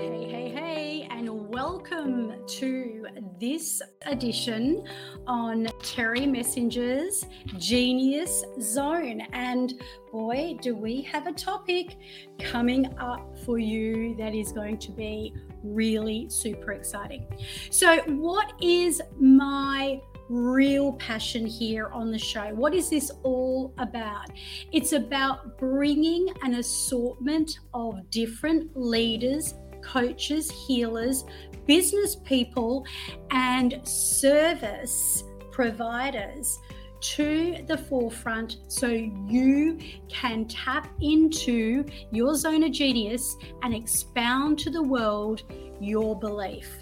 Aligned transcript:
Hey, 0.00 0.24
hey, 0.30 0.48
hey, 0.48 1.08
and 1.10 1.50
welcome 1.50 2.32
to 2.46 3.06
this 3.38 3.82
edition 4.06 4.82
on 5.26 5.68
Terry 5.82 6.20
Messenger's 6.20 7.26
Genius 7.58 8.42
Zone. 8.62 9.20
And 9.34 9.74
boy, 10.10 10.56
do 10.62 10.74
we 10.74 11.02
have 11.02 11.26
a 11.26 11.32
topic 11.32 11.98
coming 12.38 12.96
up 12.98 13.36
for 13.44 13.58
you 13.58 14.16
that 14.16 14.34
is 14.34 14.52
going 14.52 14.78
to 14.78 14.90
be 14.90 15.34
really 15.62 16.30
super 16.30 16.72
exciting. 16.72 17.26
So, 17.68 17.98
what 18.06 18.54
is 18.62 19.02
my 19.18 20.00
real 20.30 20.92
passion 20.92 21.44
here 21.44 21.88
on 21.88 22.12
the 22.12 22.18
show. 22.18 22.54
What 22.54 22.72
is 22.72 22.88
this 22.88 23.10
all 23.24 23.74
about? 23.78 24.30
It's 24.72 24.92
about 24.92 25.58
bringing 25.58 26.32
an 26.42 26.54
assortment 26.54 27.58
of 27.74 28.08
different 28.10 28.70
leaders, 28.76 29.54
coaches, 29.82 30.50
healers, 30.50 31.24
business 31.66 32.16
people, 32.16 32.84
and 33.30 33.80
service 33.86 35.24
providers 35.50 36.58
to 37.00 37.56
the 37.66 37.78
forefront 37.78 38.58
so 38.68 38.86
you 38.86 39.78
can 40.08 40.46
tap 40.46 40.88
into 41.00 41.84
your 42.12 42.34
zone 42.34 42.62
of 42.62 42.72
genius 42.72 43.36
and 43.62 43.74
expound 43.74 44.58
to 44.58 44.70
the 44.70 44.82
world 44.82 45.42
your 45.80 46.18
belief. 46.18 46.79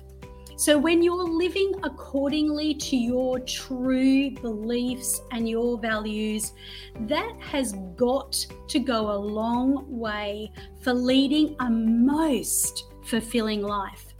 So, 0.59 0.77
when 0.77 1.05
you're 1.05 1.23
living 1.23 1.73
accordingly 1.85 2.75
to 2.75 2.97
your 2.97 3.39
true 3.39 4.33
beliefs 4.33 5.23
and 5.31 5.49
your 5.49 5.79
values, 5.79 6.53
that 7.03 7.33
has 7.39 7.75
got 7.95 8.45
to 8.67 8.81
go 8.81 9.13
a 9.13 9.19
long 9.19 9.87
way 9.89 10.51
for 10.81 10.93
leading 10.93 11.55
a 11.61 11.71
most 11.71 12.89
fulfilling 13.05 13.63
life. 13.63 14.15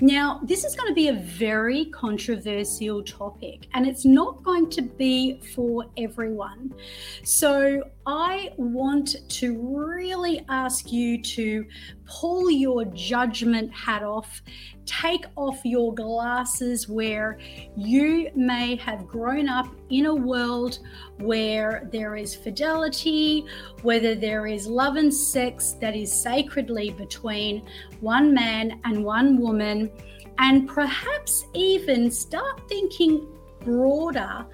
Now, 0.00 0.40
this 0.42 0.64
is 0.64 0.74
going 0.74 0.88
to 0.88 0.94
be 0.94 1.06
a 1.06 1.12
very 1.12 1.84
controversial 1.84 3.04
topic 3.04 3.68
and 3.72 3.86
it's 3.86 4.04
not 4.04 4.42
going 4.42 4.68
to 4.70 4.82
be 4.82 5.40
for 5.54 5.84
everyone. 5.96 6.74
So, 7.22 7.80
I 8.08 8.52
want 8.56 9.28
to 9.28 9.58
really 9.58 10.44
ask 10.48 10.92
you 10.92 11.20
to 11.22 11.66
pull 12.06 12.48
your 12.48 12.84
judgment 12.84 13.72
hat 13.72 14.04
off, 14.04 14.42
take 14.84 15.24
off 15.34 15.60
your 15.64 15.92
glasses 15.92 16.88
where 16.88 17.36
you 17.76 18.30
may 18.36 18.76
have 18.76 19.08
grown 19.08 19.48
up 19.48 19.66
in 19.90 20.06
a 20.06 20.14
world 20.14 20.78
where 21.18 21.88
there 21.92 22.14
is 22.14 22.32
fidelity, 22.32 23.44
whether 23.82 24.14
there 24.14 24.46
is 24.46 24.68
love 24.68 24.94
and 24.94 25.12
sex 25.12 25.72
that 25.80 25.96
is 25.96 26.12
sacredly 26.12 26.90
between 26.90 27.66
one 27.98 28.32
man 28.32 28.80
and 28.84 29.04
one 29.04 29.36
woman, 29.36 29.90
and 30.38 30.68
perhaps 30.68 31.44
even 31.54 32.08
start 32.08 32.60
thinking 32.68 33.26
broader 33.64 34.46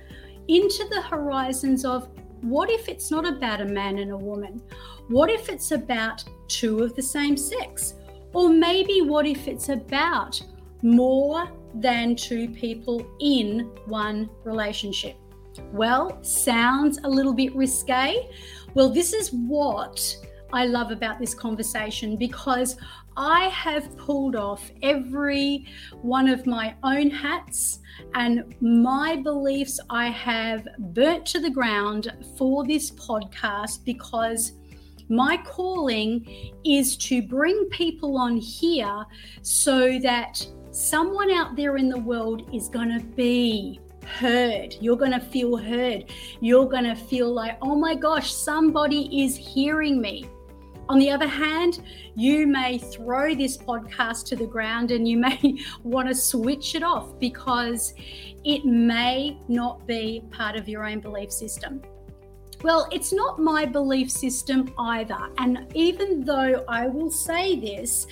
into 0.48 0.88
the 0.88 1.02
horizons 1.02 1.84
of 1.84 2.08
what 2.42 2.70
if 2.70 2.88
it's 2.88 3.10
not 3.10 3.26
about 3.26 3.60
a 3.60 3.64
man 3.64 3.98
and 3.98 4.10
a 4.10 4.16
woman? 4.16 4.60
What 5.08 5.30
if 5.30 5.48
it's 5.48 5.70
about 5.70 6.24
two 6.48 6.82
of 6.82 6.94
the 6.94 7.02
same 7.02 7.36
sex? 7.36 7.94
Or 8.34 8.48
maybe 8.48 9.00
what 9.00 9.26
if 9.26 9.48
it's 9.48 9.68
about 9.68 10.40
more 10.82 11.48
than 11.74 12.16
two 12.16 12.48
people 12.48 13.06
in 13.20 13.70
one 13.86 14.28
relationship? 14.44 15.16
Well, 15.72 16.22
sounds 16.22 16.98
a 17.04 17.08
little 17.08 17.34
bit 17.34 17.54
risque. 17.54 18.28
Well, 18.74 18.88
this 18.88 19.12
is 19.12 19.30
what 19.32 20.16
I 20.52 20.66
love 20.66 20.90
about 20.90 21.18
this 21.18 21.34
conversation 21.34 22.16
because 22.16 22.76
I 23.16 23.44
have 23.48 23.96
pulled 23.96 24.36
off 24.36 24.70
every 24.82 25.66
one 26.00 26.28
of 26.28 26.46
my 26.46 26.74
own 26.82 27.10
hats 27.10 27.80
and 28.14 28.54
my 28.60 29.16
beliefs 29.16 29.78
I 29.90 30.08
have 30.08 30.66
burnt 30.78 31.26
to 31.26 31.40
the 31.40 31.50
ground 31.50 32.12
for 32.38 32.66
this 32.66 32.90
podcast 32.92 33.84
because 33.84 34.52
my 35.08 35.36
calling 35.44 36.54
is 36.64 36.96
to 36.96 37.22
bring 37.22 37.66
people 37.66 38.16
on 38.16 38.36
here 38.36 39.04
so 39.42 39.98
that 39.98 40.46
someone 40.70 41.30
out 41.30 41.54
there 41.54 41.76
in 41.76 41.88
the 41.88 41.98
world 41.98 42.48
is 42.54 42.68
going 42.68 42.98
to 42.98 43.04
be 43.04 43.78
heard. 44.06 44.74
You're 44.80 44.96
going 44.96 45.12
to 45.12 45.20
feel 45.20 45.56
heard. 45.56 46.10
You're 46.40 46.68
going 46.68 46.84
to 46.84 46.94
feel 46.94 47.32
like, 47.32 47.58
oh 47.62 47.74
my 47.74 47.94
gosh, 47.94 48.32
somebody 48.32 49.22
is 49.22 49.36
hearing 49.36 50.00
me. 50.00 50.26
On 50.92 50.98
the 50.98 51.10
other 51.10 51.26
hand, 51.26 51.80
you 52.14 52.46
may 52.46 52.76
throw 52.76 53.34
this 53.34 53.56
podcast 53.56 54.26
to 54.26 54.36
the 54.36 54.46
ground 54.46 54.90
and 54.90 55.08
you 55.08 55.16
may 55.28 55.58
want 55.82 56.06
to 56.06 56.14
switch 56.14 56.74
it 56.74 56.82
off 56.82 57.18
because 57.18 57.94
it 58.44 58.66
may 58.66 59.38
not 59.48 59.86
be 59.86 60.22
part 60.30 60.54
of 60.54 60.68
your 60.68 60.84
own 60.84 61.00
belief 61.00 61.32
system. 61.32 61.80
Well, 62.62 62.88
it's 62.92 63.10
not 63.10 63.38
my 63.38 63.64
belief 63.64 64.10
system 64.10 64.70
either. 64.78 65.30
And 65.38 65.66
even 65.74 66.24
though 66.24 66.62
I 66.68 66.88
will 66.88 67.10
say 67.10 67.58
this, 67.58 68.06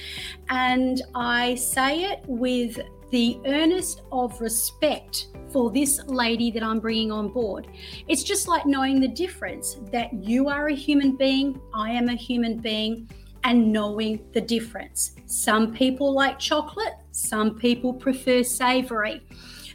and 0.48 1.02
I 1.14 1.56
say 1.56 2.04
it 2.04 2.20
with 2.26 2.80
the 3.10 3.40
earnest 3.46 4.02
of 4.12 4.40
respect 4.40 5.28
for 5.52 5.70
this 5.70 6.00
lady 6.06 6.50
that 6.52 6.62
I'm 6.62 6.80
bringing 6.80 7.10
on 7.10 7.28
board. 7.28 7.66
It's 8.08 8.22
just 8.22 8.48
like 8.48 8.66
knowing 8.66 9.00
the 9.00 9.08
difference 9.08 9.76
that 9.90 10.12
you 10.12 10.48
are 10.48 10.68
a 10.68 10.74
human 10.74 11.16
being, 11.16 11.60
I 11.74 11.90
am 11.90 12.08
a 12.08 12.14
human 12.14 12.58
being, 12.58 13.10
and 13.44 13.72
knowing 13.72 14.20
the 14.32 14.40
difference. 14.40 15.12
Some 15.26 15.74
people 15.74 16.12
like 16.12 16.38
chocolate, 16.38 16.94
some 17.10 17.58
people 17.58 17.92
prefer 17.92 18.42
savory. 18.42 19.22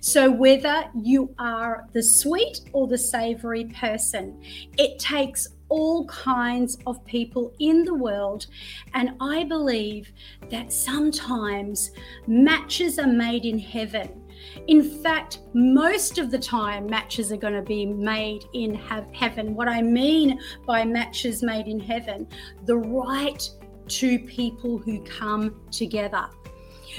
So, 0.02 0.29
whether 0.29 0.85
you 0.94 1.34
are 1.40 1.88
the 1.94 2.03
sweet 2.03 2.62
or 2.73 2.88
the 2.88 2.97
savory 2.97 3.66
person, 3.66 4.40
it 4.78 5.00
takes 5.00 5.47
all 5.70 6.06
kinds 6.06 6.78
of 6.86 7.03
people 7.06 7.53
in 7.59 7.84
the 7.84 7.94
world. 7.94 8.48
And 8.94 9.12
I 9.20 9.44
believe 9.44 10.12
that 10.50 10.72
sometimes 10.72 11.92
matches 12.28 13.00
are 13.00 13.08
made 13.08 13.46
in 13.46 13.59
heaven. 13.59 14.22
In 14.68 14.84
fact, 15.03 15.40
most 15.53 16.18
of 16.18 16.31
the 16.31 16.40
time, 16.40 16.88
matches 16.88 17.31
are 17.31 17.38
going 17.38 17.53
to 17.53 17.62
be 17.62 17.86
made 17.86 18.46
in 18.53 18.76
heaven. 18.76 19.56
What 19.56 19.68
I 19.68 19.81
mean 19.81 20.40
by 20.66 20.86
matches 20.86 21.42
made 21.42 21.68
in 21.68 21.80
heaven, 21.80 22.28
the 22.66 22.78
right 22.78 23.50
two 23.88 24.20
people 24.20 24.78
who 24.78 25.02
come 25.03 25.62
together. 25.72 26.28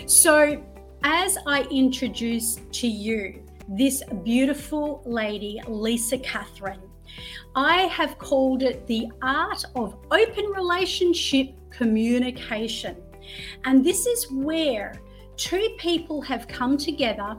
So, 0.06 0.62
as 1.02 1.38
I 1.46 1.62
introduce 1.70 2.60
to 2.72 2.88
you 2.88 3.42
this 3.68 4.02
beautiful 4.24 5.02
lady, 5.04 5.60
Lisa 5.66 6.18
Catherine, 6.18 6.80
I 7.56 7.84
have 7.84 8.18
called 8.18 8.62
it 8.62 8.86
the 8.86 9.08
art 9.22 9.64
of 9.74 9.96
open 10.10 10.44
relationship 10.44 11.54
communication. 11.70 12.98
And 13.64 13.82
this 13.82 14.04
is 14.04 14.30
where 14.30 15.00
two 15.38 15.74
people 15.78 16.20
have 16.20 16.46
come 16.48 16.76
together 16.76 17.34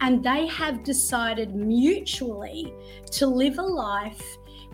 and 0.00 0.22
they 0.22 0.46
have 0.46 0.84
decided 0.84 1.56
mutually 1.56 2.72
to 3.10 3.26
live 3.26 3.58
a 3.58 3.62
life 3.62 4.22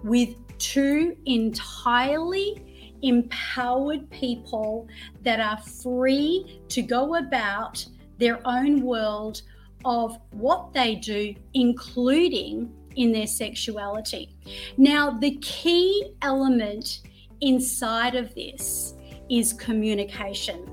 with 0.02 0.36
two 0.58 1.16
entirely 1.24 2.92
empowered 3.00 4.10
people 4.10 4.86
that 5.22 5.40
are 5.40 5.62
free 5.62 6.60
to 6.68 6.82
go 6.82 7.16
about 7.16 7.86
their 8.18 8.46
own 8.46 8.82
world 8.82 9.40
of 9.86 10.18
what 10.32 10.74
they 10.74 10.94
do, 10.94 11.34
including 11.54 12.70
in 12.96 13.12
their 13.12 13.26
sexuality. 13.26 14.36
Now, 14.76 15.10
the 15.10 15.36
key 15.38 16.14
element 16.22 17.00
inside 17.40 18.14
of 18.14 18.34
this 18.34 18.94
is 19.30 19.52
communication. 19.52 20.68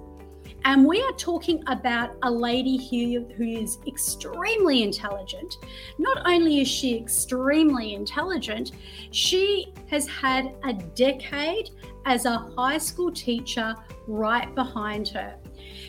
And 0.63 0.85
we 0.85 1.01
are 1.01 1.13
talking 1.13 1.63
about 1.67 2.15
a 2.21 2.29
lady 2.29 2.77
here 2.77 3.21
who 3.35 3.43
is 3.43 3.79
extremely 3.87 4.83
intelligent. 4.83 5.55
Not 5.97 6.21
only 6.27 6.61
is 6.61 6.67
she 6.67 6.95
extremely 6.95 7.95
intelligent, 7.95 8.73
she 9.09 9.73
has 9.89 10.07
had 10.07 10.53
a 10.63 10.73
decade 10.73 11.71
as 12.05 12.25
a 12.25 12.37
high 12.57 12.77
school 12.77 13.11
teacher 13.11 13.75
right 14.07 14.53
behind 14.55 15.07
her. 15.09 15.35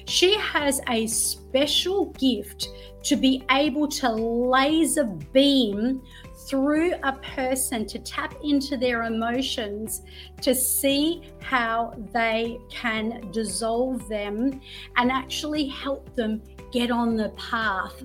She 0.07 0.37
has 0.37 0.81
a 0.89 1.07
special 1.07 2.07
gift 2.19 2.69
to 3.05 3.17
be 3.17 3.45
able 3.51 3.89
to 3.89 4.11
laser 4.13 5.05
beam 5.33 6.03
through 6.49 6.93
a 7.03 7.13
person 7.13 7.87
to 7.87 7.99
tap 7.99 8.35
into 8.43 8.77
their 8.77 9.05
emotions 9.05 10.03
to 10.41 10.55
see 10.55 11.23
how 11.41 11.95
they 12.13 12.59
can 12.71 13.31
dissolve 13.33 14.09
them 14.09 14.61
and 14.97 15.11
actually 15.11 15.67
help 15.69 16.15
them 16.15 16.43
get 16.73 16.91
on 16.91 17.17
the 17.17 17.29
path 17.31 18.03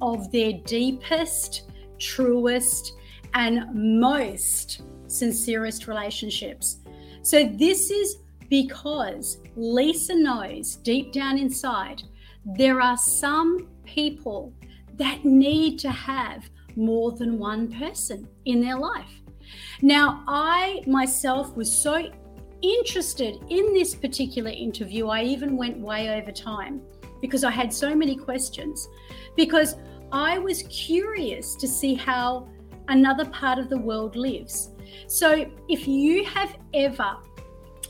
of 0.00 0.30
their 0.30 0.52
deepest, 0.64 1.70
truest, 1.98 2.94
and 3.34 3.64
most 3.72 4.82
sincerest 5.06 5.86
relationships. 5.88 6.79
So, 7.22 7.44
this 7.44 7.90
is 7.90 8.16
because 8.48 9.38
Lisa 9.56 10.14
knows 10.14 10.76
deep 10.76 11.12
down 11.12 11.38
inside 11.38 12.02
there 12.56 12.80
are 12.80 12.96
some 12.96 13.68
people 13.84 14.52
that 14.94 15.24
need 15.24 15.78
to 15.78 15.90
have 15.90 16.48
more 16.76 17.12
than 17.12 17.38
one 17.38 17.70
person 17.70 18.26
in 18.46 18.60
their 18.60 18.78
life. 18.78 19.20
Now, 19.82 20.24
I 20.26 20.82
myself 20.86 21.54
was 21.56 21.70
so 21.70 22.10
interested 22.62 23.38
in 23.48 23.72
this 23.72 23.94
particular 23.94 24.50
interview, 24.50 25.08
I 25.08 25.22
even 25.22 25.56
went 25.56 25.78
way 25.78 26.20
over 26.20 26.30
time 26.30 26.82
because 27.20 27.44
I 27.44 27.50
had 27.50 27.72
so 27.72 27.94
many 27.94 28.16
questions. 28.16 28.88
Because 29.36 29.76
I 30.12 30.38
was 30.38 30.64
curious 30.64 31.54
to 31.56 31.68
see 31.68 31.94
how 31.94 32.48
another 32.88 33.24
part 33.26 33.58
of 33.58 33.68
the 33.68 33.78
world 33.78 34.16
lives. 34.16 34.70
So, 35.06 35.50
if 35.68 35.86
you 35.88 36.24
have 36.24 36.56
ever 36.74 37.16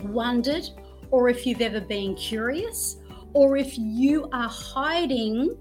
wondered, 0.02 0.68
or 1.10 1.28
if 1.28 1.46
you've 1.46 1.60
ever 1.60 1.80
been 1.80 2.14
curious, 2.14 2.96
or 3.32 3.56
if 3.56 3.76
you 3.76 4.28
are 4.32 4.48
hiding 4.48 5.56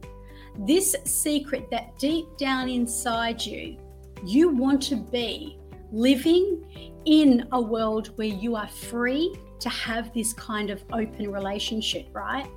this 0.59 0.95
secret 1.05 1.69
that 1.71 1.97
deep 1.97 2.25
down 2.37 2.69
inside 2.69 3.45
you, 3.45 3.77
you 4.25 4.49
want 4.49 4.81
to 4.83 4.95
be 4.95 5.57
living 5.91 6.63
in 7.05 7.47
a 7.51 7.61
world 7.61 8.11
where 8.17 8.27
you 8.27 8.55
are 8.55 8.67
free 8.67 9.33
to 9.59 9.69
have 9.69 10.13
this 10.13 10.33
kind 10.33 10.69
of 10.69 10.83
open 10.91 11.31
relationship, 11.31 12.07
right? 12.13 12.47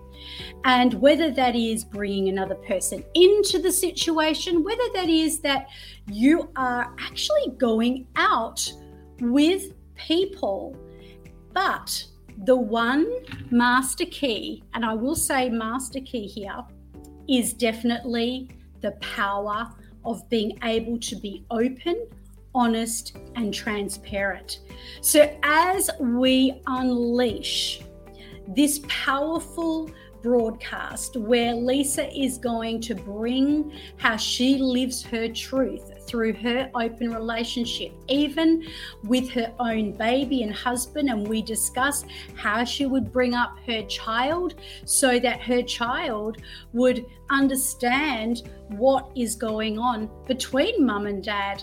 And 0.65 0.95
whether 0.95 1.31
that 1.31 1.57
is 1.57 1.85
bringing 1.85 2.29
another 2.29 2.55
person 2.55 3.05
into 3.15 3.59
the 3.59 3.73
situation, 3.73 4.65
whether 4.65 4.85
that 4.95 5.09
is 5.09 5.41
that 5.41 5.69
you 6.11 6.51
are 6.57 6.95
actually 7.01 7.53
going 7.59 8.07
out 8.17 8.73
with 9.21 9.73
people, 9.97 10.77
but 11.53 12.05
the 12.45 12.57
one 12.57 13.07
master 13.51 14.07
key, 14.07 14.63
and 14.75 14.85
I 14.85 14.95
will 14.95 15.17
say 15.17 15.49
master 15.49 16.01
key 16.01 16.27
here, 16.27 16.65
is 17.29 17.53
definitely 17.53 18.49
the 18.81 18.93
power 18.93 19.69
of 20.05 20.29
being 20.29 20.59
able 20.65 20.99
to 20.99 21.17
be 21.17 21.45
open, 21.51 22.07
honest, 22.55 23.17
and 23.37 23.55
transparent. 23.55 24.61
So, 25.01 25.35
as 25.43 25.91
we 26.01 26.61
unleash 26.67 27.83
this 28.49 28.81
powerful 28.89 29.91
broadcast 30.23 31.17
where 31.17 31.55
Lisa 31.55 32.09
is 32.17 32.39
going 32.39 32.81
to 32.83 32.95
bring 32.95 33.73
how 33.97 34.17
she 34.17 34.59
lives 34.59 35.03
her 35.03 35.29
truth 35.29 35.93
through 36.07 36.35
her 36.35 36.71
open 36.75 37.13
relationship, 37.13 37.93
even 38.09 38.65
with 39.05 39.31
her 39.31 39.53
own 39.59 39.93
baby 39.93 40.43
and 40.43 40.55
husband. 40.55 41.09
And 41.09 41.27
we 41.27 41.43
discuss 41.43 42.05
how 42.35 42.65
she 42.65 42.87
would 42.87 43.13
bring 43.13 43.35
up 43.35 43.57
her 43.67 43.83
child 43.83 44.55
so 44.85 45.19
that 45.19 45.41
her 45.41 45.63
child 45.63 46.39
would 46.73 47.05
understand 47.31 48.43
what 48.69 49.11
is 49.17 49.35
going 49.35 49.79
on 49.79 50.11
between 50.27 50.85
mum 50.85 51.07
and 51.07 51.23
dad. 51.23 51.63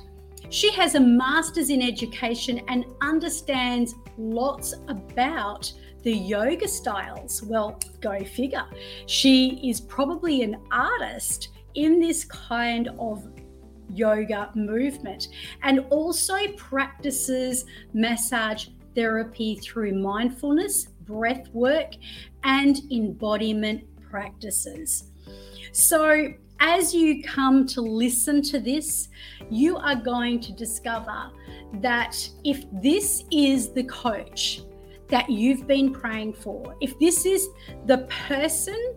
She 0.50 0.72
has 0.74 0.96
a 0.96 1.00
master's 1.00 1.70
in 1.70 1.82
education 1.82 2.62
and 2.68 2.86
understands 3.02 3.94
lots 4.18 4.74
about 4.88 5.72
the 6.04 6.14
yoga 6.14 6.68
styles. 6.68 7.44
Well, 7.44 7.80
go 8.02 8.24
figure. 8.24 8.66
She 9.06 9.60
is 9.70 9.82
probably 9.82 10.44
an 10.44 10.58
artist 10.72 11.50
in 11.76 12.00
this 12.00 12.26
kind 12.26 12.90
of 13.00 13.28
yoga 13.94 14.52
movement 14.56 15.30
and 15.64 15.86
also 15.90 16.36
practices 16.56 17.66
massage 17.94 18.68
therapy 18.96 19.56
through 19.56 19.94
mindfulness, 19.94 20.88
breath 21.06 21.48
work, 21.54 21.94
and 22.44 22.82
embodiment 22.92 23.84
practices. 24.10 25.12
So, 25.72 26.34
as 26.62 26.94
you 26.94 27.24
come 27.24 27.66
to 27.68 27.82
listen 27.82 28.42
to 28.44 28.60
this, 28.60 29.08
you 29.50 29.78
are 29.78 29.96
going 29.96 30.42
to 30.42 30.52
discover 30.52 31.32
that 31.76 32.30
if 32.44 32.66
this 32.74 33.24
is 33.32 33.72
the 33.72 33.84
coach 33.84 34.62
that 35.10 35.30
you've 35.30 35.68
been 35.68 35.92
praying 35.92 36.34
for, 36.34 36.76
if 36.82 36.98
this 37.00 37.26
is 37.26 37.50
the 37.86 38.00
person 38.28 38.96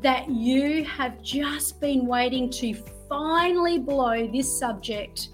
that 0.00 0.28
you 0.28 0.84
have 0.84 1.22
just 1.22 1.80
been 1.80 2.06
waiting 2.06 2.50
to 2.50 2.74
finally 3.08 3.78
blow 3.78 4.26
this 4.26 4.58
subject 4.58 5.28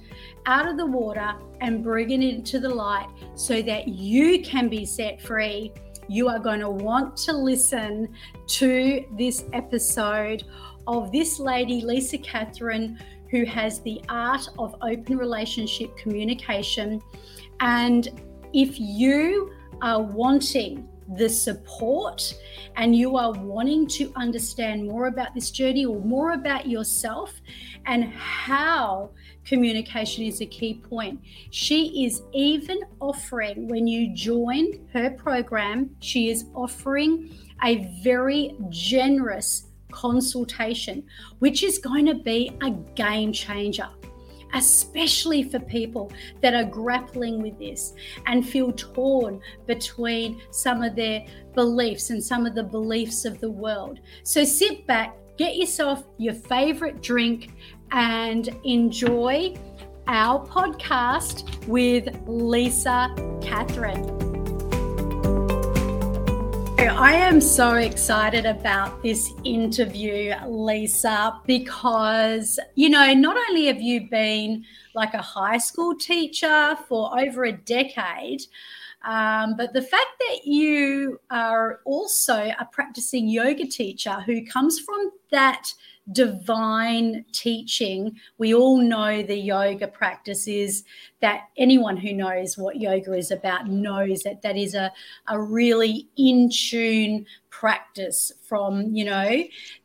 out 0.47 0.69
of 0.69 0.77
the 0.77 0.87
water 0.87 1.33
and 1.61 1.83
bring 1.83 2.11
it 2.11 2.21
into 2.23 2.59
the 2.59 2.69
light 2.69 3.09
so 3.35 3.63
that 3.63 3.89
you 3.89 4.43
can 4.43 4.69
be 4.69 4.85
set 4.85 5.21
free, 5.21 5.73
you 6.09 6.29
are 6.29 6.39
going 6.39 6.61
to 6.61 6.71
want 6.71 7.17
to 7.17 7.33
listen 7.33 8.09
to 8.47 9.05
this 9.17 9.45
episode 9.53 10.45
of 10.87 11.13
this 11.13 11.39
lady, 11.39 11.83
Lisa 11.83 12.19
Catherine, 12.19 12.99
who 13.31 13.45
has 13.45 13.81
the 13.83 14.01
art 14.09 14.49
of 14.59 14.75
open 14.81 15.19
relationship 15.19 15.95
communication. 15.99 17.01
And 17.61 18.09
if 18.55 18.81
you 18.81 19.53
are 19.83 20.03
wanting 20.03 20.89
the 21.17 21.29
support 21.29 22.35
and 22.77 22.95
you 22.95 23.17
are 23.17 23.33
wanting 23.33 23.87
to 23.87 24.13
understand 24.15 24.87
more 24.87 25.07
about 25.07 25.35
this 25.35 25.51
journey 25.51 25.87
or 25.87 26.01
more 26.01 26.33
about 26.33 26.67
yourself 26.69 27.33
and 27.87 28.05
how 28.13 29.11
communication 29.45 30.25
is 30.25 30.43
a 30.43 30.47
key 30.47 30.75
point. 30.75 31.19
She 31.51 32.05
is 32.05 32.23
even 32.33 32.81
offering, 33.01 33.69
when 33.69 33.87
you 33.87 34.15
join 34.15 34.87
her 34.93 35.11
program, 35.11 35.97
she 36.01 36.29
is 36.29 36.45
offering 36.55 37.35
a 37.65 37.91
very 38.03 38.55
generous 38.69 39.69
consultation, 39.91 41.03
which 41.39 41.63
is 41.63 41.79
going 41.79 42.05
to 42.07 42.15
be 42.15 42.53
a 42.61 42.71
game 42.71 43.33
changer 43.33 43.89
especially 44.55 45.43
for 45.43 45.59
people 45.61 46.11
that 46.41 46.55
are 46.55 46.65
grappling 46.65 47.43
with 47.43 47.59
this 47.59 47.95
and 48.27 48.49
feel 48.49 48.73
torn 48.73 49.41
between 49.67 50.41
some 50.51 50.83
of 50.83 50.95
their 50.97 51.25
beliefs 51.55 52.11
and 52.11 52.23
some 52.23 52.47
of 52.47 52.55
the 52.55 52.63
beliefs 52.63 53.25
of 53.25 53.41
the 53.41 53.51
world. 53.51 54.01
So 54.23 54.45
sit 54.45 54.87
back, 54.87 55.17
get 55.37 55.57
yourself 55.57 56.05
your 56.19 56.35
favorite 56.35 57.03
drink, 57.03 57.51
and 57.91 58.49
enjoy 58.65 59.55
our 60.07 60.47
podcast 60.47 61.67
with 61.67 62.09
Lisa 62.27 63.15
Catherine. 63.43 64.28
I 66.81 67.13
am 67.15 67.41
so 67.41 67.75
excited 67.75 68.47
about 68.47 69.03
this 69.03 69.33
interview, 69.43 70.33
Lisa, 70.47 71.41
because, 71.45 72.61
you 72.77 72.89
know, 72.89 73.13
not 73.15 73.37
only 73.49 73.67
have 73.67 73.83
you 73.83 74.09
been 74.09 74.65
like 74.95 75.13
a 75.13 75.21
high 75.21 75.59
school 75.59 75.97
teacher 75.97 76.77
for 76.89 77.19
over 77.19 77.47
a 77.47 77.53
decade, 77.53 78.43
um, 79.05 79.57
but 79.57 79.73
the 79.73 79.83
fact 79.83 80.07
that 80.21 80.47
you 80.47 81.19
are 81.31 81.81
also 81.85 82.35
a 82.35 82.69
practicing 82.71 83.29
yoga 83.29 83.67
teacher 83.67 84.21
who 84.21 84.47
comes 84.47 84.79
from 84.79 85.11
that 85.33 85.73
divine 86.13 87.25
teaching. 87.33 88.17
We 88.39 88.55
all 88.55 88.81
know 88.81 89.23
the 89.23 89.37
yoga 89.37 89.89
practice 89.89 90.49
is 90.49 90.85
that 91.21 91.49
anyone 91.57 91.97
who 91.97 92.13
knows 92.13 92.57
what 92.57 92.81
yoga 92.81 93.13
is 93.13 93.31
about 93.31 93.69
knows 93.69 94.23
that 94.23 94.43
that 94.43 94.57
is 94.57 94.75
a, 94.75 94.93
a 95.29 95.41
really 95.41 96.09
in 96.17 96.51
tune 96.51 97.27
practice 97.59 98.31
from 98.43 98.95
you 98.95 99.05
know 99.05 99.43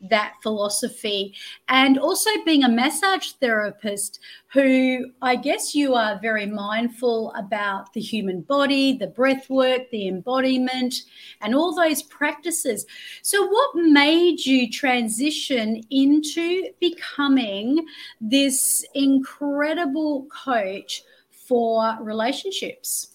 that 0.10 0.34
philosophy. 0.44 1.34
And 1.70 1.98
also 1.98 2.30
being 2.46 2.64
a 2.64 2.70
massage 2.70 3.32
therapist 3.42 4.20
who 4.54 5.08
i 5.22 5.36
guess 5.36 5.74
you 5.74 5.96
are 5.96 6.20
very 6.22 6.46
mindful 6.46 7.34
about 7.36 7.92
the 7.94 8.00
human 8.02 8.42
body 8.42 8.96
the 8.96 9.08
breath 9.08 9.50
work 9.50 9.90
the 9.92 10.08
embodiment 10.08 10.94
and 11.42 11.56
all 11.56 11.74
those 11.74 12.04
practices. 12.04 12.86
So 13.24 13.48
what 13.48 13.76
made 13.76 14.46
you 14.46 14.70
transition 14.70 15.82
into 15.90 16.70
becoming 16.80 17.86
this 18.22 18.86
incredible 18.94 20.28
coach 20.46 21.04
for 21.32 21.98
relationships 22.02 23.13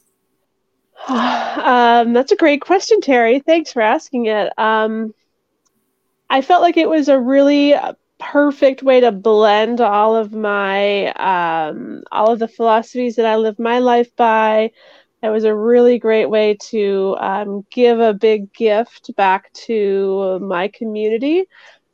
um, 1.08 2.12
that's 2.12 2.32
a 2.32 2.36
great 2.36 2.60
question, 2.60 3.00
Terry. 3.00 3.40
Thanks 3.40 3.72
for 3.72 3.82
asking 3.82 4.26
it. 4.26 4.52
Um, 4.58 5.14
I 6.30 6.42
felt 6.42 6.62
like 6.62 6.76
it 6.76 6.88
was 6.88 7.08
a 7.08 7.18
really 7.18 7.74
perfect 8.18 8.82
way 8.82 9.00
to 9.00 9.12
blend 9.12 9.80
all 9.80 10.16
of 10.16 10.32
my 10.32 11.12
um, 11.12 12.02
all 12.10 12.32
of 12.32 12.38
the 12.38 12.48
philosophies 12.48 13.16
that 13.16 13.26
I 13.26 13.36
live 13.36 13.58
my 13.58 13.78
life 13.78 14.14
by. 14.16 14.72
It 15.22 15.30
was 15.30 15.44
a 15.44 15.54
really 15.54 15.98
great 15.98 16.26
way 16.26 16.56
to 16.70 17.16
um, 17.18 17.66
give 17.70 17.98
a 17.98 18.14
big 18.14 18.52
gift 18.52 19.14
back 19.16 19.52
to 19.66 20.38
my 20.40 20.68
community. 20.68 21.44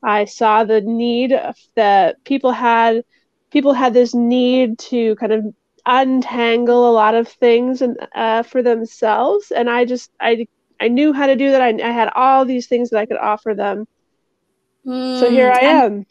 I 0.02 0.26
saw 0.26 0.64
the 0.64 0.80
need 0.82 1.34
that 1.76 2.22
people 2.24 2.52
had. 2.52 3.04
People 3.50 3.72
had 3.72 3.94
this 3.94 4.14
need 4.14 4.78
to 4.80 5.14
kind 5.16 5.32
of 5.32 5.44
untangle 5.86 6.88
a 6.88 6.92
lot 6.92 7.14
of 7.14 7.28
things 7.28 7.82
and 7.82 7.96
uh, 8.14 8.42
for 8.42 8.62
themselves 8.62 9.50
and 9.50 9.68
i 9.70 9.84
just 9.84 10.10
i 10.20 10.46
I 10.80 10.88
knew 10.88 11.12
how 11.12 11.26
to 11.26 11.36
do 11.36 11.50
that. 11.52 11.62
I, 11.62 11.68
I 11.68 11.90
had 11.92 12.10
all 12.14 12.44
these 12.44 12.66
things 12.66 12.90
that 12.90 12.98
I 12.98 13.06
could 13.06 13.16
offer 13.16 13.54
them. 13.54 13.86
Mm, 14.86 15.16
so 15.16 15.30
here 15.30 15.50
I 15.50 15.60
am. 15.64 16.04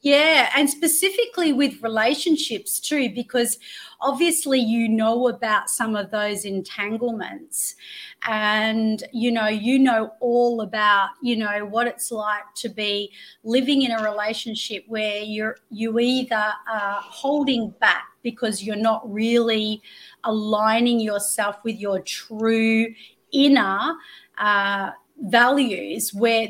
Yeah, 0.00 0.50
and 0.54 0.70
specifically 0.70 1.52
with 1.52 1.82
relationships 1.82 2.78
too, 2.78 3.10
because 3.12 3.58
obviously 4.00 4.60
you 4.60 4.88
know 4.88 5.26
about 5.26 5.68
some 5.68 5.96
of 5.96 6.12
those 6.12 6.44
entanglements 6.44 7.74
and 8.22 9.02
you 9.12 9.32
know 9.32 9.48
you 9.48 9.76
know 9.76 10.12
all 10.20 10.60
about 10.60 11.08
you 11.20 11.34
know 11.34 11.66
what 11.66 11.88
it's 11.88 12.12
like 12.12 12.44
to 12.54 12.68
be 12.68 13.12
living 13.42 13.82
in 13.82 13.90
a 13.90 14.00
relationship 14.08 14.84
where 14.86 15.16
you're 15.20 15.56
you 15.68 15.98
either 15.98 16.52
are 16.72 17.00
holding 17.02 17.70
back 17.80 18.04
because 18.22 18.62
you're 18.62 18.76
not 18.76 19.02
really 19.12 19.82
aligning 20.22 21.00
yourself 21.00 21.56
with 21.64 21.76
your 21.76 21.98
true 22.02 22.86
inner 23.32 23.94
uh, 24.38 24.90
values 25.22 26.14
where 26.14 26.48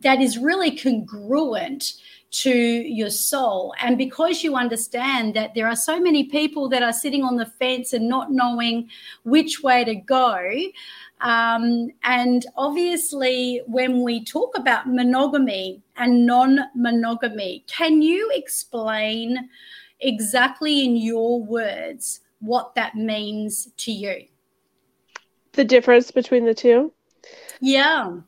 that 0.00 0.20
is 0.20 0.38
really 0.38 0.70
congruent 0.76 1.92
to 2.30 2.50
your 2.50 3.10
soul. 3.10 3.74
And 3.80 3.98
because 3.98 4.44
you 4.44 4.54
understand 4.54 5.34
that 5.34 5.54
there 5.54 5.66
are 5.66 5.76
so 5.76 6.00
many 6.00 6.24
people 6.24 6.68
that 6.68 6.82
are 6.82 6.92
sitting 6.92 7.24
on 7.24 7.36
the 7.36 7.46
fence 7.46 7.92
and 7.92 8.08
not 8.08 8.30
knowing 8.30 8.88
which 9.24 9.62
way 9.62 9.84
to 9.84 9.94
go. 9.96 10.38
Um, 11.20 11.90
and 12.04 12.46
obviously, 12.56 13.62
when 13.66 14.02
we 14.02 14.24
talk 14.24 14.56
about 14.56 14.88
monogamy 14.88 15.82
and 15.96 16.24
non 16.24 16.60
monogamy, 16.74 17.64
can 17.66 18.00
you 18.00 18.30
explain 18.34 19.50
exactly 20.00 20.84
in 20.84 20.96
your 20.96 21.42
words 21.42 22.20
what 22.38 22.74
that 22.74 22.94
means 22.94 23.70
to 23.78 23.92
you? 23.92 24.24
The 25.52 25.64
difference 25.64 26.10
between 26.10 26.44
the 26.44 26.54
two? 26.54 26.92
Yeah. 27.60 28.20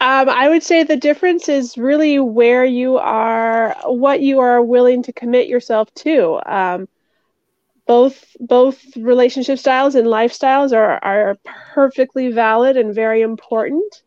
Um, 0.00 0.28
I 0.28 0.48
would 0.48 0.62
say 0.62 0.84
the 0.84 0.96
difference 0.96 1.48
is 1.48 1.76
really 1.76 2.20
where 2.20 2.64
you 2.64 2.98
are, 2.98 3.76
what 3.84 4.20
you 4.20 4.38
are 4.38 4.62
willing 4.62 5.02
to 5.04 5.12
commit 5.12 5.48
yourself 5.48 5.92
to. 5.94 6.40
Um, 6.46 6.88
both 7.86 8.36
both 8.38 8.96
relationship 8.96 9.58
styles 9.58 9.94
and 9.94 10.06
lifestyles 10.06 10.76
are 10.76 11.02
are 11.02 11.36
perfectly 11.74 12.30
valid 12.30 12.76
and 12.76 12.94
very 12.94 13.22
important. 13.22 14.02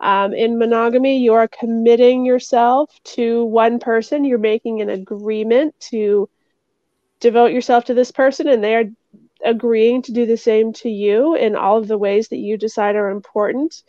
Um, 0.00 0.34
in 0.34 0.58
monogamy, 0.58 1.18
you 1.18 1.32
are 1.34 1.48
committing 1.48 2.24
yourself 2.24 2.90
to 3.16 3.44
one 3.46 3.78
person. 3.78 4.24
You're 4.24 4.38
making 4.38 4.80
an 4.80 4.90
agreement 4.90 5.74
to 5.90 6.28
devote 7.20 7.52
yourself 7.52 7.86
to 7.86 7.94
this 7.94 8.10
person, 8.10 8.48
and 8.48 8.62
they 8.62 8.74
are 8.74 8.84
agreeing 9.44 10.02
to 10.02 10.12
do 10.12 10.26
the 10.26 10.36
same 10.36 10.72
to 10.74 10.90
you 10.90 11.34
in 11.34 11.56
all 11.56 11.78
of 11.78 11.88
the 11.88 11.98
ways 11.98 12.28
that 12.28 12.36
you 12.36 12.56
decide 12.58 12.96
are 12.96 13.10
important. 13.10 13.82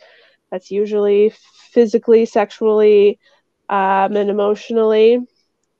That's 0.54 0.70
usually 0.70 1.32
physically, 1.72 2.26
sexually, 2.26 3.18
um, 3.68 4.14
and 4.14 4.30
emotionally. 4.30 5.18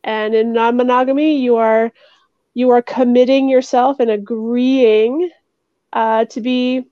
And 0.03 0.35
in 0.35 0.53
non-monogamy, 0.53 1.39
you 1.39 1.55
are 1.59 1.93
you 2.55 2.71
are 2.71 2.83
committing 2.83 3.49
yourself 3.49 4.01
and 4.01 4.11
agreeing 4.11 5.31
uh, 5.93 6.25
to 6.25 6.41
be 6.41 6.87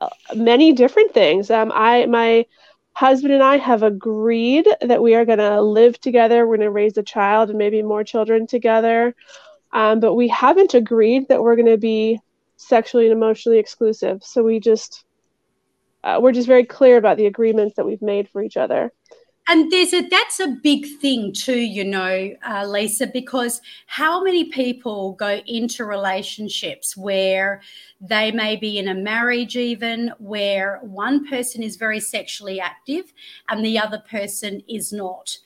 uh, 0.00 0.08
many 0.34 0.72
different 0.72 1.14
things. 1.14 1.48
Um, 1.48 1.70
I 1.72 2.06
my 2.06 2.46
husband 2.94 3.34
and 3.34 3.42
I 3.44 3.58
have 3.58 3.84
agreed 3.84 4.66
that 4.80 5.00
we 5.00 5.14
are 5.14 5.24
going 5.24 5.38
to 5.38 5.62
live 5.62 6.00
together. 6.00 6.44
We're 6.44 6.56
going 6.56 6.66
to 6.66 6.72
raise 6.72 6.98
a 6.98 7.04
child 7.04 7.50
and 7.50 7.58
maybe 7.58 7.82
more 7.82 8.02
children 8.02 8.48
together. 8.48 9.14
Um, 9.72 10.00
but 10.00 10.14
we 10.14 10.26
haven't 10.26 10.74
agreed 10.74 11.28
that 11.28 11.40
we're 11.40 11.54
going 11.54 11.66
to 11.66 11.78
be 11.78 12.18
sexually 12.56 13.04
and 13.04 13.12
emotionally 13.12 13.60
exclusive. 13.60 14.24
So 14.24 14.42
we 14.42 14.58
just 14.58 15.04
uh, 16.04 16.18
we're 16.20 16.32
just 16.32 16.48
very 16.48 16.64
clear 16.64 16.96
about 16.96 17.16
the 17.16 17.26
agreements 17.26 17.76
that 17.76 17.86
we've 17.86 18.02
made 18.02 18.28
for 18.28 18.42
each 18.42 18.56
other. 18.56 18.92
And 19.48 19.72
there's 19.72 19.92
a 19.92 20.06
that's 20.08 20.38
a 20.38 20.56
big 20.62 20.86
thing 21.00 21.32
too 21.32 21.58
you 21.58 21.82
know 21.82 22.30
uh, 22.46 22.64
lisa 22.66 23.08
because 23.08 23.60
how 23.86 24.22
many 24.22 24.44
people 24.44 25.14
go 25.14 25.40
into 25.44 25.84
relationships 25.84 26.96
where 26.96 27.60
they 28.00 28.30
may 28.30 28.54
be 28.54 28.78
in 28.78 28.86
a 28.86 28.94
marriage 28.94 29.56
even 29.56 30.12
where 30.18 30.78
one 30.82 31.26
person 31.26 31.64
is 31.64 31.74
very 31.74 31.98
sexually 31.98 32.60
active 32.60 33.12
and 33.48 33.64
the 33.64 33.76
other 33.76 33.98
person 34.08 34.62
is 34.68 34.92
not? 34.92 35.36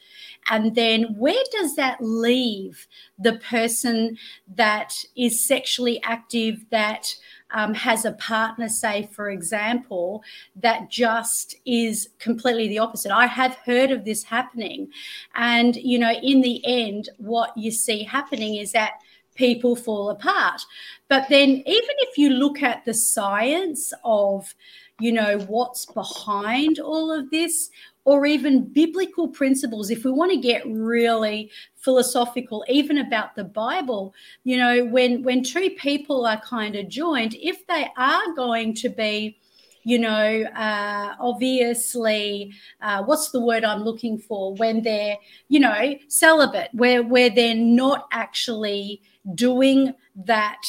And 0.51 0.75
then 0.75 1.15
where 1.17 1.43
does 1.53 1.75
that 1.77 1.99
leave 2.03 2.87
the 3.19 3.35
person 3.39 4.19
that 4.55 4.93
is 5.17 5.43
sexually 5.43 6.03
active 6.03 6.67
that 6.71 7.15
um, 7.55 7.73
has 7.73 8.05
a 8.05 8.13
partner, 8.13 8.69
say, 8.69 9.09
for 9.13 9.31
example, 9.31 10.23
that 10.57 10.91
just 10.91 11.55
is 11.65 12.11
completely 12.19 12.69
the 12.69 12.81
opposite. 12.81 13.13
I 13.13 13.27
have 13.27 13.55
heard 13.65 13.93
of 13.93 14.05
this 14.05 14.25
happening. 14.25 14.91
And, 15.37 15.77
you 15.77 15.99
know, 15.99 16.13
in 16.13 16.43
the 16.43 16.61
end, 16.67 17.09
what 17.17 17.57
you 17.57 17.71
see 17.71 18.03
happening 18.03 18.57
is 18.57 18.73
that 18.73 18.95
people 19.37 19.77
fall 19.77 20.11
apart. 20.11 20.61
But 21.09 21.29
then, 21.29 21.49
even 21.51 21.65
if 21.67 22.19
you 22.19 22.31
look 22.31 22.63
at 22.63 22.85
the 22.85 22.95
science 22.95 23.93
of, 24.05 24.53
you 25.01 25.13
know, 25.13 25.39
what's 25.47 25.87
behind 25.87 26.81
all 26.81 27.13
of 27.13 27.31
this, 27.31 27.71
or 28.05 28.27
even 28.27 28.73
biblical 28.73 29.29
principles, 29.29 29.91
if 29.91 30.05
we 30.05 30.11
want 30.11 30.31
to 30.31 30.37
get 30.37 30.63
really 30.67 31.51
philosophical, 31.77 32.65
even 32.69 32.99
about 32.99 33.35
the 33.35 33.45
Bible, 33.45 34.15
you 34.45 34.57
know, 34.59 34.85
when 34.85 35.23
when 35.23 35.43
two 35.43 35.71
people 35.71 36.27
are 36.27 36.41
kind 36.41 36.77
of 36.77 36.89
joined, 36.89 37.35
if 37.41 37.67
they 37.67 37.89
are 37.97 38.35
going 38.35 38.75
to 38.75 38.89
be 38.89 39.39
you 39.87 39.99
know, 39.99 40.45
uh, 40.57 41.15
obviously, 41.21 42.53
uh, 42.81 43.03
what's 43.03 43.31
the 43.31 43.41
word 43.41 43.65
I'm 43.65 43.85
looking 43.85 44.19
for? 44.19 44.55
When 44.55 44.83
they're, 44.83 45.19
you 45.49 45.61
know, 45.61 45.95
celibate, 46.09 46.71
where 46.73 47.03
where 47.03 47.29
they're 47.29 47.55
not 47.55 48.09
actually 48.11 49.03
doing 49.35 49.95
that, 50.25 50.63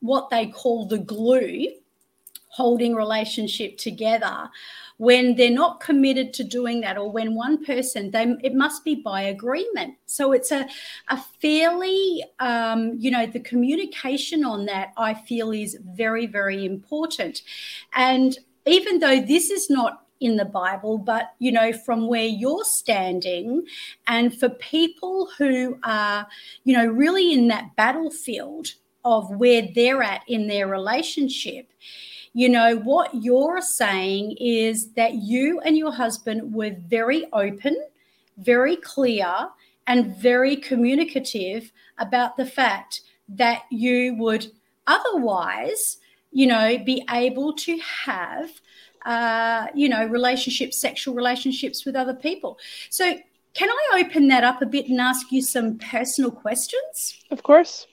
what 0.00 0.30
they 0.30 0.46
call 0.46 0.86
the 0.86 0.98
glue, 0.98 1.66
holding 2.48 2.94
relationship 2.94 3.76
together 3.76 4.48
when 4.98 5.34
they're 5.34 5.50
not 5.50 5.80
committed 5.80 6.32
to 6.34 6.44
doing 6.44 6.80
that 6.80 6.96
or 6.96 7.10
when 7.10 7.34
one 7.34 7.64
person 7.64 8.10
they 8.10 8.36
it 8.42 8.54
must 8.54 8.84
be 8.84 8.94
by 8.94 9.22
agreement. 9.22 9.94
So 10.06 10.32
it's 10.32 10.52
a 10.52 10.68
a 11.08 11.18
fairly 11.40 12.24
um, 12.40 12.94
you 12.98 13.10
know 13.10 13.26
the 13.26 13.40
communication 13.40 14.44
on 14.44 14.66
that 14.66 14.92
i 14.96 15.14
feel 15.14 15.50
is 15.50 15.76
very 15.82 16.26
very 16.26 16.64
important. 16.64 17.42
And 17.94 18.38
even 18.66 18.98
though 19.00 19.20
this 19.20 19.50
is 19.50 19.68
not 19.68 20.04
in 20.20 20.36
the 20.36 20.44
Bible, 20.44 20.96
but 20.96 21.34
you 21.38 21.52
know, 21.52 21.72
from 21.72 22.06
where 22.06 22.24
you're 22.24 22.64
standing, 22.64 23.64
and 24.06 24.36
for 24.38 24.48
people 24.48 25.28
who 25.36 25.78
are, 25.84 26.26
you 26.64 26.76
know, 26.76 26.86
really 26.86 27.32
in 27.32 27.48
that 27.48 27.76
battlefield 27.76 28.68
of 29.04 29.28
where 29.36 29.68
they're 29.74 30.02
at 30.02 30.22
in 30.26 30.46
their 30.48 30.66
relationship, 30.66 31.70
you 32.34 32.48
know, 32.48 32.76
what 32.76 33.14
you're 33.14 33.62
saying 33.62 34.36
is 34.40 34.92
that 34.94 35.14
you 35.14 35.60
and 35.60 35.78
your 35.78 35.92
husband 35.92 36.52
were 36.52 36.74
very 36.88 37.26
open, 37.32 37.76
very 38.38 38.74
clear, 38.74 39.48
and 39.86 40.16
very 40.16 40.56
communicative 40.56 41.70
about 41.98 42.36
the 42.36 42.44
fact 42.44 43.02
that 43.28 43.62
you 43.70 44.16
would 44.16 44.50
otherwise, 44.88 45.98
you 46.32 46.48
know, 46.48 46.76
be 46.76 47.04
able 47.10 47.52
to 47.52 47.78
have, 47.78 48.50
uh, 49.06 49.68
you 49.72 49.88
know, 49.88 50.04
relationships, 50.04 50.76
sexual 50.76 51.14
relationships 51.14 51.84
with 51.84 51.94
other 51.94 52.14
people. 52.14 52.58
So, 52.90 53.16
can 53.54 53.68
I 53.70 54.04
open 54.04 54.26
that 54.28 54.42
up 54.42 54.60
a 54.60 54.66
bit 54.66 54.88
and 54.88 55.00
ask 55.00 55.30
you 55.30 55.40
some 55.40 55.78
personal 55.78 56.32
questions? 56.32 57.22
Of 57.30 57.44
course. 57.44 57.86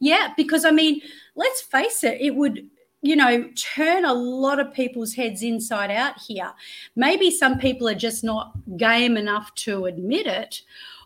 Yeah, 0.00 0.32
because 0.34 0.64
I 0.64 0.70
mean, 0.70 1.02
let's 1.34 1.60
face 1.60 2.02
it, 2.02 2.18
it 2.18 2.34
would 2.34 2.70
you 3.06 3.16
know, 3.16 3.48
turn 3.54 4.04
a 4.04 4.12
lot 4.12 4.58
of 4.58 4.74
people's 4.74 5.14
heads 5.14 5.42
inside 5.42 5.90
out 5.90 6.18
here. 6.18 6.52
Maybe 6.96 7.30
some 7.30 7.58
people 7.58 7.88
are 7.88 7.94
just 7.94 8.24
not 8.24 8.52
game 8.76 9.16
enough 9.16 9.54
to 9.56 9.86
admit 9.86 10.26
it, 10.26 10.62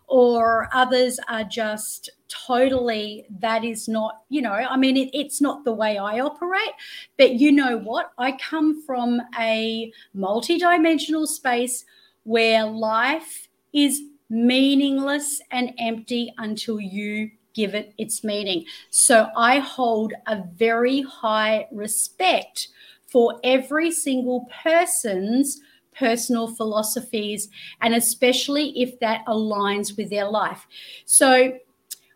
or 0.06 0.68
others 0.72 1.20
are 1.28 1.44
just 1.44 2.10
totally, 2.28 3.26
that 3.38 3.64
is 3.64 3.86
not, 3.86 4.22
you 4.28 4.42
know, 4.42 4.52
I 4.52 4.76
mean, 4.76 4.96
it, 4.96 5.10
it's 5.12 5.40
not 5.40 5.64
the 5.64 5.72
way 5.72 5.98
I 5.98 6.20
operate. 6.20 6.72
But 7.16 7.34
you 7.34 7.52
know 7.52 7.78
what? 7.78 8.12
I 8.18 8.32
come 8.32 8.82
from 8.82 9.20
a 9.38 9.92
multidimensional 10.16 11.28
space 11.28 11.84
where 12.24 12.64
life 12.66 13.48
is 13.72 14.02
meaningless 14.28 15.40
and 15.50 15.72
empty 15.78 16.32
until 16.38 16.80
you 16.80 17.30
give 17.54 17.74
it 17.74 17.92
its 17.98 18.24
meaning. 18.24 18.64
So 18.90 19.28
I 19.36 19.58
hold 19.58 20.12
a 20.26 20.42
very 20.56 21.02
high 21.02 21.66
respect 21.72 22.68
for 23.06 23.40
every 23.42 23.90
single 23.90 24.48
person's 24.62 25.60
personal 25.94 26.48
philosophies, 26.48 27.48
and 27.82 27.94
especially 27.94 28.80
if 28.80 28.98
that 29.00 29.24
aligns 29.26 29.96
with 29.96 30.10
their 30.10 30.28
life. 30.28 30.66
So, 31.04 31.58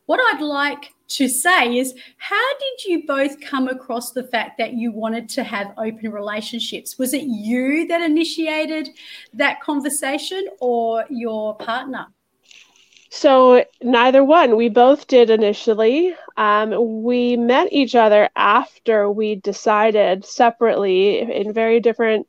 what 0.07 0.21
I'd 0.21 0.43
like 0.43 0.93
to 1.07 1.29
say 1.29 1.77
is 1.77 1.95
how 2.17 2.59
did 2.59 2.85
you 2.87 3.07
both 3.07 3.41
come 3.41 3.69
across 3.69 4.13
the 4.13 4.25
fact 4.25 4.59
that 4.59 4.75
you 4.75 4.91
wanted 4.91 5.29
to 5.31 5.45
have 5.45 5.73
open 5.79 6.11
relationships? 6.11 6.99
Was 6.99 7.15
it 7.15 7.25
you 7.25 7.87
that 7.89 8.03
initiated 8.03 8.89
that 9.35 9.61
conversation 9.61 10.47
or 10.61 11.05
your 11.09 11.57
partner? 11.57 12.07
So 13.17 13.65
neither 13.81 14.25
one. 14.25 14.57
We 14.57 14.69
both 14.69 15.07
did 15.07 15.31
initially. 15.31 16.17
Um, 16.37 17.05
we 17.05 17.37
met 17.37 17.73
each 17.73 17.95
other 17.95 18.29
after 18.35 19.09
we 19.09 19.37
decided 19.37 20.25
separately 20.25 21.21
in 21.21 21.53
very 21.53 21.79
different 21.79 22.27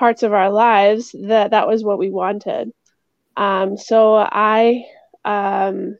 parts 0.00 0.24
of 0.24 0.32
our 0.32 0.50
lives 0.50 1.14
that 1.16 1.52
that 1.52 1.68
was 1.68 1.84
what 1.84 1.98
we 1.98 2.10
wanted. 2.10 2.72
Um, 3.36 3.76
so 3.76 4.16
I, 4.16 4.86
um, 5.24 5.96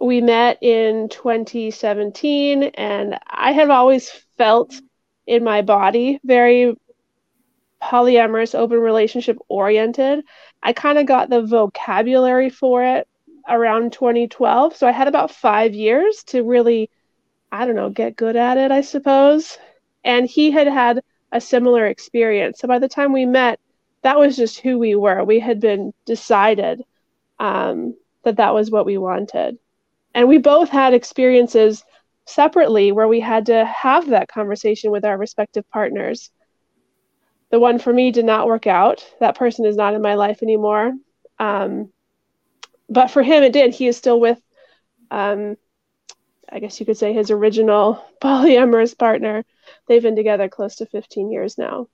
we 0.00 0.20
met 0.20 0.62
in 0.62 1.08
2017, 1.08 2.62
and 2.62 3.18
I 3.28 3.50
have 3.50 3.70
always 3.70 4.10
felt 4.38 4.80
in 5.26 5.42
my 5.42 5.62
body 5.62 6.20
very 6.22 6.76
polyamorous, 7.82 8.56
open 8.56 8.78
relationship 8.78 9.38
oriented. 9.48 10.24
I 10.62 10.72
kind 10.72 10.98
of 10.98 11.06
got 11.06 11.28
the 11.28 11.42
vocabulary 11.42 12.50
for 12.50 12.84
it 12.84 13.08
around 13.48 13.92
2012. 13.92 14.76
So 14.76 14.86
I 14.86 14.92
had 14.92 15.08
about 15.08 15.30
five 15.30 15.74
years 15.74 16.22
to 16.28 16.42
really, 16.42 16.90
I 17.50 17.66
don't 17.66 17.76
know, 17.76 17.90
get 17.90 18.16
good 18.16 18.36
at 18.36 18.58
it, 18.58 18.70
I 18.70 18.82
suppose. 18.82 19.58
And 20.04 20.26
he 20.26 20.50
had 20.50 20.68
had 20.68 21.02
a 21.32 21.40
similar 21.40 21.86
experience. 21.86 22.60
So 22.60 22.68
by 22.68 22.78
the 22.78 22.88
time 22.88 23.12
we 23.12 23.26
met, 23.26 23.58
that 24.02 24.18
was 24.18 24.36
just 24.36 24.60
who 24.60 24.78
we 24.78 24.94
were. 24.94 25.24
We 25.24 25.40
had 25.40 25.60
been 25.60 25.92
decided 26.04 26.82
um, 27.38 27.94
that 28.24 28.36
that 28.36 28.54
was 28.54 28.70
what 28.70 28.86
we 28.86 28.98
wanted. 28.98 29.58
And 30.14 30.28
we 30.28 30.38
both 30.38 30.68
had 30.68 30.94
experiences 30.94 31.84
separately 32.26 32.92
where 32.92 33.08
we 33.08 33.20
had 33.20 33.46
to 33.46 33.64
have 33.64 34.08
that 34.08 34.28
conversation 34.28 34.90
with 34.90 35.04
our 35.04 35.16
respective 35.16 35.68
partners 35.70 36.30
the 37.52 37.60
one 37.60 37.78
for 37.78 37.92
me 37.92 38.10
did 38.10 38.24
not 38.24 38.46
work 38.46 38.66
out. 38.66 39.06
That 39.20 39.36
person 39.36 39.66
is 39.66 39.76
not 39.76 39.94
in 39.94 40.00
my 40.00 40.14
life 40.14 40.42
anymore. 40.42 40.94
Um, 41.38 41.92
but 42.88 43.10
for 43.10 43.22
him, 43.22 43.42
it 43.42 43.52
did. 43.52 43.74
He 43.74 43.86
is 43.86 43.96
still 43.96 44.18
with, 44.18 44.40
um, 45.10 45.58
I 46.50 46.60
guess 46.60 46.80
you 46.80 46.86
could 46.86 46.96
say, 46.96 47.12
his 47.12 47.30
original 47.30 48.02
polyamorous 48.22 48.96
partner. 48.96 49.44
They've 49.86 50.02
been 50.02 50.16
together 50.16 50.48
close 50.48 50.76
to 50.76 50.86
15 50.86 51.30
years 51.30 51.58
now. 51.58 51.88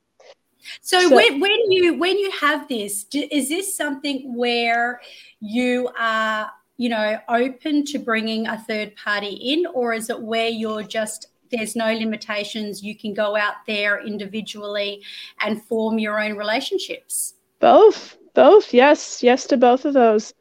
So, 0.80 1.08
so 1.08 1.14
when, 1.14 1.40
when 1.40 1.70
you 1.70 1.94
when 1.98 2.18
you 2.18 2.30
have 2.32 2.68
this, 2.68 3.06
is 3.12 3.48
this 3.48 3.76
something 3.76 4.36
where 4.36 5.00
you 5.40 5.88
are 5.98 6.50
you 6.76 6.88
know 6.88 7.18
open 7.28 7.84
to 7.86 7.98
bringing 7.98 8.48
a 8.48 8.58
third 8.58 8.96
party 8.96 9.28
in, 9.28 9.66
or 9.66 9.92
is 9.92 10.10
it 10.10 10.20
where 10.20 10.48
you're 10.48 10.82
just 10.82 11.28
there's 11.50 11.76
no 11.76 11.92
limitations. 11.92 12.82
You 12.82 12.96
can 12.96 13.14
go 13.14 13.36
out 13.36 13.66
there 13.66 14.00
individually 14.04 15.02
and 15.40 15.62
form 15.64 15.98
your 15.98 16.20
own 16.20 16.36
relationships. 16.36 17.34
Both, 17.60 18.16
both, 18.34 18.72
yes, 18.72 19.22
yes 19.22 19.46
to 19.48 19.56
both 19.56 19.84
of 19.84 19.94
those. 19.94 20.34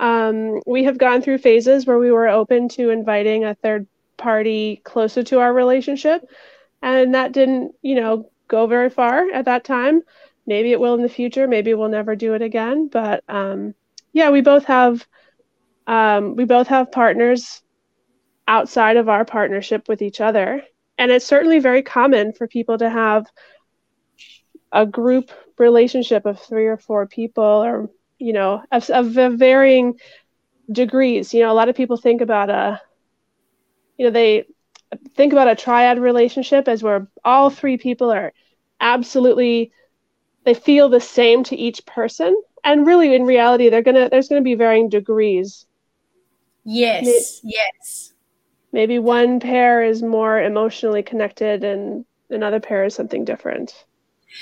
Um, 0.00 0.60
we 0.66 0.84
have 0.84 0.98
gone 0.98 1.22
through 1.22 1.38
phases 1.38 1.86
where 1.86 1.98
we 1.98 2.10
were 2.10 2.28
open 2.28 2.68
to 2.70 2.90
inviting 2.90 3.44
a 3.44 3.54
third 3.54 3.86
party 4.16 4.80
closer 4.84 5.22
to 5.24 5.40
our 5.40 5.52
relationship, 5.52 6.28
and 6.82 7.14
that 7.14 7.32
didn't, 7.32 7.74
you 7.82 7.94
know, 7.94 8.30
go 8.48 8.66
very 8.66 8.90
far 8.90 9.30
at 9.30 9.46
that 9.46 9.64
time. 9.64 10.02
Maybe 10.46 10.72
it 10.72 10.80
will 10.80 10.94
in 10.94 11.02
the 11.02 11.08
future. 11.08 11.48
Maybe 11.48 11.74
we'll 11.74 11.88
never 11.88 12.14
do 12.14 12.34
it 12.34 12.42
again. 12.42 12.88
But 12.88 13.24
um, 13.28 13.74
yeah, 14.12 14.30
we 14.30 14.42
both 14.42 14.64
have 14.66 15.06
um, 15.86 16.36
we 16.36 16.44
both 16.44 16.68
have 16.68 16.92
partners 16.92 17.62
outside 18.46 18.96
of 18.96 19.08
our 19.08 19.24
partnership 19.24 19.88
with 19.88 20.02
each 20.02 20.20
other. 20.20 20.62
And 20.98 21.10
it's 21.10 21.26
certainly 21.26 21.58
very 21.58 21.82
common 21.82 22.32
for 22.32 22.46
people 22.46 22.78
to 22.78 22.88
have 22.88 23.26
a 24.72 24.86
group 24.86 25.30
relationship 25.58 26.26
of 26.26 26.40
three 26.40 26.66
or 26.66 26.76
four 26.76 27.06
people 27.06 27.44
or, 27.44 27.90
you 28.18 28.32
know, 28.32 28.62
of, 28.70 28.88
of 28.90 29.34
varying 29.38 29.98
degrees. 30.70 31.32
You 31.32 31.42
know, 31.42 31.52
a 31.52 31.54
lot 31.54 31.68
of 31.68 31.76
people 31.76 31.96
think 31.96 32.20
about 32.20 32.50
a, 32.50 32.80
you 33.96 34.06
know, 34.06 34.10
they 34.10 34.44
think 35.14 35.32
about 35.32 35.48
a 35.48 35.56
triad 35.56 35.98
relationship 35.98 36.68
as 36.68 36.82
where 36.82 37.08
all 37.24 37.50
three 37.50 37.76
people 37.76 38.12
are 38.12 38.32
absolutely, 38.80 39.72
they 40.44 40.54
feel 40.54 40.88
the 40.88 41.00
same 41.00 41.44
to 41.44 41.56
each 41.56 41.86
person. 41.86 42.36
And 42.62 42.86
really, 42.86 43.14
in 43.14 43.24
reality, 43.24 43.68
they're 43.68 43.82
gonna 43.82 44.08
there's 44.08 44.28
gonna 44.28 44.40
be 44.40 44.54
varying 44.54 44.88
degrees. 44.88 45.66
Yes, 46.64 47.42
yes 47.44 48.13
maybe 48.74 48.98
one 48.98 49.38
pair 49.38 49.84
is 49.84 50.02
more 50.02 50.42
emotionally 50.42 51.02
connected 51.02 51.62
and 51.62 52.04
another 52.28 52.58
pair 52.58 52.84
is 52.84 52.94
something 52.94 53.24
different. 53.24 53.86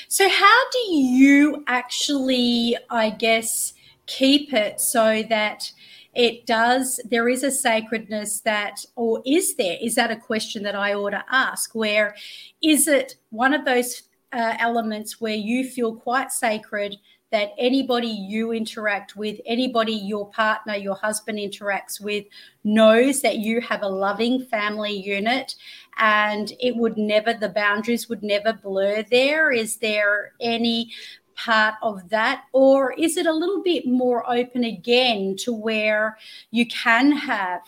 So, 0.09 0.27
how 0.27 0.71
do 0.73 0.79
you 0.95 1.63
actually, 1.69 2.77
I 2.89 3.11
guess, 3.11 3.75
keep 4.07 4.55
it 4.55 4.81
so 4.81 5.23
that 5.29 5.71
it 6.15 6.47
does, 6.47 6.99
there 7.11 7.29
is 7.29 7.43
a 7.43 7.51
sacredness 7.51 8.41
that, 8.41 8.85
or 8.97 9.23
is 9.27 9.55
there? 9.57 9.77
Is 9.83 9.95
that 9.97 10.11
a 10.11 10.17
question 10.17 10.63
that 10.63 10.75
I 10.75 10.95
ought 10.95 11.11
to 11.11 11.25
ask? 11.31 11.75
Where 11.75 12.17
is 12.63 12.89
it 12.89 13.17
one 13.29 13.53
of 13.53 13.67
those 13.67 14.03
uh, 14.33 14.55
elements 14.59 15.21
where 15.21 15.35
you 15.35 15.69
feel 15.69 15.95
quite 15.95 16.33
sacred 16.33 16.97
that 17.33 17.55
anybody 17.59 18.07
you 18.09 18.53
interact 18.53 19.17
with, 19.17 19.41
anybody 19.45 19.93
your 19.93 20.29
partner, 20.31 20.77
your 20.77 20.95
husband 20.95 21.39
interacts 21.39 22.01
with, 22.01 22.25
knows 22.63 23.23
that 23.23 23.39
you 23.39 23.61
have 23.63 23.83
a 23.83 23.89
loving 23.89 24.45
family 24.45 24.93
unit 24.93 25.57
and 25.99 26.53
it 26.61 26.77
would 26.77 26.97
never, 26.97 27.35
the 27.35 27.49
boundaries 27.49 28.09
would 28.09 28.23
never 28.23 28.53
blur 28.53 29.03
there? 29.11 29.51
Is 29.51 29.77
there 29.79 30.33
any 30.41 30.93
part 31.35 31.75
of 31.83 32.09
that? 32.11 32.45
Or 32.53 32.93
is 32.93 33.17
it 33.17 33.27
a 33.27 33.33
little 33.33 33.63
bit 33.63 33.87
more 33.87 34.31
open 34.31 34.65
again 34.65 35.37
to 35.39 35.53
where 35.53 36.19
you 36.51 36.67
can 36.67 37.13
have 37.13 37.63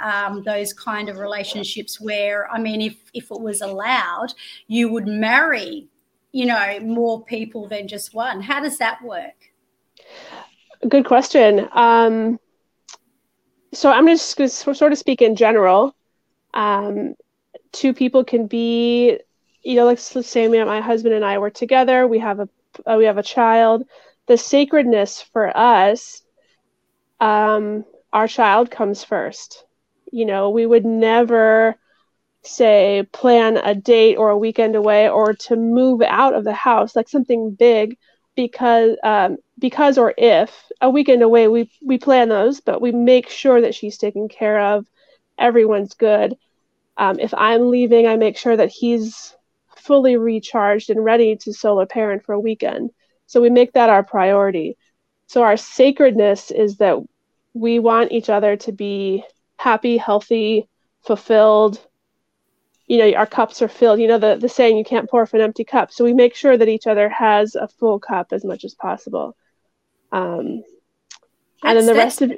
um, 0.00 0.42
those 0.42 0.72
kind 0.72 1.08
of 1.08 1.18
relationships 1.18 2.00
where, 2.00 2.50
I 2.50 2.58
mean, 2.58 2.80
if, 2.80 2.96
if 3.14 3.30
it 3.30 3.40
was 3.40 3.60
allowed, 3.60 4.34
you 4.66 4.88
would 4.88 5.06
marry 5.06 5.88
you 6.34 6.46
know, 6.46 6.80
more 6.80 7.22
people 7.22 7.68
than 7.68 7.86
just 7.86 8.12
one? 8.12 8.40
How 8.40 8.60
does 8.60 8.76
that 8.78 9.00
work? 9.04 9.36
Good 10.88 11.06
question. 11.06 11.68
Um, 11.70 12.40
so 13.72 13.92
I'm 13.92 14.08
just 14.08 14.36
going 14.36 14.50
to 14.50 14.74
sort 14.74 14.90
of 14.90 14.98
speak 14.98 15.22
in 15.22 15.36
general. 15.36 15.94
Um, 16.52 17.14
two 17.70 17.94
people 17.94 18.24
can 18.24 18.48
be, 18.48 19.16
you 19.62 19.76
know, 19.76 19.86
let's, 19.86 20.16
let's 20.16 20.28
say 20.28 20.48
my 20.48 20.80
husband 20.80 21.14
and 21.14 21.24
I 21.24 21.38
were 21.38 21.50
together. 21.50 22.08
We 22.08 22.18
have 22.18 22.40
a 22.40 22.48
uh, 22.84 22.96
we 22.98 23.04
have 23.04 23.18
a 23.18 23.22
child. 23.22 23.84
The 24.26 24.36
sacredness 24.36 25.22
for 25.22 25.56
us, 25.56 26.22
um, 27.20 27.84
our 28.12 28.26
child 28.26 28.72
comes 28.72 29.04
first. 29.04 29.64
You 30.10 30.26
know, 30.26 30.50
we 30.50 30.66
would 30.66 30.84
never 30.84 31.76
say 32.44 33.06
plan 33.12 33.56
a 33.56 33.74
date 33.74 34.16
or 34.16 34.30
a 34.30 34.38
weekend 34.38 34.76
away 34.76 35.08
or 35.08 35.32
to 35.34 35.56
move 35.56 36.02
out 36.02 36.34
of 36.34 36.44
the 36.44 36.52
house 36.52 36.94
like 36.94 37.08
something 37.08 37.54
big 37.54 37.96
because 38.36 38.96
um, 39.02 39.36
because 39.58 39.98
or 39.98 40.14
if 40.18 40.70
a 40.80 40.90
weekend 40.90 41.22
away 41.22 41.48
we 41.48 41.70
we 41.82 41.98
plan 41.98 42.28
those 42.28 42.60
but 42.60 42.80
we 42.80 42.92
make 42.92 43.28
sure 43.28 43.60
that 43.60 43.74
she's 43.74 43.98
taken 43.98 44.28
care 44.28 44.60
of 44.60 44.86
everyone's 45.38 45.94
good. 45.94 46.36
Um, 46.96 47.18
if 47.18 47.34
i'm 47.34 47.70
leaving 47.70 48.06
i 48.06 48.16
make 48.16 48.36
sure 48.36 48.56
that 48.56 48.70
he's 48.70 49.34
fully 49.76 50.16
recharged 50.16 50.90
and 50.90 51.04
ready 51.04 51.36
to 51.36 51.52
solo 51.52 51.84
parent 51.86 52.24
for 52.24 52.32
a 52.32 52.40
weekend. 52.40 52.90
So 53.26 53.40
we 53.40 53.50
make 53.50 53.72
that 53.72 53.90
our 53.90 54.02
priority. 54.02 54.76
So 55.26 55.42
our 55.42 55.56
sacredness 55.56 56.50
is 56.50 56.78
that 56.78 56.98
we 57.52 57.78
want 57.78 58.12
each 58.12 58.30
other 58.30 58.56
to 58.56 58.72
be 58.72 59.24
happy 59.58 59.96
healthy 59.96 60.68
fulfilled 61.02 61.80
you 62.86 62.98
know 62.98 63.12
our 63.14 63.26
cups 63.26 63.62
are 63.62 63.68
filled. 63.68 64.00
You 64.00 64.08
know 64.08 64.18
the, 64.18 64.36
the 64.36 64.48
saying 64.48 64.76
you 64.76 64.84
can't 64.84 65.08
pour 65.08 65.26
from 65.26 65.40
an 65.40 65.44
empty 65.44 65.64
cup. 65.64 65.92
So 65.92 66.04
we 66.04 66.12
make 66.12 66.34
sure 66.34 66.56
that 66.56 66.68
each 66.68 66.86
other 66.86 67.08
has 67.08 67.54
a 67.54 67.68
full 67.68 67.98
cup 67.98 68.28
as 68.32 68.44
much 68.44 68.64
as 68.64 68.74
possible. 68.74 69.36
Um, 70.12 70.62
and 71.62 71.78
then 71.78 71.86
the 71.86 71.94
rest 71.94 72.22
of 72.22 72.32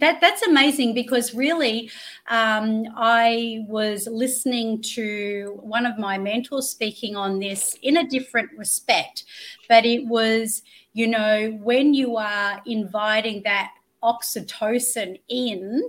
that 0.00 0.20
that's 0.20 0.42
amazing 0.42 0.92
because 0.92 1.32
really 1.34 1.90
um, 2.28 2.84
i 2.94 3.64
was 3.68 4.06
listening 4.06 4.82
to 4.82 5.58
one 5.62 5.86
of 5.86 5.96
my 5.98 6.18
mentors 6.18 6.68
speaking 6.68 7.16
on 7.16 7.38
this 7.38 7.74
in 7.80 7.96
a 7.96 8.06
different 8.06 8.50
respect 8.58 9.24
but 9.70 9.86
it 9.86 10.06
was 10.06 10.62
you 10.92 11.06
know 11.06 11.58
when 11.62 11.94
you 11.94 12.18
are 12.18 12.60
inviting 12.66 13.42
that 13.44 13.70
oxytocin 14.02 15.20
in, 15.28 15.82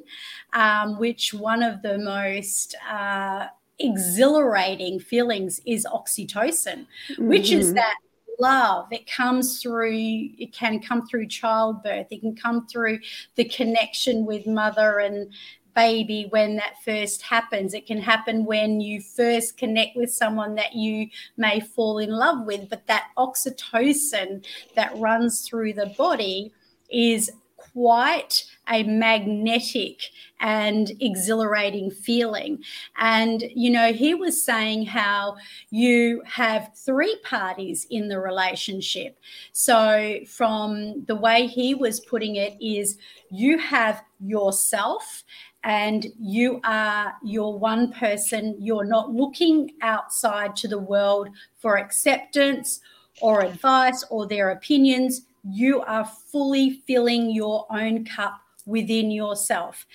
um, 0.53 0.99
which 0.99 1.33
one 1.33 1.63
of 1.63 1.81
the 1.81 1.97
most 1.97 2.75
uh, 2.89 3.47
exhilarating 3.79 4.99
feelings 4.99 5.59
is 5.65 5.86
oxytocin, 5.91 6.86
mm-hmm. 7.09 7.27
which 7.27 7.51
is 7.51 7.67
mm-hmm. 7.67 7.75
that 7.75 7.95
love. 8.39 8.88
It 8.91 9.09
comes 9.09 9.62
through, 9.62 9.91
it 9.93 10.53
can 10.53 10.79
come 10.79 11.07
through 11.07 11.27
childbirth, 11.27 12.07
it 12.12 12.21
can 12.21 12.36
come 12.36 12.67
through 12.67 12.99
the 13.36 13.45
connection 13.45 14.25
with 14.25 14.47
mother 14.47 14.99
and 14.99 15.31
baby 15.75 16.27
when 16.29 16.55
that 16.57 16.75
first 16.83 17.21
happens. 17.21 17.73
It 17.73 17.88
can 17.88 17.99
happen 17.99 18.45
when 18.45 18.79
you 18.79 19.01
first 19.01 19.57
connect 19.57 19.95
with 19.95 20.12
someone 20.12 20.55
that 20.55 20.75
you 20.75 21.09
may 21.38 21.59
fall 21.59 21.97
in 21.97 22.12
love 22.12 22.45
with, 22.45 22.69
but 22.69 22.86
that 22.88 23.09
oxytocin 23.17 24.45
that 24.75 24.95
runs 24.97 25.47
through 25.47 25.73
the 25.73 25.88
body 25.97 26.53
is 26.91 27.31
quite 27.73 28.45
a 28.69 28.83
magnetic 28.83 30.09
and 30.39 30.91
exhilarating 30.99 31.89
feeling. 31.89 32.63
And, 32.97 33.43
you 33.55 33.69
know, 33.69 33.91
he 33.91 34.13
was 34.13 34.43
saying 34.43 34.86
how 34.86 35.36
you 35.69 36.21
have 36.25 36.71
three 36.75 37.17
parties 37.23 37.88
in 37.89 38.07
the 38.07 38.19
relationship. 38.19 39.19
So, 39.51 40.19
from 40.27 41.03
the 41.05 41.15
way 41.15 41.47
he 41.47 41.73
was 41.73 41.99
putting 41.99 42.36
it, 42.36 42.55
is 42.62 42.97
you 43.31 43.57
have 43.57 44.03
yourself 44.19 45.23
and 45.63 46.07
you 46.19 46.59
are 46.63 47.13
your 47.23 47.57
one 47.57 47.91
person. 47.91 48.55
You're 48.59 48.86
not 48.86 49.12
looking 49.12 49.71
outside 49.81 50.55
to 50.57 50.67
the 50.67 50.79
world 50.79 51.29
for 51.57 51.77
acceptance 51.77 52.81
or 53.21 53.43
advice 53.43 54.03
or 54.09 54.27
their 54.27 54.51
opinions 54.51 55.21
you 55.43 55.82
are 55.82 56.06
fully 56.06 56.82
filling 56.88 57.32
your 57.32 57.65
own 57.69 58.06
cup 58.06 58.39
within 58.65 59.12
yourself. 59.12 59.86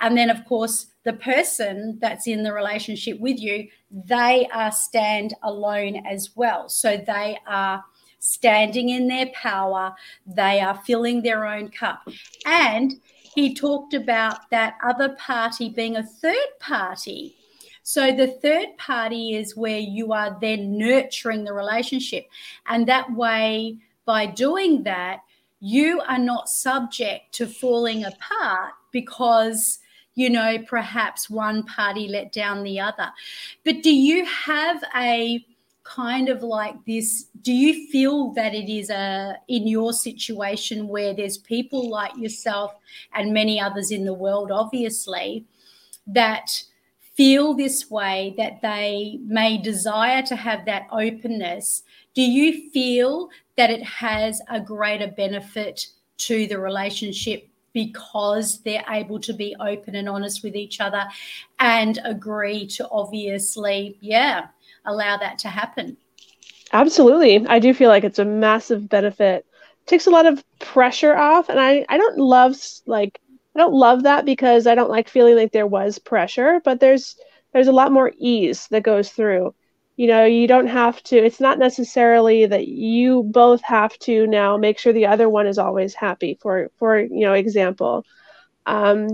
And 0.00 0.16
then, 0.16 0.30
of 0.30 0.44
course, 0.44 0.86
the 1.04 1.14
person 1.14 1.98
that's 2.00 2.26
in 2.26 2.42
the 2.42 2.52
relationship 2.52 3.18
with 3.18 3.40
you, 3.40 3.68
they 3.90 4.46
are 4.52 4.72
stand 4.72 5.34
alone 5.42 6.04
as 6.06 6.36
well. 6.36 6.68
So 6.68 6.98
they 6.98 7.38
are 7.46 7.82
standing 8.18 8.90
in 8.90 9.08
their 9.08 9.28
power, 9.32 9.94
they 10.26 10.60
are 10.60 10.76
filling 10.84 11.22
their 11.22 11.46
own 11.46 11.68
cup. 11.68 12.06
And 12.44 13.00
he 13.34 13.54
talked 13.54 13.94
about 13.94 14.50
that 14.50 14.76
other 14.84 15.10
party 15.10 15.68
being 15.68 15.96
a 15.96 16.02
third 16.02 16.48
party. 16.58 17.36
So 17.82 18.14
the 18.14 18.26
third 18.26 18.76
party 18.76 19.34
is 19.34 19.56
where 19.56 19.78
you 19.78 20.12
are 20.12 20.36
then 20.40 20.76
nurturing 20.76 21.44
the 21.44 21.54
relationship. 21.54 22.26
And 22.66 22.86
that 22.88 23.10
way, 23.12 23.78
by 24.08 24.24
doing 24.24 24.84
that, 24.84 25.20
you 25.60 26.00
are 26.08 26.18
not 26.18 26.48
subject 26.48 27.30
to 27.34 27.46
falling 27.46 28.04
apart 28.04 28.72
because 28.90 29.80
you 30.14 30.30
know 30.30 30.56
perhaps 30.66 31.28
one 31.28 31.62
party 31.64 32.08
let 32.08 32.32
down 32.32 32.62
the 32.62 32.80
other. 32.80 33.10
But 33.66 33.82
do 33.82 33.94
you 33.94 34.24
have 34.24 34.82
a 34.96 35.44
kind 35.84 36.30
of 36.30 36.42
like 36.42 36.74
this 36.86 37.24
do 37.42 37.52
you 37.52 37.86
feel 37.88 38.32
that 38.32 38.54
it 38.54 38.70
is 38.70 38.88
a 38.88 39.36
in 39.48 39.66
your 39.66 39.92
situation 39.92 40.88
where 40.88 41.12
there's 41.12 41.36
people 41.36 41.90
like 41.90 42.16
yourself 42.16 42.72
and 43.14 43.34
many 43.34 43.60
others 43.60 43.90
in 43.90 44.06
the 44.06 44.14
world 44.14 44.50
obviously 44.50 45.44
that 46.06 46.62
feel 47.18 47.52
this 47.52 47.90
way 47.90 48.32
that 48.38 48.62
they 48.62 49.18
may 49.24 49.58
desire 49.58 50.22
to 50.22 50.36
have 50.36 50.64
that 50.64 50.86
openness? 50.92 51.82
Do 52.14 52.22
you 52.22 52.70
feel 52.70 53.28
that 53.58 53.70
it 53.70 53.82
has 53.82 54.40
a 54.48 54.60
greater 54.60 55.08
benefit 55.08 55.88
to 56.16 56.46
the 56.46 56.58
relationship 56.58 57.48
because 57.72 58.60
they're 58.60 58.84
able 58.88 59.18
to 59.18 59.32
be 59.32 59.54
open 59.60 59.96
and 59.96 60.08
honest 60.08 60.44
with 60.44 60.54
each 60.54 60.80
other 60.80 61.04
and 61.58 61.98
agree 62.04 62.66
to 62.68 62.88
obviously, 62.90 63.98
yeah, 64.00 64.46
allow 64.86 65.16
that 65.16 65.38
to 65.40 65.48
happen. 65.48 65.96
Absolutely. 66.72 67.44
I 67.48 67.58
do 67.58 67.74
feel 67.74 67.88
like 67.88 68.04
it's 68.04 68.20
a 68.20 68.24
massive 68.24 68.88
benefit. 68.88 69.44
It 69.82 69.86
takes 69.86 70.06
a 70.06 70.10
lot 70.10 70.26
of 70.26 70.44
pressure 70.60 71.16
off 71.16 71.48
and 71.48 71.58
I 71.58 71.84
I 71.88 71.98
don't 71.98 72.18
love 72.18 72.56
like 72.86 73.20
I 73.56 73.58
don't 73.58 73.74
love 73.74 74.04
that 74.04 74.24
because 74.24 74.68
I 74.68 74.76
don't 74.76 74.90
like 74.90 75.08
feeling 75.08 75.34
like 75.34 75.50
there 75.50 75.66
was 75.66 75.98
pressure, 75.98 76.60
but 76.64 76.78
there's 76.78 77.16
there's 77.52 77.68
a 77.68 77.72
lot 77.72 77.90
more 77.90 78.12
ease 78.18 78.68
that 78.68 78.82
goes 78.84 79.10
through 79.10 79.52
you 79.98 80.06
know 80.06 80.24
you 80.24 80.46
don't 80.46 80.68
have 80.68 81.02
to 81.02 81.16
it's 81.16 81.40
not 81.40 81.58
necessarily 81.58 82.46
that 82.46 82.68
you 82.68 83.24
both 83.24 83.60
have 83.62 83.98
to 83.98 84.28
now 84.28 84.56
make 84.56 84.78
sure 84.78 84.92
the 84.92 85.06
other 85.06 85.28
one 85.28 85.48
is 85.48 85.58
always 85.58 85.92
happy 85.92 86.38
for 86.40 86.70
for 86.78 87.00
you 87.00 87.26
know 87.26 87.34
example. 87.34 88.04
Um, 88.64 89.08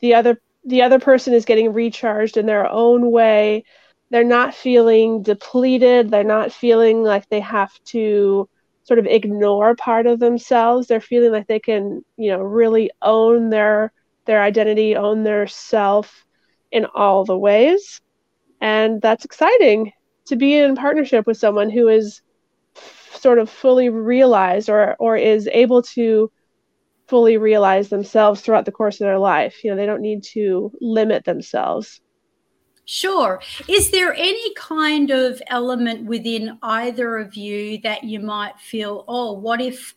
the 0.00 0.14
other 0.14 0.40
the 0.64 0.82
other 0.82 0.98
person 0.98 1.32
is 1.32 1.44
getting 1.44 1.72
recharged 1.72 2.36
in 2.36 2.46
their 2.46 2.68
own 2.68 3.12
way. 3.12 3.64
They're 4.10 4.24
not 4.24 4.52
feeling 4.52 5.22
depleted. 5.22 6.10
They're 6.10 6.24
not 6.24 6.52
feeling 6.52 7.04
like 7.04 7.28
they 7.28 7.40
have 7.40 7.72
to 7.86 8.48
sort 8.82 8.98
of 8.98 9.06
ignore 9.06 9.76
part 9.76 10.06
of 10.08 10.18
themselves. 10.18 10.88
They're 10.88 11.00
feeling 11.00 11.30
like 11.30 11.46
they 11.46 11.60
can 11.60 12.04
you 12.16 12.32
know 12.32 12.40
really 12.40 12.90
own 13.00 13.50
their 13.50 13.92
their 14.24 14.42
identity 14.42 14.96
own 14.96 15.22
their 15.22 15.46
self 15.46 16.24
in 16.72 16.84
all 16.84 17.24
the 17.24 17.38
ways. 17.38 18.00
And 18.60 19.00
that's 19.00 19.24
exciting 19.24 19.92
to 20.26 20.36
be 20.36 20.56
in 20.58 20.74
partnership 20.74 21.26
with 21.26 21.36
someone 21.36 21.70
who 21.70 21.88
is 21.88 22.20
sort 23.14 23.38
of 23.38 23.50
fully 23.50 23.88
realized 23.88 24.68
or 24.68 24.96
or 24.98 25.16
is 25.16 25.48
able 25.52 25.82
to 25.82 26.30
fully 27.08 27.36
realize 27.36 27.88
themselves 27.88 28.40
throughout 28.40 28.64
the 28.64 28.72
course 28.72 29.00
of 29.00 29.06
their 29.06 29.18
life. 29.18 29.62
You 29.64 29.70
know, 29.70 29.76
they 29.76 29.86
don't 29.86 30.02
need 30.02 30.22
to 30.34 30.72
limit 30.80 31.24
themselves. 31.24 32.00
Sure. 32.88 33.42
Is 33.68 33.90
there 33.90 34.14
any 34.14 34.54
kind 34.54 35.10
of 35.10 35.42
element 35.48 36.06
within 36.06 36.56
either 36.62 37.18
of 37.18 37.34
you 37.34 37.78
that 37.82 38.04
you 38.04 38.20
might 38.20 38.60
feel, 38.60 39.04
oh, 39.08 39.32
what 39.32 39.60
if 39.60 39.92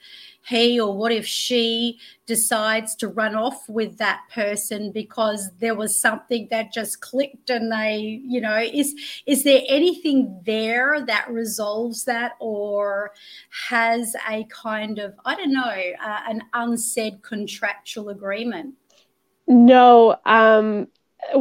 he 0.49 0.80
or 0.80 0.97
what 0.97 1.12
if 1.12 1.25
she 1.25 1.99
decides 2.25 2.95
to 2.95 3.08
run 3.08 3.36
off 3.36 3.69
with 3.69 3.97
that 3.99 4.21
person 4.34 4.91
because 4.91 5.52
there 5.60 5.75
was 5.75 5.95
something 5.95 6.47
that 6.49 6.73
just 6.73 7.02
clicked 7.02 7.52
and 7.52 7.71
they 7.71 8.19
you 8.25 8.41
know 8.41 8.58
is 8.58 8.95
is 9.28 9.43
there 9.43 9.62
anything 9.67 10.41
there 10.45 11.06
that 11.06 11.30
resolves 11.30 12.06
that 12.06 12.32
or 12.39 13.12
has 13.69 14.15
a 14.28 14.43
kind 14.45 14.97
of 14.97 15.13
i 15.25 15.36
don't 15.36 15.54
know 15.54 15.62
uh, 16.04 16.19
an 16.28 16.41
unsaid 16.54 17.21
contractual 17.21 18.10
agreement 18.10 18.73
no 19.47 20.15
um 20.25 20.88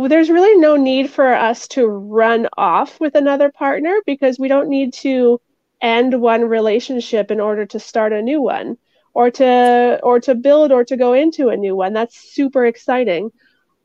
there's 0.08 0.30
really 0.30 0.58
no 0.58 0.76
need 0.76 1.10
for 1.10 1.32
us 1.32 1.68
to 1.68 1.86
run 1.86 2.48
off 2.56 2.98
with 3.00 3.14
another 3.14 3.50
partner 3.50 3.96
because 4.06 4.38
we 4.38 4.48
don't 4.48 4.68
need 4.68 4.92
to 4.92 5.40
end 5.80 6.20
one 6.20 6.44
relationship 6.44 7.30
in 7.30 7.40
order 7.40 7.64
to 7.66 7.78
start 7.78 8.12
a 8.12 8.22
new 8.22 8.42
one 8.42 8.76
or 9.14 9.30
to 9.30 10.00
or 10.02 10.20
to 10.20 10.34
build 10.34 10.72
or 10.72 10.84
to 10.84 10.96
go 10.96 11.12
into 11.12 11.48
a 11.48 11.56
new 11.56 11.76
one. 11.76 11.92
That's 11.92 12.16
super 12.16 12.66
exciting. 12.66 13.30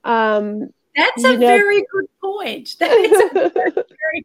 Um, 0.04 0.70
that's 0.96 1.24
a 1.24 1.34
know, 1.34 1.40
very 1.40 1.86
good 1.92 2.08
point. 2.24 2.76
That 2.80 2.92
is 2.92 3.32
a 3.32 3.50
very, 3.50 3.72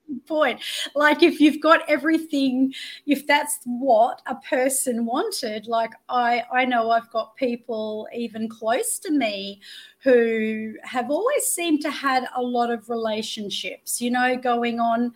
good 0.07 0.27
point. 0.27 0.61
Like 0.95 1.23
if 1.23 1.41
you've 1.41 1.61
got 1.61 1.81
everything, 1.89 2.75
if 3.07 3.27
that's 3.27 3.59
what 3.65 4.21
a 4.27 4.35
person 4.37 5.05
wanted, 5.07 5.67
like 5.67 5.93
I 6.09 6.45
I 6.53 6.65
know 6.65 6.91
I've 6.91 7.11
got 7.11 7.37
people 7.37 8.09
even 8.15 8.49
close 8.49 8.99
to 9.01 9.11
me 9.11 9.61
who 10.01 10.75
have 10.85 11.11
always 11.11 11.45
seemed 11.47 11.81
to 11.83 11.91
had 11.91 12.25
a 12.37 12.43
lot 12.43 12.71
of 12.71 12.89
relationships, 12.89 14.01
you 14.01 14.11
know, 14.11 14.37
going 14.37 14.79
on. 14.79 15.13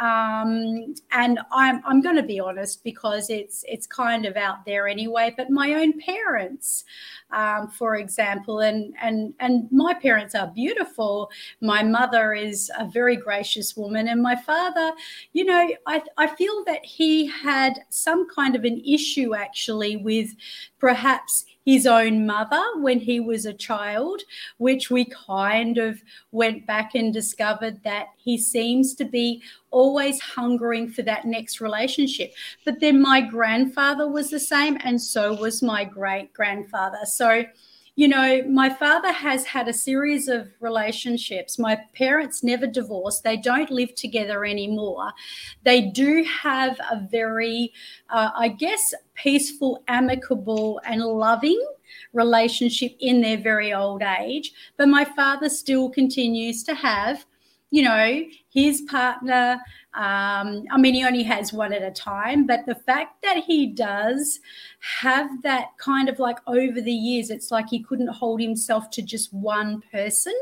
Um, 0.00 0.94
and 1.10 1.40
I'm 1.52 1.82
I'm 1.84 2.00
going 2.00 2.16
to 2.16 2.22
be 2.22 2.38
honest 2.38 2.84
because 2.84 3.28
it's 3.28 3.64
it's 3.68 3.86
kind 3.86 4.24
of 4.24 4.36
out 4.36 4.64
there 4.64 4.86
anyway. 4.86 5.34
But 5.36 5.50
my 5.50 5.74
own 5.74 5.98
parents, 6.00 6.84
um, 7.32 7.68
for 7.68 7.96
example, 7.96 8.60
and 8.60 8.94
and 9.02 9.34
and 9.40 9.68
my 9.72 9.94
parents 9.94 10.34
are 10.34 10.46
beautiful. 10.46 11.30
My 11.60 11.82
mother 11.82 12.19
is 12.34 12.70
a 12.78 12.86
very 12.86 13.16
gracious 13.16 13.76
woman, 13.76 14.08
and 14.08 14.22
my 14.22 14.36
father, 14.36 14.92
you 15.32 15.44
know, 15.44 15.68
I 15.86 16.02
I 16.16 16.26
feel 16.28 16.64
that 16.66 16.84
he 16.84 17.26
had 17.26 17.80
some 17.88 18.28
kind 18.28 18.54
of 18.56 18.64
an 18.64 18.82
issue 18.84 19.34
actually 19.34 19.96
with 19.96 20.28
perhaps 20.78 21.44
his 21.64 21.86
own 21.86 22.26
mother 22.26 22.62
when 22.76 22.98
he 22.98 23.20
was 23.20 23.44
a 23.44 23.52
child, 23.52 24.22
which 24.58 24.90
we 24.90 25.04
kind 25.04 25.78
of 25.78 26.02
went 26.32 26.66
back 26.66 26.94
and 26.94 27.12
discovered 27.12 27.82
that 27.84 28.06
he 28.16 28.38
seems 28.38 28.94
to 28.94 29.04
be 29.04 29.42
always 29.70 30.20
hungering 30.20 30.88
for 30.90 31.02
that 31.02 31.26
next 31.26 31.60
relationship. 31.60 32.32
But 32.64 32.80
then 32.80 33.00
my 33.00 33.20
grandfather 33.20 34.08
was 34.08 34.30
the 34.30 34.40
same, 34.40 34.78
and 34.82 35.00
so 35.00 35.34
was 35.34 35.62
my 35.62 35.84
great 35.84 36.32
grandfather. 36.32 37.04
So 37.04 37.44
you 38.00 38.08
know, 38.08 38.42
my 38.48 38.70
father 38.70 39.12
has 39.12 39.44
had 39.44 39.68
a 39.68 39.74
series 39.74 40.26
of 40.26 40.48
relationships. 40.58 41.58
My 41.58 41.78
parents 41.94 42.42
never 42.42 42.66
divorced. 42.66 43.24
They 43.24 43.36
don't 43.36 43.70
live 43.70 43.94
together 43.94 44.46
anymore. 44.46 45.12
They 45.64 45.82
do 45.82 46.24
have 46.24 46.80
a 46.90 47.06
very, 47.10 47.74
uh, 48.08 48.30
I 48.34 48.48
guess, 48.48 48.94
peaceful, 49.12 49.84
amicable, 49.86 50.80
and 50.86 51.02
loving 51.02 51.62
relationship 52.14 52.92
in 53.00 53.20
their 53.20 53.36
very 53.36 53.74
old 53.74 54.00
age. 54.00 54.54
But 54.78 54.88
my 54.88 55.04
father 55.04 55.50
still 55.50 55.90
continues 55.90 56.62
to 56.64 56.74
have, 56.74 57.26
you 57.70 57.82
know, 57.82 58.24
his 58.48 58.80
partner 58.80 59.60
Um, 59.94 60.64
I 60.70 60.78
mean, 60.78 60.94
he 60.94 61.04
only 61.04 61.24
has 61.24 61.52
one 61.52 61.72
at 61.72 61.82
a 61.82 61.90
time, 61.90 62.46
but 62.46 62.64
the 62.64 62.76
fact 62.76 63.22
that 63.22 63.38
he 63.38 63.66
does 63.66 64.38
have 65.00 65.42
that 65.42 65.76
kind 65.78 66.08
of 66.08 66.20
like 66.20 66.38
over 66.46 66.80
the 66.80 66.92
years, 66.92 67.30
it's 67.30 67.50
like 67.50 67.68
he 67.68 67.82
couldn't 67.82 68.08
hold 68.08 68.40
himself 68.40 68.90
to 68.90 69.02
just 69.02 69.32
one 69.32 69.82
person. 69.90 70.34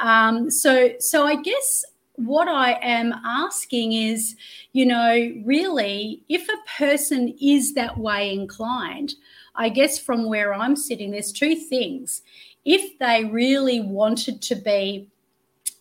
Um, 0.00 0.50
so, 0.50 0.92
so 0.98 1.26
I 1.26 1.36
guess 1.36 1.84
what 2.16 2.48
I 2.48 2.78
am 2.82 3.12
asking 3.12 3.92
is, 3.92 4.36
you 4.72 4.86
know, 4.86 5.32
really, 5.44 6.22
if 6.28 6.48
a 6.48 6.78
person 6.78 7.36
is 7.40 7.74
that 7.74 7.98
way 7.98 8.32
inclined, 8.32 9.14
I 9.54 9.68
guess 9.68 9.98
from 9.98 10.28
where 10.28 10.54
I'm 10.54 10.76
sitting, 10.76 11.10
there's 11.10 11.32
two 11.32 11.56
things. 11.56 12.22
If 12.64 12.98
they 12.98 13.24
really 13.24 13.80
wanted 13.80 14.40
to 14.42 14.54
be, 14.54 15.08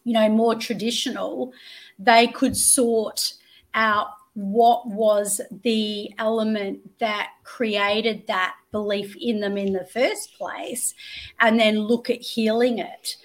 you 0.03 0.13
know, 0.13 0.29
more 0.29 0.55
traditional, 0.55 1.53
they 1.99 2.27
could 2.27 2.57
sort 2.57 3.33
out 3.73 4.07
what 4.33 4.87
was 4.87 5.41
the 5.63 6.11
element 6.17 6.79
that 6.99 7.31
created 7.43 8.25
that 8.27 8.55
belief 8.71 9.15
in 9.19 9.41
them 9.41 9.57
in 9.57 9.73
the 9.73 9.85
first 9.85 10.33
place 10.37 10.93
and 11.39 11.59
then 11.59 11.79
look 11.79 12.09
at 12.09 12.21
healing 12.21 12.79
it. 12.79 13.17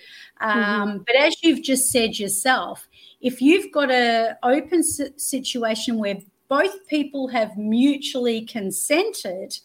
Mm-hmm. 0.43 0.59
Um, 0.59 1.05
but 1.07 1.17
as 1.17 1.37
you've 1.43 1.63
just 1.63 1.91
said 1.91 2.19
yourself, 2.19 2.89
if 3.21 3.41
you've 3.41 3.73
got 3.73 3.91
a 3.91 4.37
open 4.43 4.83
situation 4.83 5.99
where 5.99 6.19
both 6.49 6.87
people 6.89 7.29
have 7.29 7.57
mutually 7.57 8.45
consented 8.45 9.59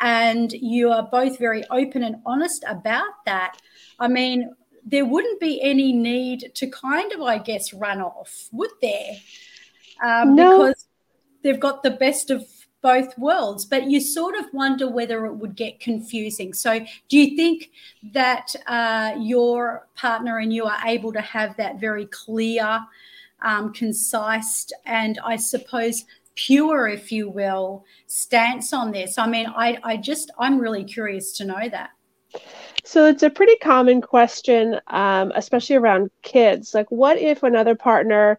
and 0.00 0.52
you 0.52 0.90
are 0.90 1.08
both 1.10 1.38
very 1.38 1.64
open 1.70 2.02
and 2.02 2.16
honest 2.24 2.64
about 2.66 3.24
that, 3.24 3.58
I 3.98 4.08
mean, 4.08 4.50
there 4.86 5.04
wouldn't 5.04 5.40
be 5.40 5.60
any 5.60 5.92
need 5.92 6.52
to 6.54 6.70
kind 6.70 7.12
of, 7.12 7.20
I 7.20 7.38
guess, 7.38 7.74
run 7.74 8.00
off, 8.00 8.48
would 8.52 8.70
there? 8.80 9.16
Um, 10.02 10.36
no. 10.36 10.68
Because 10.68 10.86
they've 11.42 11.60
got 11.60 11.82
the 11.82 11.90
best 11.90 12.30
of 12.30 12.46
both 12.82 13.18
worlds, 13.18 13.64
but 13.64 13.90
you 13.90 14.00
sort 14.00 14.36
of 14.36 14.44
wonder 14.52 14.88
whether 14.88 15.26
it 15.26 15.34
would 15.34 15.56
get 15.56 15.80
confusing. 15.80 16.54
So, 16.54 16.78
do 17.08 17.18
you 17.18 17.36
think 17.36 17.70
that 18.12 18.54
uh, 18.68 19.16
your 19.18 19.88
partner 19.96 20.38
and 20.38 20.52
you 20.52 20.66
are 20.66 20.78
able 20.86 21.12
to 21.12 21.20
have 21.20 21.56
that 21.56 21.80
very 21.80 22.06
clear, 22.06 22.80
um, 23.42 23.72
concise, 23.72 24.70
and 24.84 25.18
I 25.24 25.34
suppose 25.34 26.04
pure, 26.36 26.86
if 26.86 27.10
you 27.10 27.28
will, 27.28 27.84
stance 28.06 28.72
on 28.72 28.92
this? 28.92 29.18
I 29.18 29.26
mean, 29.26 29.46
I, 29.46 29.78
I 29.82 29.96
just, 29.96 30.30
I'm 30.38 30.60
really 30.60 30.84
curious 30.84 31.32
to 31.38 31.44
know 31.44 31.68
that. 31.68 31.90
So 32.86 33.06
it's 33.06 33.24
a 33.24 33.30
pretty 33.30 33.56
common 33.56 34.00
question, 34.00 34.80
um, 34.86 35.32
especially 35.34 35.74
around 35.74 36.08
kids. 36.22 36.72
Like, 36.72 36.88
what 36.88 37.18
if 37.18 37.42
another 37.42 37.74
partner 37.74 38.38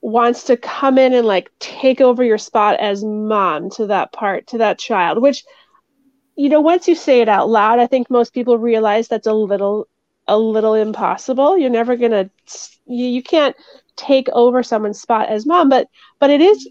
wants 0.00 0.42
to 0.44 0.56
come 0.56 0.98
in 0.98 1.12
and 1.12 1.24
like 1.24 1.52
take 1.60 2.00
over 2.00 2.24
your 2.24 2.38
spot 2.38 2.80
as 2.80 3.04
mom 3.04 3.70
to 3.70 3.86
that 3.86 4.10
part, 4.10 4.48
to 4.48 4.58
that 4.58 4.80
child? 4.80 5.22
Which, 5.22 5.44
you 6.34 6.48
know, 6.48 6.60
once 6.60 6.88
you 6.88 6.96
say 6.96 7.20
it 7.20 7.28
out 7.28 7.48
loud, 7.48 7.78
I 7.78 7.86
think 7.86 8.10
most 8.10 8.34
people 8.34 8.58
realize 8.58 9.06
that's 9.06 9.28
a 9.28 9.32
little, 9.32 9.86
a 10.26 10.36
little 10.36 10.74
impossible. 10.74 11.56
You're 11.56 11.70
never 11.70 11.94
gonna, 11.94 12.28
you, 12.84 13.06
you 13.06 13.22
can't 13.22 13.54
take 13.94 14.28
over 14.30 14.64
someone's 14.64 15.00
spot 15.00 15.28
as 15.28 15.46
mom, 15.46 15.68
but 15.68 15.86
but 16.18 16.30
it 16.30 16.40
is 16.40 16.68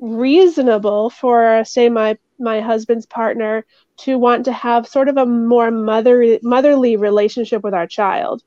reasonable 0.00 1.10
for, 1.10 1.62
say, 1.66 1.90
my 1.90 2.16
my 2.38 2.60
husband's 2.60 3.06
partner 3.06 3.64
to 3.98 4.18
want 4.18 4.44
to 4.46 4.52
have 4.52 4.86
sort 4.86 5.08
of 5.08 5.16
a 5.16 5.26
more 5.26 5.70
mother 5.70 6.38
motherly 6.42 6.96
relationship 6.96 7.62
with 7.62 7.74
our 7.74 7.86
child, 7.86 8.42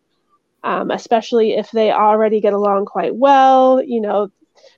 um, 0.64 0.92
especially 0.92 1.54
if 1.54 1.72
they 1.72 1.92
already 1.92 2.42
get 2.42 2.54
along 2.54 2.86
quite 2.86 3.16
well. 3.16 3.82
You 3.82 4.02
know, 4.02 4.30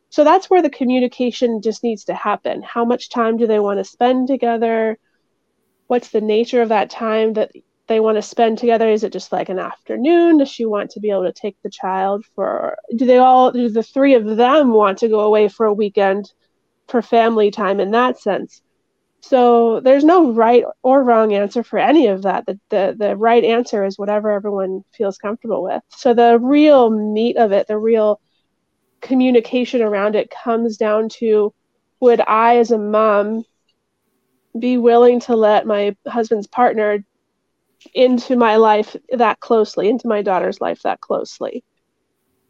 so 0.10 0.24
that's 0.24 0.50
where 0.50 0.62
the 0.62 0.70
communication 0.70 1.62
just 1.62 1.84
needs 1.84 2.06
to 2.06 2.14
happen. 2.14 2.62
How 2.62 2.86
much 2.86 3.10
time 3.10 3.38
do 3.38 3.48
they 3.48 3.60
want 3.60 3.80
to 3.80 3.84
spend 3.84 4.28
together? 4.28 4.98
What's 5.88 6.10
the 6.10 6.22
nature 6.22 6.62
of 6.62 6.70
that 6.70 6.90
time 6.90 7.34
that 7.34 7.52
they 7.88 8.00
want 8.00 8.18
to 8.18 8.22
spend 8.22 8.58
together? 8.58 8.90
Is 8.90 9.04
it 9.04 9.12
just 9.12 9.32
like 9.32 9.50
an 9.50 9.60
afternoon? 9.60 10.38
Does 10.38 10.50
she 10.50 10.66
want 10.66 10.92
to 10.92 11.00
be 11.00 11.10
able 11.10 11.26
to 11.26 11.34
take 11.34 11.58
the 11.64 11.70
child 11.70 12.26
for? 12.36 12.78
Do 12.96 13.06
they 13.06 13.18
all? 13.18 13.52
Do 13.52 13.70
the 13.70 13.84
three 13.84 14.14
of 14.14 14.38
them 14.38 14.72
want 14.72 15.00
to 15.00 15.10
go 15.10 15.22
away 15.22 15.48
for 15.48 15.66
a 15.66 15.74
weekend 15.74 16.32
for 16.88 17.02
family 17.02 17.52
time 17.52 17.80
in 17.80 17.92
that 17.92 18.20
sense? 18.20 18.62
So 19.22 19.80
there's 19.82 20.04
no 20.04 20.32
right 20.32 20.64
or 20.82 21.04
wrong 21.04 21.34
answer 21.34 21.62
for 21.64 21.78
any 21.78 22.08
of 22.08 22.24
that. 22.24 22.46
The, 22.46 22.60
the 22.70 22.96
the 22.98 23.18
right 23.18 23.44
answer 23.44 23.84
is 23.84 23.98
whatever 23.98 24.32
everyone 24.32 24.84
feels 24.94 25.18
comfortable 25.18 25.64
with. 25.64 25.84
So 25.90 26.14
the 26.14 26.40
real 26.40 26.90
meat 26.90 27.38
of 27.38 27.52
it, 27.52 27.68
the 27.68 27.78
real 27.78 28.22
communication 29.02 29.82
around 29.82 30.16
it 30.16 30.30
comes 30.32 30.78
down 30.78 31.10
to 31.10 31.54
would 32.00 32.22
I 32.22 32.58
as 32.58 32.72
a 32.72 32.78
mom 32.78 33.44
be 34.58 34.78
willing 34.78 35.20
to 35.22 35.36
let 35.36 35.68
my 35.68 35.96
husband's 36.08 36.48
partner 36.48 37.04
into 37.94 38.36
my 38.36 38.56
life 38.56 38.96
that 39.12 39.40
closely, 39.42 39.90
into 39.90 40.08
my 40.08 40.22
daughter's 40.22 40.62
life 40.62 40.82
that 40.84 41.02
closely? 41.02 41.64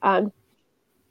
Um, 0.01 0.32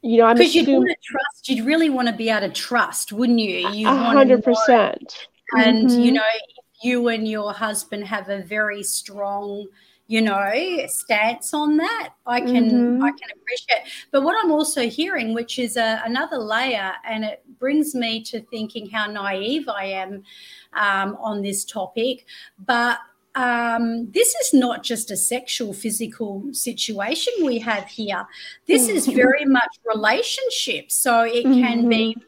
you 0.03 0.19
know, 0.19 0.27
I'm 0.27 0.37
because 0.37 0.55
you'd 0.55 0.69
want 0.69 0.89
to 0.89 0.97
trust. 1.03 1.49
You'd 1.49 1.67
really 1.67 1.91
want 1.91 2.07
to 2.07 2.15
be 2.15 2.31
able 2.31 2.47
to 2.47 2.53
trust, 2.53 3.13
wouldn't 3.13 3.41
you? 3.41 3.69
You 3.71 3.89
hundred 3.89 4.45
percent 4.45 5.27
and 5.57 5.89
mm-hmm. 5.89 6.01
you 6.01 6.13
know 6.13 6.23
if 6.35 6.85
you 6.85 7.09
and 7.09 7.27
your 7.27 7.53
husband 7.53 8.05
have 8.05 8.29
a 8.29 8.43
very 8.43 8.83
strong 8.83 9.67
you 10.07 10.23
know 10.23 10.51
stance 10.89 11.53
on 11.53 11.77
that 11.77 12.11
i 12.27 12.41
can 12.41 12.71
mm-hmm. 12.71 13.05
i 13.05 13.11
can 13.11 13.29
appreciate 13.37 13.93
but 14.11 14.23
what 14.23 14.37
i'm 14.43 14.51
also 14.51 14.89
hearing 14.89 15.35
which 15.35 15.59
is 15.59 15.77
a, 15.77 16.03
another 16.05 16.39
layer 16.39 16.93
and 17.07 17.25
it 17.25 17.43
brings 17.59 17.95
me 17.95 18.23
to 18.23 18.41
thinking 18.47 18.89
how 18.89 19.07
naive 19.07 19.69
i 19.69 19.85
am 19.85 20.23
um, 20.73 21.17
on 21.21 21.43
this 21.43 21.65
topic 21.65 22.27
but 22.67 22.99
um, 23.35 24.11
this 24.11 24.35
is 24.37 24.53
not 24.53 24.83
just 24.83 25.13
a 25.13 25.17
sexual 25.17 25.73
physical 25.73 26.43
situation 26.53 27.33
we 27.45 27.59
have 27.59 27.87
here 27.87 28.27
this 28.67 28.89
is 28.89 29.07
mm-hmm. 29.07 29.17
very 29.17 29.45
much 29.45 29.79
relationship 29.85 30.91
so 30.91 31.23
it 31.23 31.43
can 31.43 31.89
be 31.89 32.17
mm-hmm. 32.17 32.21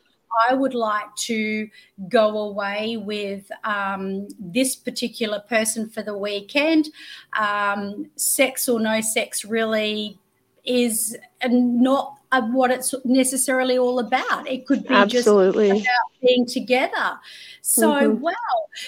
I 0.49 0.55
would 0.55 0.75
like 0.75 1.15
to 1.17 1.69
go 2.09 2.39
away 2.39 2.97
with 2.97 3.51
um, 3.65 4.29
this 4.39 4.77
particular 4.77 5.41
person 5.41 5.89
for 5.89 6.03
the 6.03 6.17
weekend. 6.17 6.89
Um, 7.39 8.11
sex 8.17 8.69
or 8.69 8.81
no 8.81 9.01
sex 9.01 9.45
really 9.45 10.19
is 10.65 11.17
not 11.49 12.17
what 12.31 12.71
it's 12.71 12.95
necessarily 13.05 13.79
all 13.79 13.99
about. 13.99 14.49
It 14.49 14.67
could 14.67 14.87
be 14.87 14.95
Absolutely. 14.95 15.69
just 15.71 15.83
about 15.83 16.21
being 16.23 16.47
together. 16.47 17.19
So, 17.63 17.93
mm-hmm. 17.93 18.21
wow. 18.21 18.33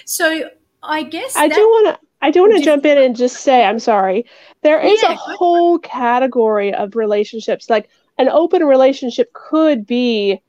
So, 0.04 0.50
I 0.82 1.04
guess 1.04 1.36
I 1.36 1.48
do 1.48 1.60
want 1.60 1.94
to. 1.94 2.06
I 2.22 2.30
do 2.30 2.42
want 2.42 2.56
to 2.56 2.62
jump 2.62 2.86
in 2.86 2.98
and 2.98 3.16
just 3.16 3.38
say, 3.38 3.64
I'm 3.64 3.80
sorry. 3.80 4.24
There 4.62 4.80
is 4.80 5.02
yeah, 5.02 5.12
a 5.12 5.16
whole 5.16 5.80
category 5.80 6.72
of 6.72 6.94
relationships. 6.94 7.68
Like 7.68 7.88
an 8.16 8.28
open 8.28 8.62
relationship 8.62 9.32
could 9.32 9.84
be 9.84 10.40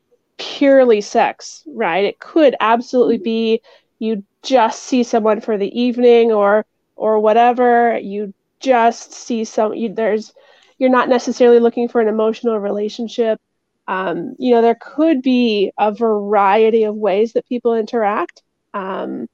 purely 0.44 1.02
sex, 1.02 1.64
right? 1.68 2.04
It 2.04 2.20
could 2.20 2.56
absolutely 2.60 3.18
be 3.18 3.62
you 4.00 4.24
just 4.42 4.84
see 4.84 5.04
someone 5.04 5.40
for 5.40 5.58
the 5.58 5.80
evening 5.80 6.32
or 6.32 6.66
or 6.96 7.20
whatever. 7.20 7.98
You 7.98 8.34
just 8.60 9.14
see 9.14 9.46
some. 9.46 9.74
You, 9.74 9.94
there's 9.94 10.34
you're 10.78 10.90
not 10.90 11.10
necessarily 11.10 11.60
looking 11.60 11.88
for 11.88 12.02
an 12.02 12.08
emotional 12.08 12.60
relationship. 12.60 13.40
Um, 13.88 14.36
you 14.38 14.54
know, 14.54 14.62
there 14.62 14.78
could 14.80 15.22
be 15.22 15.72
a 15.78 15.94
variety 15.94 16.84
of 16.84 16.96
ways 16.96 17.34
that 17.34 17.48
people 17.48 17.76
interact. 17.76 18.44
Um, 18.74 19.28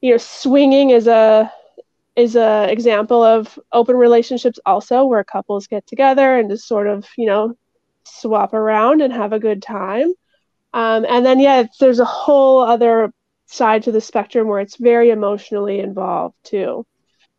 you 0.00 0.12
know, 0.12 0.18
swinging 0.18 0.90
is 0.90 1.06
a 1.06 1.52
is 2.16 2.34
a 2.36 2.66
example 2.70 3.22
of 3.22 3.58
open 3.72 3.96
relationships 3.96 4.58
also 4.66 5.04
where 5.04 5.22
couples 5.22 5.68
get 5.68 5.86
together 5.86 6.38
and 6.38 6.50
just 6.50 6.66
sort 6.66 6.88
of 6.88 7.06
you 7.16 7.26
know 7.26 7.54
swap 8.10 8.54
around 8.54 9.02
and 9.02 9.12
have 9.12 9.32
a 9.32 9.38
good 9.38 9.62
time. 9.62 10.12
Um, 10.72 11.04
and 11.08 11.24
then, 11.26 11.40
yeah, 11.40 11.64
there's 11.80 12.00
a 12.00 12.04
whole 12.04 12.60
other 12.60 13.12
side 13.46 13.82
to 13.82 13.92
the 13.92 14.00
spectrum 14.00 14.46
where 14.46 14.60
it's 14.60 14.76
very 14.76 15.10
emotionally 15.10 15.80
involved 15.80 16.36
too. 16.44 16.86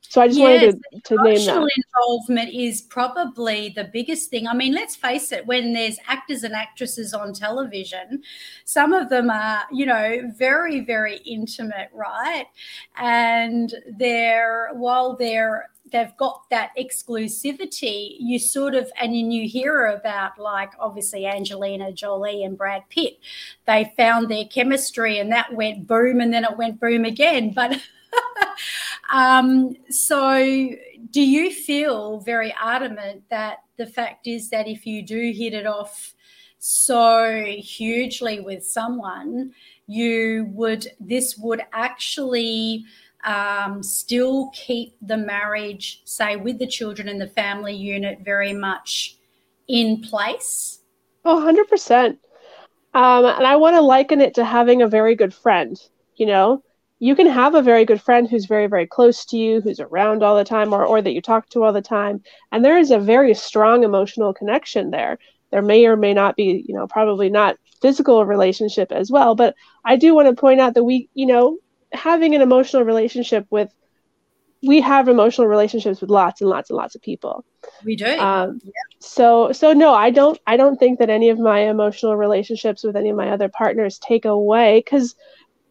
So 0.01 0.19
I 0.19 0.27
just 0.27 0.39
yes, 0.39 0.61
wanted 0.61 0.81
to, 1.05 1.15
to 1.15 1.23
name 1.23 1.35
that. 1.35 1.55
Emotional 1.55 1.67
involvement 1.77 2.53
is 2.53 2.81
probably 2.81 3.69
the 3.69 3.85
biggest 3.85 4.29
thing. 4.29 4.45
I 4.45 4.53
mean, 4.53 4.73
let's 4.73 4.97
face 4.97 5.31
it, 5.31 5.45
when 5.45 5.71
there's 5.71 5.97
actors 6.05 6.43
and 6.43 6.53
actresses 6.53 7.13
on 7.13 7.31
television, 7.31 8.21
some 8.65 8.91
of 8.91 9.07
them 9.07 9.29
are, 9.29 9.61
you 9.71 9.85
know, 9.85 10.29
very, 10.37 10.81
very 10.81 11.17
intimate, 11.19 11.89
right? 11.93 12.45
And 12.97 13.73
they're, 13.97 14.71
while 14.73 15.15
they're 15.15 15.69
they've 15.91 16.15
got 16.17 16.49
that 16.49 16.71
exclusivity, 16.77 18.15
you 18.19 18.39
sort 18.39 18.75
of, 18.75 18.91
and 18.99 19.13
then 19.13 19.31
you 19.31 19.47
hear 19.47 19.87
about 19.87 20.39
like 20.39 20.71
obviously 20.79 21.25
Angelina 21.25 21.91
Jolie 21.91 22.43
and 22.43 22.57
Brad 22.57 22.83
Pitt. 22.89 23.19
They 23.67 23.91
found 23.97 24.29
their 24.29 24.45
chemistry 24.45 25.19
and 25.19 25.31
that 25.31 25.53
went 25.53 25.87
boom 25.87 26.19
and 26.21 26.33
then 26.33 26.43
it 26.43 26.57
went 26.57 26.79
boom 26.79 27.05
again. 27.05 27.53
But 27.53 27.81
um, 29.13 29.75
so 29.89 30.69
do 31.11 31.21
you 31.21 31.51
feel 31.51 32.19
very 32.19 32.53
adamant 32.61 33.23
that 33.29 33.63
the 33.77 33.87
fact 33.87 34.27
is 34.27 34.49
that 34.49 34.67
if 34.67 34.85
you 34.85 35.01
do 35.01 35.31
hit 35.31 35.53
it 35.53 35.65
off, 35.65 36.13
so 36.63 37.43
hugely 37.57 38.39
with 38.39 38.63
someone, 38.63 39.51
you 39.87 40.47
would 40.51 40.87
this 40.99 41.35
would 41.35 41.63
actually 41.73 42.85
um, 43.23 43.83
still 43.83 44.49
keep 44.53 44.95
the 45.01 45.17
marriage, 45.17 46.01
say, 46.05 46.35
with 46.35 46.59
the 46.59 46.67
children 46.67 47.07
and 47.07 47.19
the 47.19 47.27
family 47.27 47.75
unit 47.75 48.19
very 48.23 48.53
much 48.53 49.17
in 49.67 50.01
place? 50.01 50.79
Oh, 51.23 51.39
100%. 51.39 52.17
Um, 52.93 53.25
and 53.25 53.47
I 53.47 53.55
want 53.55 53.75
to 53.75 53.81
liken 53.81 54.21
it 54.21 54.33
to 54.35 54.45
having 54.45 54.81
a 54.81 54.87
very 54.87 55.15
good 55.15 55.33
friend. 55.33 55.79
You 56.15 56.25
know, 56.25 56.63
you 56.99 57.15
can 57.15 57.27
have 57.27 57.55
a 57.55 57.61
very 57.61 57.85
good 57.85 58.01
friend 58.01 58.29
who's 58.29 58.45
very, 58.45 58.67
very 58.67 58.85
close 58.85 59.25
to 59.25 59.37
you, 59.37 59.61
who's 59.61 59.79
around 59.79 60.23
all 60.23 60.35
the 60.35 60.43
time, 60.43 60.73
or, 60.73 60.85
or 60.85 61.01
that 61.01 61.13
you 61.13 61.21
talk 61.21 61.49
to 61.49 61.63
all 61.63 61.73
the 61.73 61.81
time. 61.81 62.21
And 62.51 62.63
there 62.63 62.77
is 62.77 62.91
a 62.91 62.99
very 62.99 63.33
strong 63.33 63.83
emotional 63.83 64.33
connection 64.33 64.91
there. 64.91 65.17
There 65.51 65.61
may 65.61 65.85
or 65.85 65.95
may 65.95 66.13
not 66.13 66.35
be, 66.35 66.63
you 66.67 66.75
know, 66.75 66.87
probably 66.87 67.29
not 67.29 67.57
physical 67.81 68.25
relationship 68.25 68.91
as 68.91 69.09
well. 69.09 69.35
But 69.35 69.55
I 69.83 69.95
do 69.95 70.13
want 70.13 70.27
to 70.27 70.39
point 70.39 70.59
out 70.59 70.75
that 70.75 70.83
we, 70.83 71.09
you 71.13 71.25
know, 71.25 71.57
having 71.93 72.35
an 72.35 72.41
emotional 72.41 72.83
relationship 72.83 73.45
with 73.49 73.73
we 74.63 74.79
have 74.79 75.07
emotional 75.07 75.47
relationships 75.47 76.01
with 76.01 76.11
lots 76.11 76.41
and 76.41 76.49
lots 76.49 76.69
and 76.69 76.77
lots 76.77 76.93
of 76.93 77.01
people. 77.01 77.43
We 77.83 77.95
do. 77.95 78.05
Um, 78.05 78.61
yeah. 78.63 78.71
So 78.99 79.51
so 79.51 79.73
no, 79.73 79.93
I 79.93 80.11
don't 80.11 80.39
I 80.45 80.57
don't 80.57 80.77
think 80.77 80.99
that 80.99 81.09
any 81.09 81.29
of 81.29 81.39
my 81.39 81.61
emotional 81.61 82.15
relationships 82.15 82.83
with 82.83 82.95
any 82.95 83.09
of 83.09 83.17
my 83.17 83.31
other 83.31 83.49
partners 83.49 83.97
take 83.97 84.25
away 84.25 84.79
because 84.85 85.15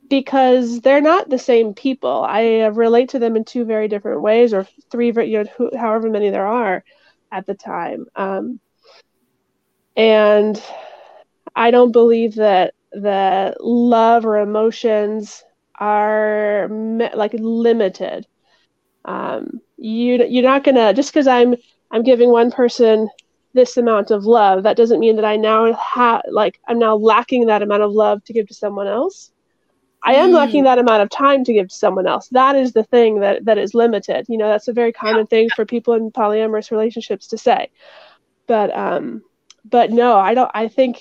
because 0.09 0.81
they're 0.81 1.01
not 1.01 1.31
the 1.31 1.39
same 1.39 1.73
people. 1.73 2.25
I 2.29 2.67
relate 2.67 3.11
to 3.11 3.21
them 3.21 3.37
in 3.37 3.45
two 3.45 3.65
very 3.65 3.87
different 3.87 4.23
ways, 4.23 4.53
or 4.53 4.67
three, 4.91 5.13
you 5.13 5.45
know, 5.45 5.51
who, 5.57 5.71
however 5.77 6.11
many 6.11 6.31
there 6.31 6.47
are 6.47 6.85
at 7.31 7.47
the 7.47 7.55
time. 7.55 8.07
Um, 8.17 8.59
and 9.97 10.61
I 11.55 11.71
don't 11.71 11.93
believe 11.93 12.35
that 12.35 12.75
that 12.93 13.65
love 13.65 14.27
or 14.27 14.39
emotions 14.39 15.45
are 15.81 16.69
like 17.15 17.33
limited. 17.35 18.27
Um, 19.05 19.61
you 19.79 20.25
you're 20.29 20.43
not 20.45 20.63
gonna 20.63 20.93
just 20.93 21.11
because 21.11 21.27
I'm 21.27 21.57
I'm 21.91 22.03
giving 22.03 22.31
one 22.31 22.51
person 22.51 23.09
this 23.53 23.77
amount 23.77 24.11
of 24.11 24.25
love 24.25 24.63
that 24.63 24.77
doesn't 24.77 25.01
mean 25.01 25.17
that 25.17 25.25
I 25.25 25.37
now 25.37 25.73
have 25.73 26.23
like 26.31 26.61
I'm 26.69 26.79
now 26.79 26.95
lacking 26.97 27.47
that 27.47 27.63
amount 27.63 27.83
of 27.83 27.93
love 27.93 28.23
to 28.25 28.33
give 28.33 28.47
to 28.49 28.55
someone 28.55 28.87
else. 28.87 29.33
I 30.03 30.15
am 30.15 30.31
mm. 30.31 30.35
lacking 30.35 30.65
that 30.65 30.79
amount 30.79 31.03
of 31.03 31.11
time 31.11 31.45
to 31.45 31.53
give 31.53 31.69
to 31.69 31.75
someone 31.75 32.07
else. 32.07 32.29
That 32.29 32.57
is 32.57 32.73
the 32.73 32.85
thing 32.85 33.21
that 33.21 33.45
that 33.47 33.59
is 33.59 33.75
limited. 33.75 34.27
You 34.29 34.39
know, 34.39 34.49
that's 34.49 34.69
a 34.69 34.73
very 34.73 34.93
common 34.93 35.21
yeah. 35.21 35.25
thing 35.25 35.49
for 35.57 35.65
people 35.65 35.95
in 35.95 36.11
polyamorous 36.11 36.71
relationships 36.71 37.27
to 37.29 37.39
say. 37.39 37.71
But 38.47 38.75
um 38.77 39.23
but 39.65 39.91
no, 39.91 40.17
I 40.17 40.35
don't 40.35 40.51
I 40.55 40.69
think 40.69 41.01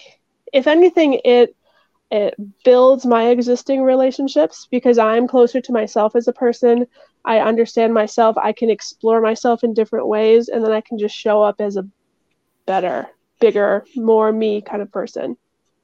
if 0.51 0.67
anything 0.67 1.19
it 1.23 1.55
it 2.11 2.35
builds 2.63 3.05
my 3.05 3.29
existing 3.29 3.83
relationships 3.83 4.67
because 4.71 4.97
I'm 4.97 5.27
closer 5.27 5.61
to 5.61 5.71
myself 5.71 6.15
as 6.15 6.27
a 6.27 6.33
person. 6.33 6.87
I 7.25 7.39
understand 7.39 7.93
myself. 7.93 8.37
I 8.37 8.51
can 8.51 8.69
explore 8.69 9.21
myself 9.21 9.63
in 9.63 9.73
different 9.73 10.07
ways, 10.07 10.49
and 10.49 10.63
then 10.63 10.71
I 10.71 10.81
can 10.81 10.97
just 10.97 11.15
show 11.15 11.43
up 11.43 11.61
as 11.61 11.75
a 11.77 11.87
better, 12.65 13.07
bigger, 13.39 13.85
more 13.95 14.31
me 14.31 14.61
kind 14.61 14.81
of 14.81 14.91
person. 14.91 15.37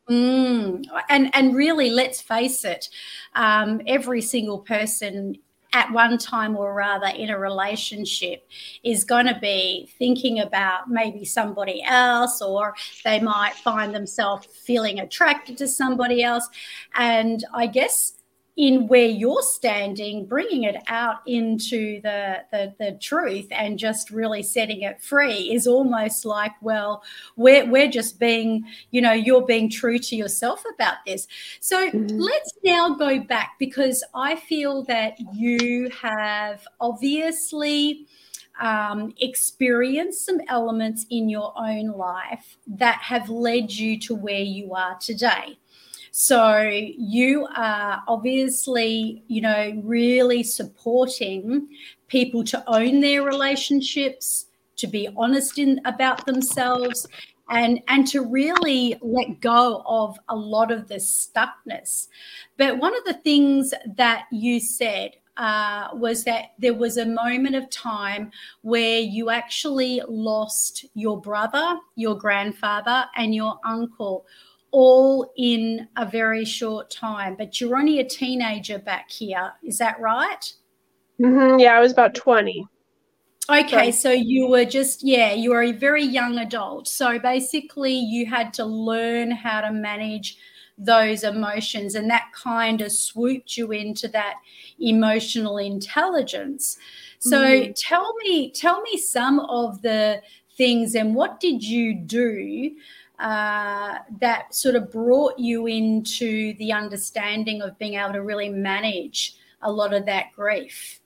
Mm. 0.10 0.86
And 1.10 1.34
and 1.36 1.56
really, 1.56 1.90
let's 1.90 2.22
face 2.22 2.66
it, 2.66 2.90
um, 3.36 3.82
every 3.86 4.22
single 4.22 4.60
person 4.60 5.36
at 5.76 5.92
one 5.92 6.18
time 6.18 6.56
or 6.56 6.74
rather 6.74 7.08
in 7.08 7.30
a 7.30 7.38
relationship 7.38 8.48
is 8.86 9.04
going 9.04 9.26
to 9.26 9.38
be 9.42 9.90
thinking 10.00 10.40
about 10.40 10.90
maybe 10.90 11.26
somebody 11.26 11.84
else 11.86 12.42
or 12.42 12.74
they 13.04 13.20
might 13.20 13.54
find 13.56 13.94
themselves 13.94 14.48
feeling 14.48 15.02
attracted 15.02 15.58
to 15.58 15.68
somebody 15.68 16.24
else. 16.24 16.48
And 16.96 17.44
i 17.54 17.68
guess 17.68 18.14
in 18.58 18.88
where 18.88 19.06
you're 19.06 19.42
standing, 19.42 20.26
bringing 20.26 20.64
it 20.64 20.78
out 20.88 21.18
into 21.28 22.00
the, 22.02 22.38
the, 22.52 22.74
the 22.80 22.94
truth 23.02 23.48
and 23.52 23.78
just 23.78 24.10
really 24.12 24.42
setting 24.42 24.82
it 24.84 25.02
free 25.02 25.54
is 25.54 25.68
almost 25.68 26.24
like, 26.24 26.54
well, 26.62 27.04
we're 27.36 27.70
we're 27.70 27.90
just 27.90 28.18
being, 28.18 28.66
you 28.92 29.02
know, 29.02 29.12
you're 29.12 29.46
being 29.46 29.70
true 29.70 30.00
to 30.00 30.16
yourself 30.16 30.64
about 30.74 30.98
this. 31.06 31.28
So 31.60 31.90
mm-hmm. 31.90 32.18
let's 32.18 32.54
now 32.64 32.96
go 32.96 33.20
back 33.20 33.56
because 33.60 34.04
I 34.14 34.38
feel 34.38 34.84
that 34.84 35.18
you 35.34 35.90
have 36.02 36.66
obviously 36.80 38.08
um, 38.60 39.14
experienced 39.20 40.26
some 40.26 40.40
elements 40.48 41.06
in 41.10 41.28
your 41.28 41.54
own 41.58 41.88
life 41.88 42.58
that 42.68 43.00
have 43.02 43.30
led 43.30 43.72
you 43.72 44.00
to 44.00 44.16
where 44.16 44.42
you 44.42 44.74
are 44.74 44.96
today. 45.00 45.58
So 46.18 46.62
you 46.62 47.46
are 47.58 48.02
obviously, 48.08 49.22
you 49.28 49.42
know, 49.42 49.82
really 49.84 50.44
supporting 50.44 51.68
people 52.08 52.42
to 52.46 52.64
own 52.68 53.02
their 53.02 53.22
relationships, 53.24 54.46
to 54.78 54.88
be 54.88 55.10
honest 55.18 55.60
in 55.60 55.82
about 55.84 56.26
themselves, 56.26 57.06
and 57.50 57.82
and 57.90 58.08
to 58.08 58.22
really 58.22 58.98
let 59.02 59.42
go 59.42 59.84
of 59.86 60.18
a 60.30 60.36
lot 60.38 60.72
of 60.72 60.88
the 60.88 60.96
stuckness. 60.96 62.08
But 62.56 62.78
one 62.78 62.96
of 62.96 63.04
the 63.04 63.20
things 63.26 63.74
that 63.98 64.28
you 64.32 64.62
said 64.62 65.18
uh, 65.36 65.90
was 65.96 66.24
that 66.24 66.54
there 66.58 66.76
was 66.76 66.96
a 66.96 67.06
moment 67.06 67.58
of 67.58 67.70
time 67.70 68.32
where 68.62 69.00
you 69.00 69.32
actually 69.32 70.02
lost 70.08 70.86
your 70.94 71.20
brother, 71.20 71.78
your 71.98 72.18
grandfather, 72.18 73.04
and 73.18 73.36
your 73.36 73.60
uncle 73.66 74.26
all 74.76 75.32
in 75.38 75.88
a 75.96 76.06
very 76.06 76.44
short 76.44 76.92
time. 76.92 77.36
But 77.38 77.62
you're 77.62 77.78
only 77.78 78.00
a 78.00 78.04
teenager 78.04 78.78
back 78.78 79.10
here. 79.10 79.54
Is 79.64 79.78
that 79.78 79.98
right? 80.02 80.54
Mm-hmm. 81.22 81.60
Yeah, 81.60 81.78
I 81.78 81.80
was 81.80 81.94
about 81.94 82.14
20. 82.14 82.68
Okay, 83.50 83.92
so 83.92 84.12
you 84.12 84.50
were 84.50 84.66
just, 84.66 85.02
yeah, 85.02 85.32
you 85.32 85.52
were 85.52 85.64
a 85.64 85.72
very 85.72 86.04
young 86.04 86.40
adult. 86.40 86.90
So 86.90 87.18
basically, 87.20 87.94
you 87.94 88.26
had 88.26 88.54
to 88.56 88.66
learn 88.66 89.32
how 89.32 89.62
to 89.62 89.72
manage 89.72 90.38
those 90.78 91.24
emotions, 91.24 91.96
and 91.96 92.10
that 92.10 92.32
kind 92.34 92.82
of 92.82 92.92
swooped 92.92 93.56
you 93.56 93.72
into 93.72 94.10
that 94.10 94.34
emotional 94.78 95.58
intelligence. 95.58 96.78
So 97.20 97.42
mm. 97.42 97.74
tell 97.78 98.14
me, 98.16 98.52
tell 98.52 98.82
me 98.82 98.98
some 98.98 99.40
of 99.40 99.82
the 99.84 100.22
things 100.58 100.96
and 100.96 101.16
what 101.16 101.40
did 101.40 101.64
you 101.64 101.94
do 101.94 102.72
uh, 103.20 104.00
that 104.20 104.54
sort 104.54 104.76
of 104.76 104.92
brought 104.92 105.38
you 105.40 105.68
into 105.68 106.54
the 106.58 106.72
understanding 106.72 107.62
of 107.62 107.78
being 107.80 107.96
able 107.96 108.14
to 108.14 108.22
really 108.22 108.50
manage 108.50 109.36
a 109.62 109.72
lot 109.72 109.94
of 109.94 110.06
that 110.06 110.32
grief? 110.36 111.00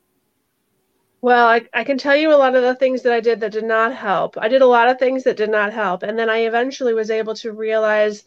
Well, 1.22 1.48
I, 1.48 1.62
I 1.74 1.84
can 1.84 1.98
tell 1.98 2.16
you 2.16 2.34
a 2.34 2.36
lot 2.36 2.56
of 2.56 2.64
the 2.64 2.76
things 2.76 3.02
that 3.02 3.12
I 3.12 3.20
did 3.20 3.42
that 3.42 3.52
did 3.52 3.66
not 3.66 3.94
help. 3.94 4.38
I 4.38 4.48
did 4.48 4.62
a 4.62 4.68
lot 4.68 4.88
of 4.88 4.98
things 4.98 5.24
that 5.24 5.36
did 5.38 5.50
not 5.50 5.74
help. 5.74 6.04
And 6.04 6.18
then 6.18 6.30
I 6.30 6.40
eventually 6.40 6.94
was 6.94 7.12
able 7.12 7.36
to 7.36 7.52
realize, 7.52 8.24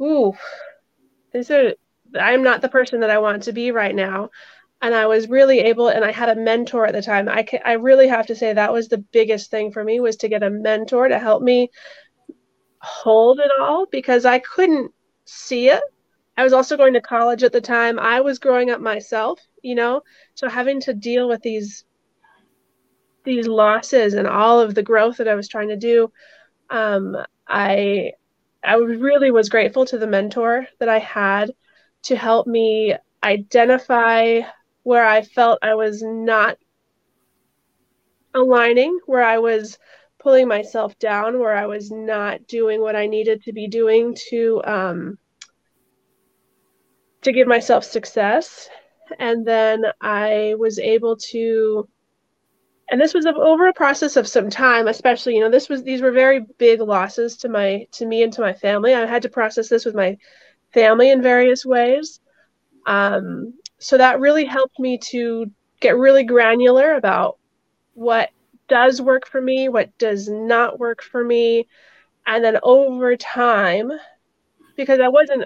ooh, 0.00 0.32
this 1.32 1.50
is, 1.50 1.74
I'm 2.18 2.42
not 2.42 2.62
the 2.62 2.68
person 2.68 3.00
that 3.00 3.10
I 3.10 3.18
want 3.18 3.42
to 3.42 3.52
be 3.52 3.72
right 3.72 3.94
now. 3.94 4.30
And 4.80 4.94
I 4.94 5.06
was 5.06 5.28
really 5.28 5.60
able, 5.60 5.88
and 5.88 6.04
I 6.04 6.12
had 6.12 6.30
a 6.30 6.40
mentor 6.40 6.86
at 6.86 6.94
the 6.94 7.02
time. 7.02 7.28
I, 7.28 7.42
can, 7.42 7.60
I 7.64 7.72
really 7.72 8.08
have 8.08 8.26
to 8.26 8.34
say 8.34 8.52
that 8.52 8.72
was 8.72 8.88
the 8.88 8.98
biggest 8.98 9.50
thing 9.50 9.70
for 9.70 9.84
me 9.84 10.00
was 10.00 10.16
to 10.16 10.28
get 10.28 10.42
a 10.42 10.50
mentor 10.50 11.08
to 11.08 11.18
help 11.18 11.42
me 11.42 11.70
hold 12.84 13.40
it 13.40 13.50
all 13.60 13.86
because 13.90 14.24
I 14.24 14.38
couldn't 14.38 14.92
see 15.24 15.68
it. 15.68 15.82
I 16.36 16.42
was 16.42 16.52
also 16.52 16.76
going 16.76 16.94
to 16.94 17.00
college 17.00 17.42
at 17.42 17.52
the 17.52 17.60
time. 17.60 17.98
I 17.98 18.20
was 18.20 18.38
growing 18.38 18.70
up 18.70 18.80
myself, 18.80 19.40
you 19.62 19.74
know, 19.74 20.02
so 20.34 20.48
having 20.48 20.80
to 20.82 20.94
deal 20.94 21.28
with 21.28 21.42
these 21.42 21.84
these 23.24 23.46
losses 23.46 24.14
and 24.14 24.26
all 24.26 24.60
of 24.60 24.74
the 24.74 24.82
growth 24.82 25.16
that 25.16 25.28
I 25.28 25.34
was 25.34 25.48
trying 25.48 25.68
to 25.68 25.76
do, 25.76 26.12
um, 26.70 27.16
I 27.48 28.12
I 28.62 28.74
really 28.76 29.30
was 29.30 29.48
grateful 29.48 29.84
to 29.86 29.98
the 29.98 30.06
mentor 30.06 30.66
that 30.78 30.88
I 30.88 30.98
had 30.98 31.52
to 32.04 32.16
help 32.16 32.46
me 32.46 32.94
identify 33.22 34.40
where 34.82 35.06
I 35.06 35.22
felt 35.22 35.58
I 35.62 35.74
was 35.74 36.02
not 36.02 36.58
aligning, 38.34 38.98
where 39.06 39.22
I 39.22 39.38
was 39.38 39.78
pulling 40.24 40.48
myself 40.48 40.98
down 40.98 41.38
where 41.38 41.54
I 41.54 41.66
was 41.66 41.90
not 41.90 42.46
doing 42.46 42.80
what 42.80 42.96
I 42.96 43.06
needed 43.06 43.42
to 43.42 43.52
be 43.52 43.68
doing 43.68 44.16
to 44.30 44.62
um, 44.64 45.18
to 47.22 47.30
give 47.30 47.46
myself 47.46 47.84
success. 47.84 48.68
And 49.18 49.46
then 49.46 49.84
I 50.00 50.54
was 50.58 50.78
able 50.78 51.16
to 51.30 51.86
and 52.90 53.00
this 53.00 53.14
was 53.14 53.26
over 53.26 53.68
a 53.68 53.72
process 53.72 54.16
of 54.16 54.28
some 54.28 54.50
time 54.50 54.88
especially 54.88 55.34
you 55.34 55.40
know 55.40 55.50
this 55.50 55.70
was 55.70 55.82
these 55.82 56.02
were 56.02 56.10
very 56.10 56.40
big 56.58 56.80
losses 56.80 57.36
to 57.38 57.48
my 57.48 57.86
to 57.92 58.04
me 58.04 58.22
and 58.22 58.30
to 58.30 58.42
my 58.42 58.52
family 58.52 58.92
i 58.92 59.06
had 59.06 59.22
to 59.22 59.28
process 59.30 59.70
this 59.70 59.86
with 59.86 59.94
my 59.94 60.14
family 60.74 61.10
in 61.10 61.22
various 61.22 61.64
ways 61.64 62.20
um, 62.86 63.54
so 63.78 63.96
that 63.96 64.20
really 64.20 64.44
helped 64.44 64.78
me 64.78 64.98
to 64.98 65.50
get 65.80 65.96
really 65.96 66.24
granular 66.24 66.94
about 66.96 67.38
what 67.94 68.28
does 68.68 69.00
work 69.00 69.26
for 69.26 69.40
me, 69.40 69.68
what 69.68 69.96
does 69.98 70.28
not 70.28 70.78
work 70.78 71.02
for 71.02 71.24
me, 71.24 71.68
And 72.26 72.44
then 72.44 72.58
over 72.62 73.16
time, 73.16 73.92
because 74.76 75.00
I 75.00 75.08
wasn't 75.08 75.44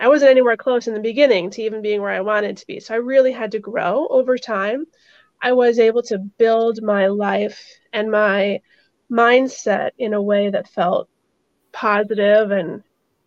I 0.00 0.08
wasn't 0.08 0.30
anywhere 0.30 0.56
close 0.56 0.86
in 0.86 0.94
the 0.94 1.00
beginning 1.00 1.50
to 1.50 1.62
even 1.62 1.82
being 1.82 2.00
where 2.00 2.12
I 2.12 2.20
wanted 2.20 2.56
to 2.58 2.66
be. 2.66 2.80
So 2.80 2.94
I 2.94 2.98
really 2.98 3.32
had 3.32 3.52
to 3.52 3.58
grow 3.58 4.06
over 4.08 4.38
time. 4.38 4.86
I 5.42 5.52
was 5.52 5.78
able 5.78 6.02
to 6.04 6.18
build 6.18 6.82
my 6.82 7.08
life 7.08 7.60
and 7.92 8.10
my 8.10 8.60
mindset 9.10 9.90
in 9.98 10.14
a 10.14 10.22
way 10.22 10.50
that 10.50 10.68
felt 10.68 11.08
positive 11.72 12.50
and 12.52 12.82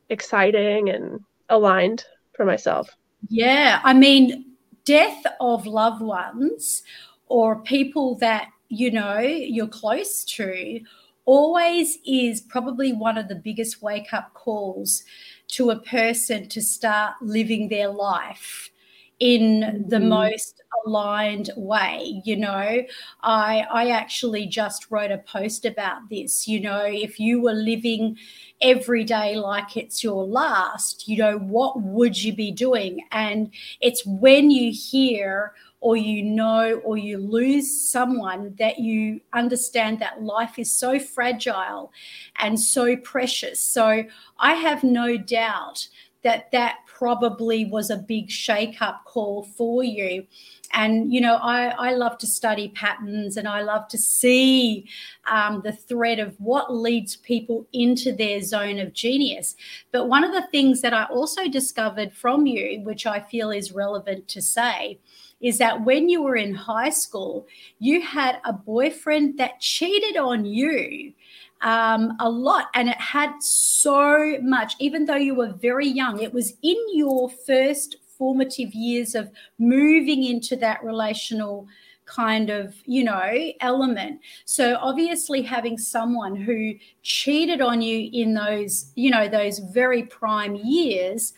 exciting 0.09 0.89
and 0.89 1.19
aligned 1.49 2.05
for 2.33 2.45
myself. 2.45 2.89
Yeah, 3.29 3.81
I 3.83 3.93
mean, 3.93 4.55
death 4.85 5.23
of 5.39 5.67
loved 5.67 6.01
ones 6.01 6.83
or 7.27 7.61
people 7.61 8.15
that 8.19 8.49
you 8.71 8.89
know 8.89 9.19
you're 9.19 9.67
close 9.67 10.23
to 10.23 10.79
always 11.25 11.97
is 12.05 12.39
probably 12.41 12.93
one 12.93 13.17
of 13.17 13.27
the 13.27 13.35
biggest 13.35 13.81
wake 13.81 14.13
up 14.13 14.33
calls 14.33 15.03
to 15.47 15.69
a 15.69 15.79
person 15.81 16.47
to 16.47 16.61
start 16.61 17.13
living 17.21 17.67
their 17.67 17.89
life 17.89 18.71
in 19.19 19.85
the 19.87 19.97
mm-hmm. 19.97 20.09
most 20.09 20.63
aligned 20.85 21.51
way 21.57 22.21
you 22.23 22.37
know? 22.37 22.81
I 23.21 23.65
i 23.69 23.89
actually 23.89 24.47
just 24.47 24.89
wrote 24.89 25.11
a 25.11 25.17
post 25.17 25.65
about 25.65 26.09
this 26.09 26.47
you 26.47 26.61
know? 26.61 26.85
If 26.85 27.19
you 27.19 27.41
were 27.41 27.53
living 27.53 28.17
every 28.61 29.03
day 29.03 29.35
like 29.35 29.75
it's 29.75 30.01
your 30.01 30.23
last 30.25 31.09
you 31.09 31.17
know 31.17 31.37
what 31.37 31.81
would 31.81 32.23
you 32.23 32.33
be 32.33 32.51
doing? 32.51 33.05
And 33.11 33.51
it's 33.81 34.05
when 34.05 34.49
you 34.49 34.71
hear 34.71 35.53
or 35.81 35.97
you 35.97 36.23
know 36.23 36.79
or 36.85 36.97
you 36.97 37.17
lose 37.17 37.89
someone 37.89 38.55
that 38.57 38.79
you 38.79 39.19
understand 39.33 39.99
that 39.99 40.23
life 40.23 40.57
is 40.57 40.71
so 40.71 40.99
fragile 40.99 41.91
and 42.39 42.59
so 42.59 42.95
precious. 42.95 43.59
So 43.59 44.03
I 44.39 44.53
have 44.53 44.83
no 44.83 45.17
doubt 45.17 45.87
that 46.23 46.51
that 46.51 46.77
probably 46.85 47.65
was 47.65 47.89
a 47.89 47.97
big 47.97 48.29
shake 48.29 48.79
up 48.79 49.03
call 49.05 49.43
for 49.43 49.83
you. 49.83 50.25
And, 50.73 51.11
you 51.11 51.19
know, 51.19 51.35
I, 51.35 51.69
I 51.69 51.93
love 51.95 52.17
to 52.19 52.27
study 52.27 52.69
patterns 52.69 53.37
and 53.37 53.47
I 53.47 53.61
love 53.61 53.87
to 53.89 53.97
see 53.97 54.85
um, 55.25 55.61
the 55.63 55.73
thread 55.73 56.19
of 56.19 56.39
what 56.39 56.73
leads 56.73 57.15
people 57.15 57.67
into 57.73 58.13
their 58.13 58.41
zone 58.41 58.77
of 58.77 58.93
genius. 58.93 59.55
But 59.91 60.07
one 60.07 60.23
of 60.23 60.31
the 60.31 60.47
things 60.51 60.81
that 60.81 60.93
I 60.93 61.05
also 61.05 61.47
discovered 61.49 62.13
from 62.13 62.45
you, 62.45 62.81
which 62.81 63.05
I 63.05 63.19
feel 63.19 63.49
is 63.49 63.71
relevant 63.71 64.27
to 64.29 64.41
say, 64.41 64.99
is 65.41 65.57
that 65.57 65.83
when 65.83 66.09
you 66.09 66.21
were 66.21 66.35
in 66.35 66.53
high 66.53 66.89
school, 66.89 67.47
you 67.79 68.01
had 68.01 68.39
a 68.45 68.53
boyfriend 68.53 69.37
that 69.37 69.59
cheated 69.59 70.17
on 70.17 70.45
you 70.45 71.13
um, 71.61 72.15
a 72.19 72.29
lot. 72.29 72.67
And 72.73 72.89
it 72.89 72.99
had 72.99 73.41
so 73.41 74.37
much, 74.41 74.75
even 74.79 75.05
though 75.05 75.15
you 75.15 75.35
were 75.35 75.53
very 75.53 75.87
young, 75.87 76.19
it 76.19 76.33
was 76.33 76.53
in 76.61 76.77
your 76.93 77.29
first 77.29 77.97
formative 78.17 78.73
years 78.73 79.15
of 79.15 79.31
moving 79.57 80.23
into 80.23 80.55
that 80.55 80.83
relational 80.83 81.67
kind 82.05 82.49
of 82.49 82.75
you 82.85 83.03
know 83.03 83.51
element 83.61 84.19
so 84.43 84.75
obviously 84.81 85.41
having 85.41 85.77
someone 85.77 86.35
who 86.35 86.73
cheated 87.03 87.61
on 87.61 87.81
you 87.81 88.09
in 88.11 88.33
those 88.33 88.91
you 88.95 89.09
know 89.09 89.29
those 89.29 89.59
very 89.59 90.03
prime 90.03 90.55
years 90.55 91.33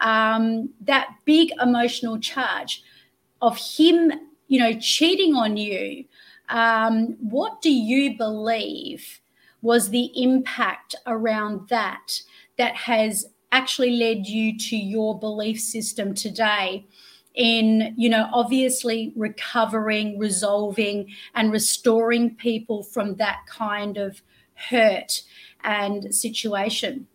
um, 0.00 0.70
that 0.80 1.08
big 1.24 1.50
emotional 1.60 2.18
charge 2.18 2.82
of 3.44 3.58
him, 3.58 4.10
you 4.48 4.58
know, 4.58 4.72
cheating 4.80 5.34
on 5.34 5.56
you, 5.56 6.04
um, 6.48 7.16
what 7.20 7.60
do 7.60 7.70
you 7.70 8.16
believe 8.16 9.20
was 9.60 9.90
the 9.90 10.10
impact 10.22 10.94
around 11.06 11.68
that 11.68 12.20
that 12.56 12.74
has 12.74 13.26
actually 13.52 13.96
led 13.96 14.26
you 14.26 14.58
to 14.58 14.76
your 14.76 15.18
belief 15.18 15.60
system 15.60 16.14
today 16.14 16.86
in 17.34 17.94
you 17.96 18.08
know 18.08 18.28
obviously 18.32 19.12
recovering 19.16 20.18
resolving 20.18 21.08
and 21.34 21.50
restoring 21.50 22.34
people 22.36 22.82
from 22.82 23.16
that 23.16 23.40
kind 23.48 23.96
of 23.96 24.22
hurt 24.54 25.22
and 25.64 26.14
situation 26.14 27.06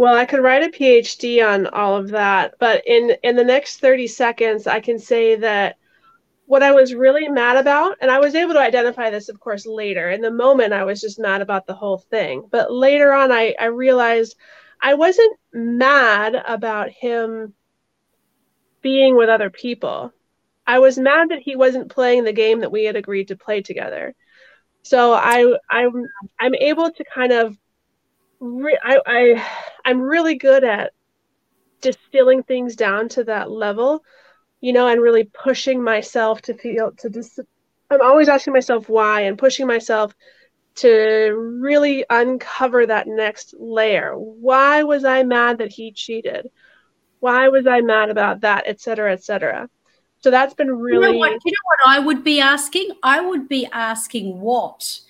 well, 0.00 0.16
I 0.16 0.24
could 0.24 0.42
write 0.42 0.62
a 0.62 0.68
PhD 0.70 1.46
on 1.46 1.66
all 1.66 1.94
of 1.94 2.08
that, 2.08 2.54
but 2.58 2.82
in 2.86 3.14
in 3.22 3.36
the 3.36 3.44
next 3.44 3.80
30 3.80 4.06
seconds, 4.06 4.66
I 4.66 4.80
can 4.80 4.98
say 4.98 5.36
that 5.36 5.76
what 6.46 6.62
I 6.62 6.72
was 6.72 6.94
really 6.94 7.28
mad 7.28 7.58
about, 7.58 7.98
and 8.00 8.10
I 8.10 8.18
was 8.18 8.34
able 8.34 8.54
to 8.54 8.60
identify 8.60 9.10
this, 9.10 9.28
of 9.28 9.38
course, 9.38 9.66
later. 9.66 10.08
In 10.08 10.22
the 10.22 10.30
moment, 10.30 10.72
I 10.72 10.84
was 10.84 11.02
just 11.02 11.18
mad 11.18 11.42
about 11.42 11.66
the 11.66 11.74
whole 11.74 11.98
thing. 11.98 12.48
But 12.50 12.72
later 12.72 13.12
on, 13.12 13.30
I, 13.30 13.54
I 13.60 13.66
realized 13.66 14.36
I 14.80 14.94
wasn't 14.94 15.38
mad 15.52 16.34
about 16.46 16.88
him 16.88 17.52
being 18.80 19.16
with 19.16 19.28
other 19.28 19.50
people. 19.50 20.14
I 20.66 20.78
was 20.78 20.96
mad 20.96 21.28
that 21.28 21.42
he 21.42 21.56
wasn't 21.56 21.90
playing 21.90 22.24
the 22.24 22.32
game 22.32 22.60
that 22.60 22.72
we 22.72 22.84
had 22.84 22.96
agreed 22.96 23.28
to 23.28 23.36
play 23.36 23.60
together. 23.60 24.14
So 24.80 25.12
I 25.12 25.58
I'm 25.68 26.06
I'm 26.38 26.54
able 26.54 26.90
to 26.90 27.04
kind 27.14 27.32
of 27.32 27.54
re- 28.40 28.78
I, 28.82 29.00
I 29.06 29.46
I'm 29.84 30.00
really 30.00 30.36
good 30.36 30.64
at 30.64 30.92
distilling 31.80 32.42
things 32.42 32.76
down 32.76 33.08
to 33.10 33.24
that 33.24 33.50
level, 33.50 34.02
you 34.60 34.72
know, 34.72 34.86
and 34.86 35.00
really 35.00 35.24
pushing 35.24 35.82
myself 35.82 36.42
to 36.42 36.54
feel 36.54 36.92
to 36.98 37.08
dis- 37.08 37.38
I'm 37.90 38.02
always 38.02 38.28
asking 38.28 38.52
myself 38.52 38.88
why 38.88 39.22
and 39.22 39.38
pushing 39.38 39.66
myself 39.66 40.14
to 40.76 41.58
really 41.60 42.04
uncover 42.08 42.86
that 42.86 43.06
next 43.06 43.54
layer. 43.58 44.12
Why 44.14 44.82
was 44.84 45.04
I 45.04 45.24
mad 45.24 45.58
that 45.58 45.72
he 45.72 45.92
cheated? 45.92 46.48
Why 47.18 47.48
was 47.48 47.66
I 47.66 47.80
mad 47.80 48.08
about 48.08 48.42
that, 48.42 48.64
et 48.66 48.80
cetera, 48.80 49.12
et 49.12 49.22
cetera? 49.24 49.68
So 50.20 50.30
that's 50.30 50.54
been 50.54 50.70
really. 50.70 51.06
You 51.06 51.12
know, 51.12 51.18
what, 51.18 51.32
you 51.44 51.52
know 51.52 51.64
what 51.64 51.96
I 51.96 51.98
would 51.98 52.24
be 52.24 52.40
asking? 52.40 52.90
I 53.02 53.20
would 53.20 53.48
be 53.48 53.66
asking 53.72 54.40
what? 54.40 55.00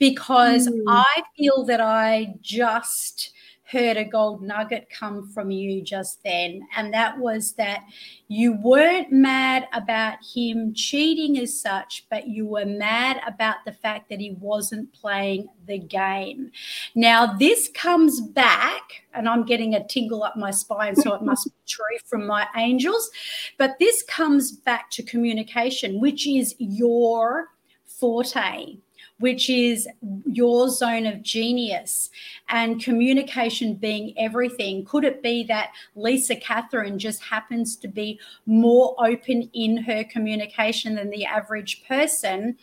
Because 0.00 0.66
mm. 0.66 0.82
I 0.88 1.22
feel 1.36 1.64
that 1.66 1.80
I 1.80 2.34
just 2.40 3.32
heard 3.70 3.96
a 3.96 4.04
gold 4.04 4.42
nugget 4.42 4.88
come 4.90 5.28
from 5.28 5.52
you 5.52 5.80
just 5.80 6.20
then. 6.24 6.60
And 6.76 6.92
that 6.92 7.16
was 7.18 7.52
that 7.52 7.84
you 8.26 8.54
weren't 8.54 9.12
mad 9.12 9.68
about 9.72 10.18
him 10.34 10.74
cheating 10.74 11.38
as 11.38 11.60
such, 11.60 12.06
but 12.10 12.26
you 12.26 12.46
were 12.46 12.64
mad 12.64 13.20
about 13.24 13.58
the 13.64 13.72
fact 13.72 14.08
that 14.08 14.18
he 14.18 14.32
wasn't 14.40 14.92
playing 14.92 15.48
the 15.66 15.78
game. 15.78 16.50
Now, 16.96 17.34
this 17.34 17.68
comes 17.72 18.20
back, 18.20 19.04
and 19.14 19.28
I'm 19.28 19.46
getting 19.46 19.74
a 19.74 19.86
tingle 19.86 20.24
up 20.24 20.36
my 20.36 20.50
spine, 20.50 20.96
so 20.96 21.14
it 21.14 21.22
must 21.22 21.44
be 21.44 21.52
true 21.68 21.98
from 22.06 22.26
my 22.26 22.48
angels. 22.56 23.08
But 23.56 23.78
this 23.78 24.02
comes 24.02 24.50
back 24.50 24.90
to 24.92 25.02
communication, 25.04 26.00
which 26.00 26.26
is 26.26 26.56
your 26.58 27.50
forte 27.86 28.78
which 29.20 29.48
is 29.48 29.88
your 30.26 30.68
zone 30.68 31.06
of 31.06 31.22
genius 31.22 32.10
and 32.48 32.82
communication 32.82 33.74
being 33.74 34.12
everything. 34.18 34.84
Could 34.84 35.04
it 35.04 35.22
be 35.22 35.44
that 35.44 35.70
Lisa 35.94 36.34
Catherine 36.36 36.98
just 36.98 37.22
happens 37.22 37.76
to 37.76 37.88
be 37.88 38.18
more 38.46 38.96
open 38.98 39.48
in 39.52 39.76
her 39.78 40.04
communication 40.04 40.96
than 40.96 41.10
the 41.10 41.24
average 41.24 41.84
person? 41.86 42.56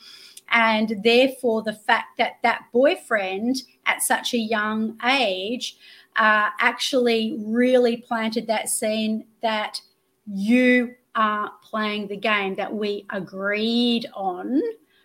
And 0.50 1.02
therefore, 1.04 1.62
the 1.62 1.74
fact 1.74 2.18
that 2.18 2.38
that 2.44 2.64
boyfriend 2.72 3.64
at 3.86 4.02
such 4.02 4.34
a 4.34 4.38
young 4.38 4.98
age 5.06 5.78
uh, 6.16 6.50
actually 6.60 7.38
really 7.46 7.98
planted 7.98 8.48
that 8.48 8.70
scene 8.70 9.26
that 9.42 9.80
you 10.26 10.96
are 11.16 11.52
playing 11.64 12.08
the 12.08 12.18
game 12.18 12.56
that 12.56 12.74
we 12.74 13.06
agreed 13.12 14.08
on 14.14 14.62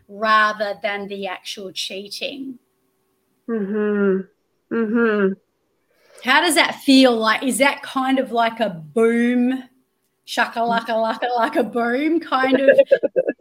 rather 0.08 0.78
than 0.82 1.08
the 1.08 1.26
actual 1.26 1.72
cheating. 1.72 2.58
Mhm. 3.48 4.28
Mhm. 4.70 5.36
How 6.24 6.40
does 6.40 6.54
that 6.54 6.76
feel 6.76 7.16
like? 7.16 7.42
Is 7.42 7.58
that 7.58 7.82
kind 7.82 8.18
of 8.18 8.30
like 8.30 8.60
a 8.60 8.70
boom, 8.70 9.64
shaka 10.24 10.60
laka 10.60 11.36
like 11.36 11.56
a 11.56 11.64
boom 11.64 12.20
kind 12.20 12.60
of 12.60 12.78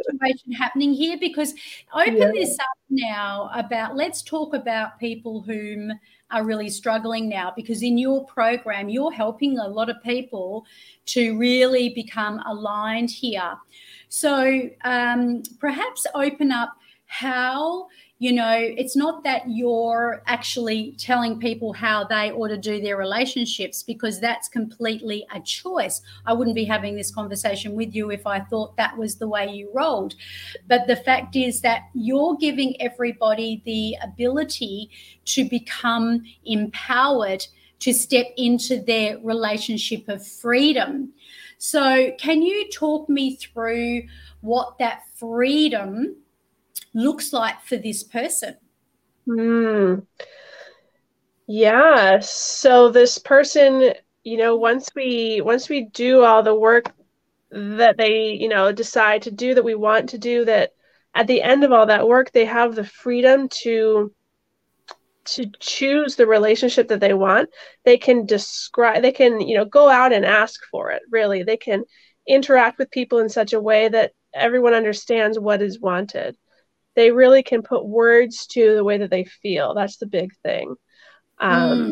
situation 0.03 0.51
happening 0.51 0.93
here? 0.93 1.17
Because 1.19 1.53
open 1.93 2.17
yeah. 2.17 2.31
this 2.31 2.57
up 2.59 2.77
now 2.89 3.49
about 3.53 3.95
let's 3.95 4.21
talk 4.21 4.53
about 4.53 4.99
people 4.99 5.41
whom 5.41 5.91
are 6.31 6.43
really 6.45 6.69
struggling 6.69 7.29
now 7.29 7.51
because 7.55 7.83
in 7.83 7.97
your 7.97 8.25
program 8.25 8.89
you're 8.89 9.11
helping 9.11 9.57
a 9.59 9.67
lot 9.67 9.89
of 9.89 10.01
people 10.03 10.65
to 11.05 11.37
really 11.37 11.89
become 11.89 12.41
aligned 12.45 13.09
here 13.09 13.53
so 14.13 14.69
um, 14.83 15.41
perhaps 15.57 16.05
open 16.13 16.51
up 16.51 16.75
how 17.05 17.87
you 18.19 18.33
know 18.33 18.57
it's 18.57 18.93
not 18.93 19.23
that 19.23 19.43
you're 19.47 20.21
actually 20.27 20.93
telling 20.97 21.39
people 21.39 21.71
how 21.71 22.03
they 22.03 22.29
ought 22.29 22.49
to 22.49 22.57
do 22.57 22.81
their 22.81 22.97
relationships 22.97 23.81
because 23.83 24.19
that's 24.19 24.49
completely 24.49 25.25
a 25.33 25.39
choice. 25.39 26.01
I 26.25 26.33
wouldn't 26.33 26.57
be 26.57 26.65
having 26.65 26.97
this 26.97 27.09
conversation 27.09 27.73
with 27.73 27.95
you 27.95 28.11
if 28.11 28.27
i 28.27 28.41
thought 28.41 28.75
that 28.75 28.97
was 28.97 29.15
the 29.15 29.29
way 29.29 29.47
you 29.47 29.71
rolled. 29.73 30.15
But 30.67 30.87
the 30.87 30.97
fact 30.97 31.37
is 31.37 31.61
that 31.61 31.83
you're 31.93 32.35
giving 32.35 32.81
everybody 32.81 33.61
the 33.63 33.95
ability 34.03 34.89
to 35.27 35.47
become 35.47 36.23
empowered 36.43 37.47
to 37.79 37.93
step 37.93 38.25
into 38.35 38.81
their 38.81 39.19
relationship 39.19 40.09
of 40.09 40.27
freedom 40.27 41.13
so 41.63 42.11
can 42.17 42.41
you 42.41 42.67
talk 42.71 43.07
me 43.07 43.35
through 43.35 44.01
what 44.41 44.79
that 44.79 45.03
freedom 45.15 46.15
looks 46.95 47.31
like 47.31 47.61
for 47.61 47.77
this 47.77 48.03
person. 48.03 48.57
Hmm. 49.29 49.99
Yeah. 51.47 52.19
So 52.21 52.89
this 52.89 53.19
person, 53.19 53.93
you 54.23 54.37
know, 54.37 54.55
once 54.55 54.89
we 54.95 55.41
once 55.41 55.69
we 55.69 55.85
do 55.85 56.23
all 56.23 56.41
the 56.41 56.55
work 56.55 56.91
that 57.51 57.97
they, 57.97 58.31
you 58.33 58.49
know, 58.49 58.71
decide 58.71 59.21
to 59.23 59.31
do 59.31 59.53
that 59.53 59.63
we 59.63 59.75
want 59.75 60.09
to 60.09 60.17
do 60.17 60.45
that 60.45 60.71
at 61.13 61.27
the 61.27 61.43
end 61.43 61.63
of 61.63 61.71
all 61.71 61.85
that 61.85 62.07
work 62.07 62.31
they 62.31 62.45
have 62.45 62.73
the 62.73 62.85
freedom 62.85 63.47
to 63.49 64.11
to 65.23 65.45
choose 65.59 66.15
the 66.15 66.25
relationship 66.25 66.87
that 66.87 66.99
they 66.99 67.13
want 67.13 67.49
they 67.85 67.97
can 67.97 68.25
describe 68.25 69.01
they 69.01 69.11
can 69.11 69.39
you 69.39 69.55
know 69.55 69.65
go 69.65 69.89
out 69.89 70.11
and 70.11 70.25
ask 70.25 70.61
for 70.71 70.91
it 70.91 71.01
really 71.11 71.43
they 71.43 71.57
can 71.57 71.83
interact 72.27 72.77
with 72.77 72.89
people 72.91 73.19
in 73.19 73.29
such 73.29 73.53
a 73.53 73.61
way 73.61 73.87
that 73.87 74.13
everyone 74.33 74.73
understands 74.73 75.37
what 75.39 75.61
is 75.61 75.79
wanted 75.79 76.35
they 76.95 77.11
really 77.11 77.43
can 77.43 77.61
put 77.61 77.85
words 77.85 78.47
to 78.47 78.75
the 78.75 78.83
way 78.83 78.97
that 78.97 79.09
they 79.09 79.23
feel. 79.23 79.73
That's 79.73 79.97
the 79.97 80.07
big 80.07 80.31
thing. 80.43 80.75
Um, 81.39 81.91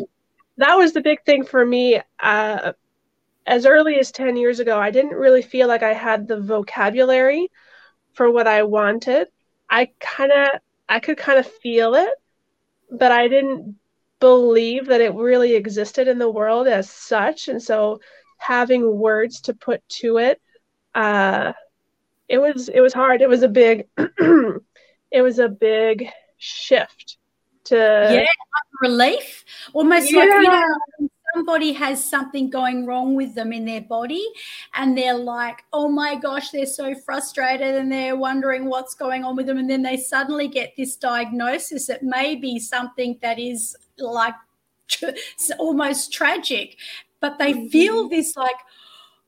That 0.58 0.74
was 0.74 0.92
the 0.92 1.00
big 1.00 1.24
thing 1.24 1.44
for 1.44 1.64
me. 1.64 2.00
Uh, 2.18 2.72
as 3.46 3.66
early 3.66 3.98
as 3.98 4.12
10 4.12 4.36
years 4.36 4.60
ago, 4.60 4.78
I 4.78 4.90
didn't 4.90 5.14
really 5.14 5.42
feel 5.42 5.68
like 5.68 5.82
I 5.82 5.94
had 5.94 6.28
the 6.28 6.40
vocabulary 6.40 7.50
for 8.12 8.30
what 8.30 8.46
I 8.46 8.64
wanted. 8.64 9.28
I 9.68 9.90
kind 9.98 10.32
of, 10.32 10.48
I 10.88 11.00
could 11.00 11.16
kind 11.16 11.38
of 11.38 11.46
feel 11.46 11.94
it, 11.94 12.10
but 12.90 13.12
I 13.12 13.28
didn't 13.28 13.76
believe 14.20 14.86
that 14.86 15.00
it 15.00 15.14
really 15.14 15.54
existed 15.54 16.08
in 16.08 16.18
the 16.18 16.30
world 16.30 16.66
as 16.66 16.90
such. 16.90 17.48
And 17.48 17.62
so 17.62 18.00
having 18.38 18.98
words 18.98 19.42
to 19.42 19.54
put 19.54 19.86
to 20.00 20.18
it, 20.18 20.40
uh, 20.94 21.52
it 22.28 22.38
was, 22.38 22.68
it 22.68 22.80
was 22.80 22.92
hard. 22.92 23.22
It 23.22 23.28
was 23.28 23.42
a 23.42 23.48
big, 23.48 23.88
it 23.96 25.22
was 25.22 25.38
a 25.38 25.48
big 25.48 26.08
shift 26.38 27.18
to 27.64 27.76
yeah 27.76 28.26
relief 28.80 29.44
almost 29.74 30.10
yeah. 30.10 30.20
like 30.20 30.28
you 30.28 30.48
know 30.48 31.08
somebody 31.34 31.72
has 31.72 32.02
something 32.02 32.50
going 32.50 32.86
wrong 32.86 33.14
with 33.14 33.34
them 33.34 33.52
in 33.52 33.64
their 33.64 33.80
body 33.80 34.26
and 34.74 34.96
they're 34.96 35.16
like 35.16 35.62
oh 35.72 35.88
my 35.88 36.14
gosh 36.14 36.50
they're 36.50 36.66
so 36.66 36.94
frustrated 36.94 37.74
and 37.74 37.90
they're 37.90 38.16
wondering 38.16 38.66
what's 38.66 38.94
going 38.94 39.24
on 39.24 39.36
with 39.36 39.46
them. 39.46 39.58
And 39.58 39.70
then 39.70 39.82
they 39.82 39.96
suddenly 39.96 40.48
get 40.48 40.74
this 40.76 40.96
diagnosis 40.96 41.86
that 41.86 42.02
may 42.02 42.36
be 42.36 42.58
something 42.58 43.18
that 43.22 43.38
is 43.38 43.76
like 43.98 44.34
almost 45.58 46.12
tragic 46.12 46.76
but 47.20 47.38
they 47.38 47.52
mm-hmm. 47.52 47.68
feel 47.68 48.08
this 48.08 48.36
like 48.36 48.56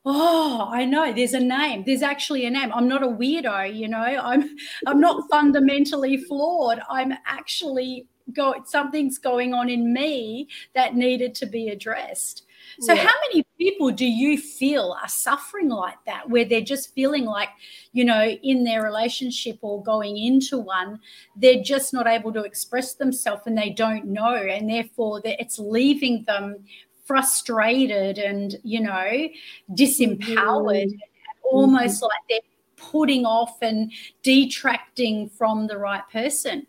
oh 0.05 0.67
i 0.69 0.83
know 0.83 1.13
there's 1.13 1.33
a 1.33 1.39
name 1.39 1.83
there's 1.85 2.01
actually 2.01 2.45
a 2.45 2.49
name. 2.49 2.71
I'm 2.73 2.87
not 2.87 3.03
a 3.03 3.07
weirdo 3.07 3.73
you 3.73 3.87
know 3.87 3.97
i'm 3.97 4.49
i'm 4.85 4.99
not 4.99 5.23
fundamentally 5.31 6.17
flawed. 6.17 6.81
I'm 6.89 7.13
actually 7.25 8.07
go 8.31 8.55
something's 8.65 9.17
going 9.17 9.53
on 9.53 9.69
in 9.69 9.93
me 9.93 10.47
that 10.75 10.95
needed 10.95 11.35
to 11.35 11.45
be 11.45 11.69
addressed 11.69 12.43
so 12.79 12.93
yeah. 12.93 13.03
how 13.03 13.13
many 13.29 13.45
people 13.57 13.91
do 13.91 14.05
you 14.05 14.37
feel 14.37 14.95
are 15.01 15.09
suffering 15.09 15.69
like 15.69 15.97
that 16.05 16.29
where 16.29 16.45
they're 16.45 16.61
just 16.61 16.93
feeling 16.93 17.25
like 17.25 17.49
you 17.91 18.05
know 18.05 18.23
in 18.23 18.63
their 18.63 18.81
relationship 18.81 19.57
or 19.61 19.83
going 19.83 20.17
into 20.17 20.57
one 20.57 20.99
they're 21.35 21.61
just 21.61 21.93
not 21.93 22.07
able 22.07 22.31
to 22.31 22.43
express 22.43 22.93
themselves 22.93 23.43
and 23.45 23.57
they 23.57 23.69
don't 23.69 24.05
know 24.05 24.35
and 24.35 24.69
therefore 24.69 25.21
it's 25.25 25.59
leaving 25.59 26.23
them 26.25 26.63
frustrated 27.05 28.17
and 28.17 28.55
you 28.63 28.79
know 28.79 29.27
disempowered 29.71 30.87
mm-hmm. 30.87 31.43
almost 31.51 31.97
mm-hmm. 31.97 32.05
like 32.05 32.11
they're 32.29 32.39
putting 32.77 33.25
off 33.25 33.61
and 33.61 33.91
detracting 34.23 35.29
from 35.29 35.67
the 35.67 35.77
right 35.77 36.03
person 36.11 36.65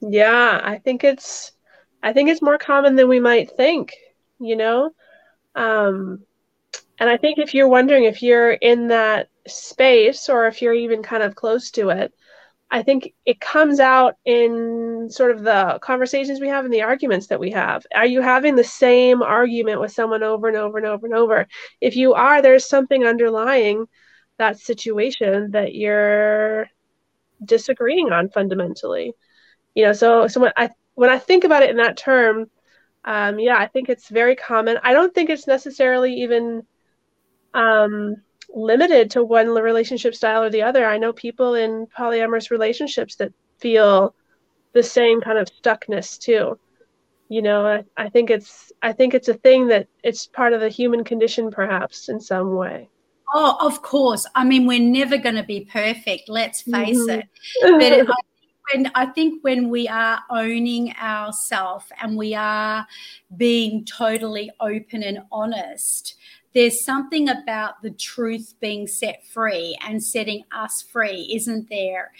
yeah 0.00 0.60
i 0.62 0.78
think 0.78 1.04
it's 1.04 1.52
i 2.02 2.12
think 2.12 2.28
it's 2.28 2.42
more 2.42 2.58
common 2.58 2.96
than 2.96 3.08
we 3.08 3.20
might 3.20 3.50
think 3.50 3.94
you 4.40 4.56
know 4.56 4.90
um 5.54 6.20
and 7.00 7.10
i 7.10 7.16
think 7.16 7.38
if 7.38 7.54
you're 7.54 7.68
wondering 7.68 8.04
if 8.04 8.22
you're 8.22 8.52
in 8.52 8.88
that 8.88 9.28
space 9.46 10.28
or 10.28 10.46
if 10.46 10.62
you're 10.62 10.74
even 10.74 11.02
kind 11.02 11.22
of 11.22 11.34
close 11.34 11.70
to 11.70 11.90
it 11.90 12.12
I 12.70 12.82
think 12.82 13.14
it 13.24 13.40
comes 13.40 13.80
out 13.80 14.16
in 14.24 15.08
sort 15.10 15.30
of 15.30 15.42
the 15.42 15.78
conversations 15.80 16.40
we 16.40 16.48
have 16.48 16.64
and 16.64 16.72
the 16.72 16.82
arguments 16.82 17.28
that 17.28 17.40
we 17.40 17.50
have. 17.52 17.86
Are 17.94 18.06
you 18.06 18.20
having 18.20 18.56
the 18.56 18.64
same 18.64 19.22
argument 19.22 19.80
with 19.80 19.92
someone 19.92 20.22
over 20.22 20.48
and 20.48 20.56
over 20.56 20.76
and 20.76 20.86
over 20.86 21.06
and 21.06 21.14
over? 21.14 21.46
If 21.80 21.96
you 21.96 22.12
are, 22.12 22.42
there's 22.42 22.68
something 22.68 23.06
underlying 23.06 23.86
that 24.38 24.58
situation 24.58 25.52
that 25.52 25.74
you're 25.74 26.68
disagreeing 27.44 28.12
on 28.12 28.28
fundamentally. 28.28 29.14
You 29.74 29.86
know, 29.86 29.92
so 29.92 30.26
so 30.26 30.40
when 30.40 30.52
I 30.56 30.70
when 30.94 31.10
I 31.10 31.18
think 31.18 31.44
about 31.44 31.62
it 31.62 31.70
in 31.70 31.76
that 31.76 31.96
term, 31.96 32.50
um, 33.04 33.38
yeah, 33.38 33.56
I 33.56 33.66
think 33.68 33.88
it's 33.88 34.08
very 34.08 34.36
common. 34.36 34.78
I 34.82 34.92
don't 34.92 35.14
think 35.14 35.30
it's 35.30 35.46
necessarily 35.46 36.22
even 36.22 36.64
um, 37.54 38.16
limited 38.54 39.12
to 39.12 39.24
one 39.24 39.48
relationship 39.48 40.14
style 40.14 40.42
or 40.42 40.50
the 40.50 40.62
other. 40.62 40.84
I 40.84 40.98
know 40.98 41.12
people 41.12 41.54
in 41.54 41.86
polyamorous 41.86 42.50
relationships 42.50 43.16
that 43.16 43.32
feel 43.58 44.14
the 44.72 44.82
same 44.82 45.20
kind 45.20 45.38
of 45.38 45.48
stuckness 45.48 46.18
too. 46.18 46.58
You 47.28 47.42
know, 47.42 47.66
I, 47.66 47.84
I 47.96 48.08
think 48.08 48.30
it's 48.30 48.72
I 48.82 48.92
think 48.92 49.14
it's 49.14 49.28
a 49.28 49.34
thing 49.34 49.68
that 49.68 49.86
it's 50.02 50.26
part 50.26 50.52
of 50.52 50.60
the 50.60 50.68
human 50.68 51.04
condition 51.04 51.50
perhaps 51.50 52.08
in 52.08 52.20
some 52.20 52.54
way. 52.54 52.88
Oh, 53.34 53.56
of 53.60 53.82
course. 53.82 54.26
I 54.34 54.44
mean, 54.44 54.66
we're 54.66 54.80
never 54.80 55.18
going 55.18 55.34
to 55.34 55.42
be 55.42 55.68
perfect. 55.70 56.28
Let's 56.28 56.62
face 56.62 56.96
mm-hmm. 56.96 57.20
it. 57.80 58.06
But 58.06 58.10
I 58.10 58.14
when 58.72 58.90
I 58.94 59.06
think 59.06 59.42
when 59.42 59.68
we 59.68 59.88
are 59.88 60.20
owning 60.30 60.94
ourselves 60.96 61.86
and 62.00 62.16
we 62.16 62.34
are 62.34 62.86
being 63.36 63.84
totally 63.84 64.50
open 64.60 65.02
and 65.02 65.20
honest, 65.30 66.16
there's 66.54 66.84
something 66.84 67.28
about 67.28 67.82
the 67.82 67.90
truth 67.90 68.54
being 68.58 68.86
set 68.86 69.24
free 69.26 69.76
and 69.86 70.02
setting 70.02 70.44
us 70.50 70.82
free, 70.82 71.30
isn't 71.34 71.68
there? 71.68 72.10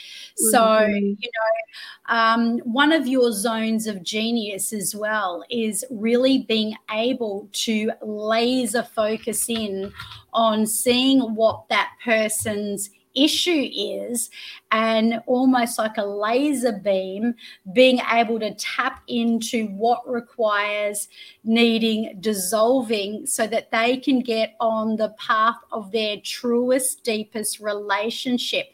Mm-hmm. 0.41 0.51
So, 0.51 0.87
you 0.87 1.31
know, 1.35 2.15
um, 2.15 2.59
one 2.59 2.93
of 2.93 3.07
your 3.07 3.33
zones 3.33 3.87
of 3.87 4.03
genius 4.03 4.73
as 4.73 4.95
well 4.95 5.43
is 5.51 5.85
really 5.91 6.45
being 6.47 6.77
able 6.91 7.49
to 7.53 7.91
laser 8.03 8.83
focus 8.83 9.49
in 9.49 9.93
on 10.33 10.67
seeing 10.67 11.35
what 11.35 11.69
that 11.71 11.91
person's 12.05 12.91
issue 13.25 13.69
is 13.73 14.31
and 14.71 15.21
almost 15.27 15.79
like 15.79 15.97
a 15.97 16.05
laser 16.05 16.73
beam 16.73 17.35
being 17.73 18.01
able 18.13 18.39
to 18.39 18.55
tap 18.55 19.03
into 19.09 19.67
what 19.69 20.09
requires 20.09 21.09
needing 21.45 22.17
dissolving 22.21 23.27
so 23.27 23.47
that 23.47 23.71
they 23.71 23.97
can 23.97 24.21
get 24.21 24.55
on 24.61 24.97
the 24.97 25.09
path 25.19 25.57
of 25.73 25.91
their 25.93 26.19
truest 26.25 27.03
deepest 27.05 27.61
relationship. 27.61 28.67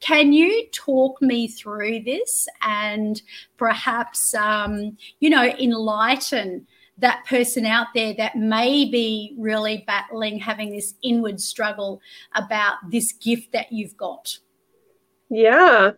Can 0.00 0.32
you 0.32 0.66
talk 0.72 1.20
me 1.22 1.48
through 1.48 2.00
this 2.00 2.46
and 2.62 3.20
perhaps 3.56 4.34
um, 4.34 4.96
you 5.20 5.30
know 5.30 5.44
enlighten 5.44 6.66
that 6.98 7.24
person 7.26 7.64
out 7.64 7.88
there 7.94 8.14
that 8.14 8.36
may 8.36 8.84
be 8.84 9.34
really 9.38 9.84
battling, 9.86 10.38
having 10.38 10.70
this 10.70 10.94
inward 11.02 11.40
struggle 11.40 12.00
about 12.34 12.76
this 12.90 13.12
gift 13.12 13.52
that 13.52 13.72
you've 13.72 13.96
got? 13.96 14.38
Yeah. 15.30 15.92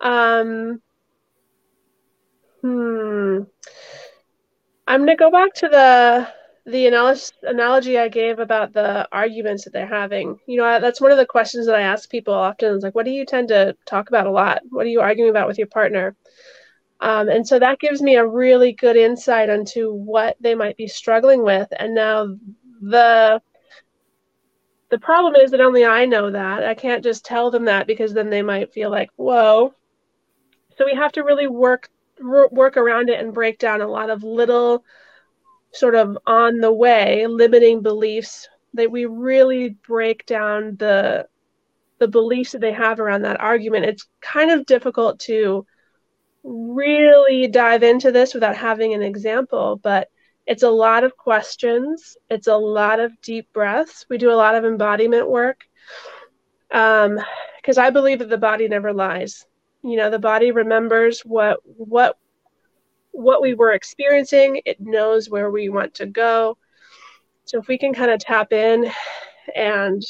Um, 0.00 0.80
hmm. 2.62 3.40
I'm 4.86 5.00
going 5.00 5.08
to 5.08 5.16
go 5.16 5.30
back 5.30 5.54
to 5.54 5.68
the 5.68 6.28
the 6.68 6.86
analogy 7.44 7.96
I 7.96 8.08
gave 8.08 8.40
about 8.40 8.72
the 8.72 9.08
arguments 9.12 9.62
that 9.64 9.72
they're 9.72 9.86
having. 9.86 10.40
You 10.46 10.56
know, 10.58 10.80
that's 10.80 11.00
one 11.00 11.12
of 11.12 11.16
the 11.16 11.24
questions 11.24 11.66
that 11.66 11.76
I 11.76 11.82
ask 11.82 12.10
people 12.10 12.34
often. 12.34 12.74
Is 12.74 12.82
like, 12.82 12.94
what 12.94 13.04
do 13.04 13.12
you 13.12 13.24
tend 13.24 13.48
to 13.48 13.76
talk 13.86 14.08
about 14.08 14.26
a 14.26 14.32
lot? 14.32 14.62
What 14.70 14.84
are 14.84 14.90
you 14.90 15.00
arguing 15.00 15.30
about 15.30 15.46
with 15.46 15.58
your 15.58 15.68
partner? 15.68 16.16
Um, 17.00 17.28
and 17.28 17.46
so 17.46 17.58
that 17.58 17.80
gives 17.80 18.02
me 18.02 18.16
a 18.16 18.26
really 18.26 18.72
good 18.72 18.96
insight 18.96 19.48
into 19.48 19.92
what 19.92 20.36
they 20.40 20.54
might 20.54 20.76
be 20.76 20.88
struggling 20.88 21.42
with. 21.42 21.68
And 21.78 21.94
now 21.94 22.36
the 22.80 23.40
the 24.90 24.98
problem 24.98 25.34
is 25.36 25.50
that 25.50 25.60
only 25.60 25.84
I 25.84 26.06
know 26.06 26.30
that. 26.30 26.64
I 26.64 26.74
can't 26.74 27.02
just 27.04 27.24
tell 27.24 27.50
them 27.50 27.64
that 27.66 27.86
because 27.86 28.12
then 28.14 28.30
they 28.30 28.42
might 28.42 28.72
feel 28.72 28.90
like, 28.90 29.10
whoa, 29.16 29.74
So 30.78 30.84
we 30.84 30.94
have 30.94 31.12
to 31.12 31.22
really 31.24 31.46
work 31.48 31.88
work 32.20 32.76
around 32.78 33.10
it 33.10 33.20
and 33.20 33.34
break 33.34 33.58
down 33.58 33.82
a 33.82 33.86
lot 33.88 34.08
of 34.10 34.22
little 34.24 34.82
sort 35.72 35.94
of 35.94 36.16
on 36.26 36.58
the 36.60 36.72
way 36.72 37.26
limiting 37.26 37.82
beliefs 37.82 38.48
that 38.74 38.90
we 38.90 39.06
really 39.06 39.70
break 39.86 40.24
down 40.26 40.76
the 40.76 41.28
the 41.98 42.08
beliefs 42.08 42.52
that 42.52 42.60
they 42.60 42.72
have 42.72 43.00
around 43.00 43.22
that 43.22 43.40
argument 43.40 43.84
it's 43.84 44.08
kind 44.20 44.50
of 44.50 44.66
difficult 44.66 45.18
to 45.20 45.66
really 46.46 47.48
dive 47.48 47.82
into 47.82 48.12
this 48.12 48.32
without 48.32 48.56
having 48.56 48.94
an 48.94 49.02
example 49.02 49.80
but 49.82 50.08
it's 50.46 50.62
a 50.62 50.70
lot 50.70 51.02
of 51.02 51.16
questions. 51.16 52.16
It's 52.30 52.46
a 52.46 52.56
lot 52.56 53.00
of 53.00 53.20
deep 53.20 53.52
breaths. 53.52 54.06
We 54.08 54.16
do 54.16 54.30
a 54.30 54.34
lot 54.34 54.54
of 54.54 54.64
embodiment 54.64 55.28
work 55.28 55.64
um 56.72 57.20
because 57.60 57.78
i 57.78 57.90
believe 57.90 58.18
that 58.18 58.28
the 58.28 58.38
body 58.38 58.68
never 58.68 58.92
lies. 58.92 59.44
You 59.82 59.96
know 59.96 60.10
the 60.10 60.18
body 60.18 60.50
remembers 60.50 61.20
what 61.20 61.58
what 61.64 62.16
what 63.12 63.40
we 63.42 63.54
were 63.54 63.72
experiencing. 63.72 64.60
It 64.64 64.80
knows 64.80 65.30
where 65.30 65.50
we 65.50 65.68
want 65.68 65.94
to 65.94 66.06
go. 66.06 66.58
So 67.44 67.58
if 67.58 67.68
we 67.68 67.78
can 67.78 67.94
kind 67.94 68.10
of 68.10 68.20
tap 68.20 68.52
in 68.52 68.90
and 69.54 70.02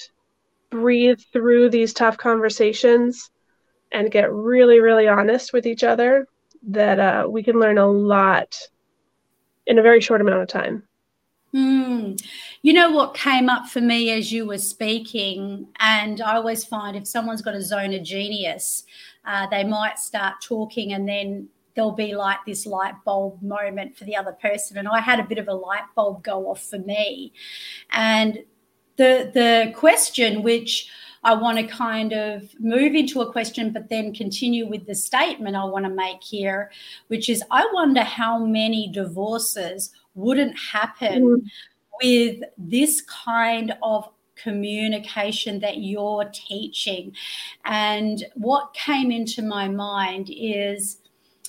breathe 0.70 1.20
through 1.32 1.70
these 1.70 1.92
tough 1.92 2.16
conversations 2.16 3.30
and 3.92 4.10
get 4.10 4.32
really 4.32 4.80
really 4.80 5.08
honest 5.08 5.52
with 5.52 5.66
each 5.66 5.84
other 5.84 6.26
that 6.62 6.98
uh, 6.98 7.26
we 7.28 7.42
can 7.42 7.60
learn 7.60 7.78
a 7.78 7.86
lot 7.86 8.58
in 9.66 9.78
a 9.78 9.82
very 9.82 10.00
short 10.00 10.20
amount 10.20 10.42
of 10.42 10.48
time 10.48 10.82
Mm. 11.56 12.20
You 12.62 12.72
know 12.74 12.90
what 12.90 13.14
came 13.14 13.48
up 13.48 13.66
for 13.68 13.80
me 13.80 14.10
as 14.10 14.30
you 14.30 14.46
were 14.46 14.58
speaking, 14.58 15.68
and 15.78 16.20
I 16.20 16.34
always 16.36 16.64
find 16.64 16.96
if 16.96 17.06
someone's 17.06 17.40
got 17.40 17.54
a 17.54 17.62
zone 17.62 17.94
of 17.94 18.02
genius, 18.02 18.84
uh, 19.24 19.46
they 19.46 19.64
might 19.64 19.98
start 19.98 20.34
talking 20.42 20.92
and 20.92 21.08
then 21.08 21.48
there'll 21.74 21.92
be 21.92 22.14
like 22.14 22.38
this 22.46 22.66
light 22.66 22.94
bulb 23.04 23.40
moment 23.42 23.96
for 23.96 24.04
the 24.04 24.16
other 24.16 24.32
person. 24.32 24.76
And 24.76 24.88
I 24.88 25.00
had 25.00 25.18
a 25.18 25.24
bit 25.24 25.38
of 25.38 25.48
a 25.48 25.54
light 25.54 25.84
bulb 25.94 26.22
go 26.22 26.50
off 26.50 26.62
for 26.62 26.78
me. 26.78 27.32
And 27.90 28.40
the 28.96 29.30
the 29.32 29.72
question 29.74 30.42
which 30.42 30.90
I 31.26 31.34
want 31.34 31.58
to 31.58 31.66
kind 31.66 32.12
of 32.12 32.54
move 32.60 32.94
into 32.94 33.20
a 33.20 33.32
question, 33.32 33.72
but 33.72 33.88
then 33.88 34.14
continue 34.14 34.64
with 34.64 34.86
the 34.86 34.94
statement 34.94 35.56
I 35.56 35.64
want 35.64 35.84
to 35.84 35.90
make 35.90 36.22
here, 36.22 36.70
which 37.08 37.28
is 37.28 37.42
I 37.50 37.68
wonder 37.72 38.02
how 38.02 38.38
many 38.38 38.88
divorces 38.92 39.90
wouldn't 40.14 40.56
happen 40.56 41.24
mm. 41.24 41.42
with 42.00 42.44
this 42.56 43.00
kind 43.00 43.74
of 43.82 44.08
communication 44.36 45.58
that 45.60 45.78
you're 45.78 46.30
teaching. 46.32 47.12
And 47.64 48.24
what 48.34 48.72
came 48.74 49.10
into 49.10 49.42
my 49.42 49.66
mind 49.66 50.30
is, 50.30 50.98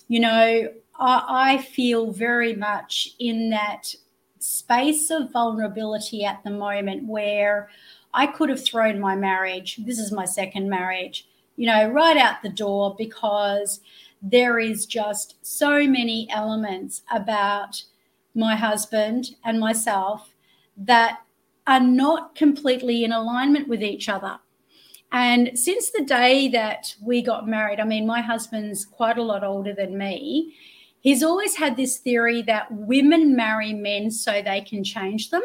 you 0.08 0.20
know, 0.20 0.70
I, 1.00 1.24
I 1.28 1.58
feel 1.60 2.12
very 2.12 2.56
much 2.56 3.10
in 3.20 3.52
that 3.52 3.94
space 4.40 5.12
of 5.12 5.32
vulnerability 5.32 6.26
at 6.26 6.44
the 6.44 6.50
moment 6.50 7.06
where 7.06 7.70
I 8.18 8.26
could 8.26 8.50
have 8.50 8.66
thrown 8.66 9.00
my 9.00 9.16
marriage, 9.16 9.78
this 9.86 10.00
is 10.00 10.12
my 10.12 10.26
second 10.26 10.72
marriage, 10.72 11.28
you 11.56 11.68
know, 11.68 11.88
right 11.88 12.18
out 12.18 12.42
the 12.42 12.50
door 12.50 12.96
because 12.98 13.80
there 14.24 14.58
is 14.58 14.88
just 14.88 15.36
so 15.44 15.86
many 15.86 16.28
elements 16.32 17.04
about 17.14 17.84
my 18.34 18.56
husband 18.56 19.36
and 19.46 19.60
myself 19.60 20.34
that 20.78 21.20
are 21.68 21.80
not 21.80 22.34
completely 22.34 23.04
in 23.04 23.12
alignment 23.12 23.68
with 23.68 23.84
each 23.84 24.10
other. 24.10 24.40
And 25.12 25.52
since 25.54 25.92
the 25.92 26.04
day 26.04 26.48
that 26.48 26.96
we 27.00 27.22
got 27.22 27.48
married, 27.48 27.80
I 27.80 27.86
mean, 27.86 28.08
my 28.08 28.22
husband's 28.22 28.84
quite 28.84 29.20
a 29.20 29.24
lot 29.24 29.44
older 29.44 29.76
than 29.76 29.96
me. 29.96 30.56
He's 31.02 31.22
always 31.22 31.56
had 31.56 31.78
this 31.78 31.98
theory 31.98 32.42
that 32.44 32.72
women 32.72 33.36
marry 33.36 33.74
men 33.74 34.10
so 34.10 34.42
they 34.42 34.62
can 34.62 34.84
change 34.84 35.30
them. 35.30 35.44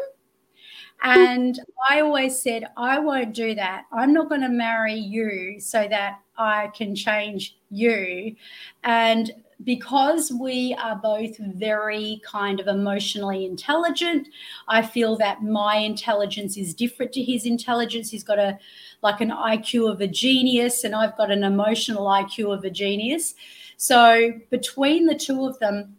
And 1.01 1.59
I 1.89 1.99
always 1.99 2.41
said, 2.41 2.69
I 2.77 2.99
won't 2.99 3.33
do 3.33 3.55
that. 3.55 3.85
I'm 3.91 4.13
not 4.13 4.29
going 4.29 4.41
to 4.41 4.49
marry 4.49 4.95
you 4.95 5.59
so 5.59 5.87
that 5.89 6.19
I 6.37 6.71
can 6.75 6.95
change 6.95 7.57
you. 7.69 8.35
And 8.83 9.31
because 9.63 10.31
we 10.31 10.75
are 10.81 10.95
both 10.95 11.37
very 11.37 12.21
kind 12.25 12.59
of 12.59 12.67
emotionally 12.67 13.45
intelligent, 13.45 14.27
I 14.67 14.81
feel 14.81 15.17
that 15.17 15.43
my 15.43 15.75
intelligence 15.75 16.57
is 16.57 16.73
different 16.73 17.13
to 17.13 17.23
his 17.23 17.45
intelligence. 17.45 18.09
He's 18.11 18.23
got 18.23 18.39
a 18.39 18.57
like 19.01 19.21
an 19.21 19.31
IQ 19.31 19.91
of 19.91 20.01
a 20.01 20.07
genius, 20.07 20.83
and 20.83 20.95
I've 20.95 21.17
got 21.17 21.31
an 21.31 21.43
emotional 21.43 22.05
IQ 22.05 22.53
of 22.53 22.63
a 22.63 22.69
genius. 22.69 23.35
So 23.77 24.31
between 24.49 25.05
the 25.05 25.15
two 25.15 25.45
of 25.45 25.59
them, 25.59 25.97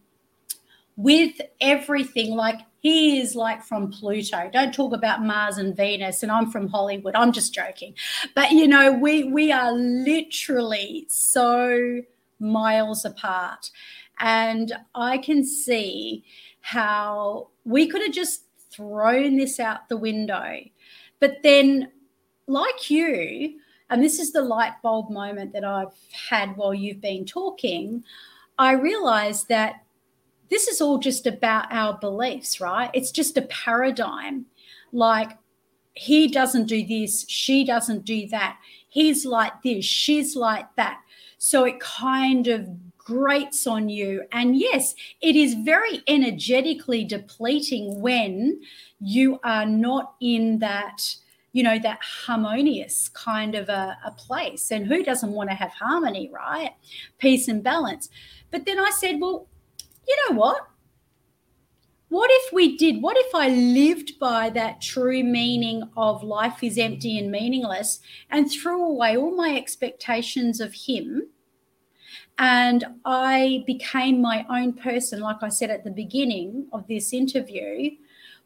with 0.96 1.34
everything, 1.60 2.34
like 2.34 2.60
he 2.84 3.18
is 3.18 3.34
like 3.34 3.62
from 3.64 3.90
Pluto. 3.90 4.50
Don't 4.52 4.74
talk 4.74 4.92
about 4.92 5.24
Mars 5.24 5.56
and 5.56 5.74
Venus, 5.74 6.22
and 6.22 6.30
I'm 6.30 6.50
from 6.50 6.68
Hollywood. 6.68 7.16
I'm 7.16 7.32
just 7.32 7.54
joking, 7.54 7.94
but 8.34 8.52
you 8.52 8.68
know, 8.68 8.92
we 8.92 9.24
we 9.24 9.50
are 9.50 9.72
literally 9.72 11.06
so 11.08 12.02
miles 12.38 13.06
apart. 13.06 13.70
And 14.20 14.74
I 14.94 15.16
can 15.16 15.46
see 15.46 16.24
how 16.60 17.48
we 17.64 17.86
could 17.86 18.02
have 18.02 18.12
just 18.12 18.44
thrown 18.70 19.38
this 19.38 19.58
out 19.58 19.88
the 19.88 19.96
window. 19.96 20.58
But 21.20 21.38
then, 21.42 21.90
like 22.46 22.90
you, 22.90 23.60
and 23.88 24.04
this 24.04 24.18
is 24.18 24.32
the 24.32 24.42
light 24.42 24.74
bulb 24.82 25.08
moment 25.08 25.54
that 25.54 25.64
I've 25.64 25.96
had 26.28 26.54
while 26.58 26.74
you've 26.74 27.00
been 27.00 27.24
talking, 27.24 28.04
I 28.58 28.72
realized 28.72 29.48
that 29.48 29.83
this 30.50 30.68
is 30.68 30.80
all 30.80 30.98
just 30.98 31.26
about 31.26 31.72
our 31.72 31.98
beliefs, 31.98 32.60
right? 32.60 32.90
It's 32.94 33.10
just 33.10 33.36
a 33.36 33.42
paradigm. 33.42 34.46
Like, 34.92 35.38
he 35.94 36.28
doesn't 36.28 36.66
do 36.66 36.84
this, 36.86 37.24
she 37.28 37.64
doesn't 37.64 38.04
do 38.04 38.26
that. 38.28 38.58
He's 38.88 39.24
like 39.24 39.62
this, 39.62 39.84
she's 39.84 40.36
like 40.36 40.66
that. 40.76 41.00
So 41.38 41.64
it 41.64 41.80
kind 41.80 42.48
of 42.48 42.68
grates 42.98 43.66
on 43.66 43.88
you. 43.88 44.22
And 44.32 44.56
yes, 44.58 44.94
it 45.20 45.36
is 45.36 45.54
very 45.54 46.02
energetically 46.08 47.04
depleting 47.04 48.00
when 48.00 48.60
you 49.00 49.38
are 49.44 49.66
not 49.66 50.14
in 50.20 50.58
that, 50.60 51.14
you 51.52 51.62
know, 51.62 51.78
that 51.78 51.98
harmonious 52.02 53.10
kind 53.10 53.54
of 53.54 53.68
a, 53.68 53.96
a 54.04 54.10
place. 54.12 54.70
And 54.70 54.86
who 54.86 55.04
doesn't 55.04 55.32
want 55.32 55.50
to 55.50 55.56
have 55.56 55.70
harmony, 55.70 56.30
right? 56.32 56.70
Peace 57.18 57.46
and 57.46 57.62
balance. 57.62 58.08
But 58.50 58.64
then 58.64 58.80
I 58.80 58.90
said, 58.90 59.20
well, 59.20 59.48
you 60.06 60.16
know 60.28 60.36
what? 60.36 60.68
What 62.08 62.30
if 62.32 62.52
we 62.52 62.76
did? 62.76 63.02
What 63.02 63.16
if 63.16 63.34
I 63.34 63.48
lived 63.48 64.18
by 64.20 64.50
that 64.50 64.80
true 64.80 65.24
meaning 65.24 65.82
of 65.96 66.22
life 66.22 66.62
is 66.62 66.78
empty 66.78 67.18
and 67.18 67.30
meaningless 67.30 68.00
and 68.30 68.50
threw 68.50 68.84
away 68.84 69.16
all 69.16 69.34
my 69.34 69.56
expectations 69.56 70.60
of 70.60 70.72
him 70.74 71.28
and 72.38 72.84
I 73.04 73.62
became 73.66 74.20
my 74.20 74.44
own 74.50 74.72
person, 74.72 75.20
like 75.20 75.42
I 75.42 75.48
said 75.48 75.70
at 75.70 75.84
the 75.84 75.90
beginning 75.90 76.66
of 76.72 76.86
this 76.88 77.12
interview, 77.12 77.90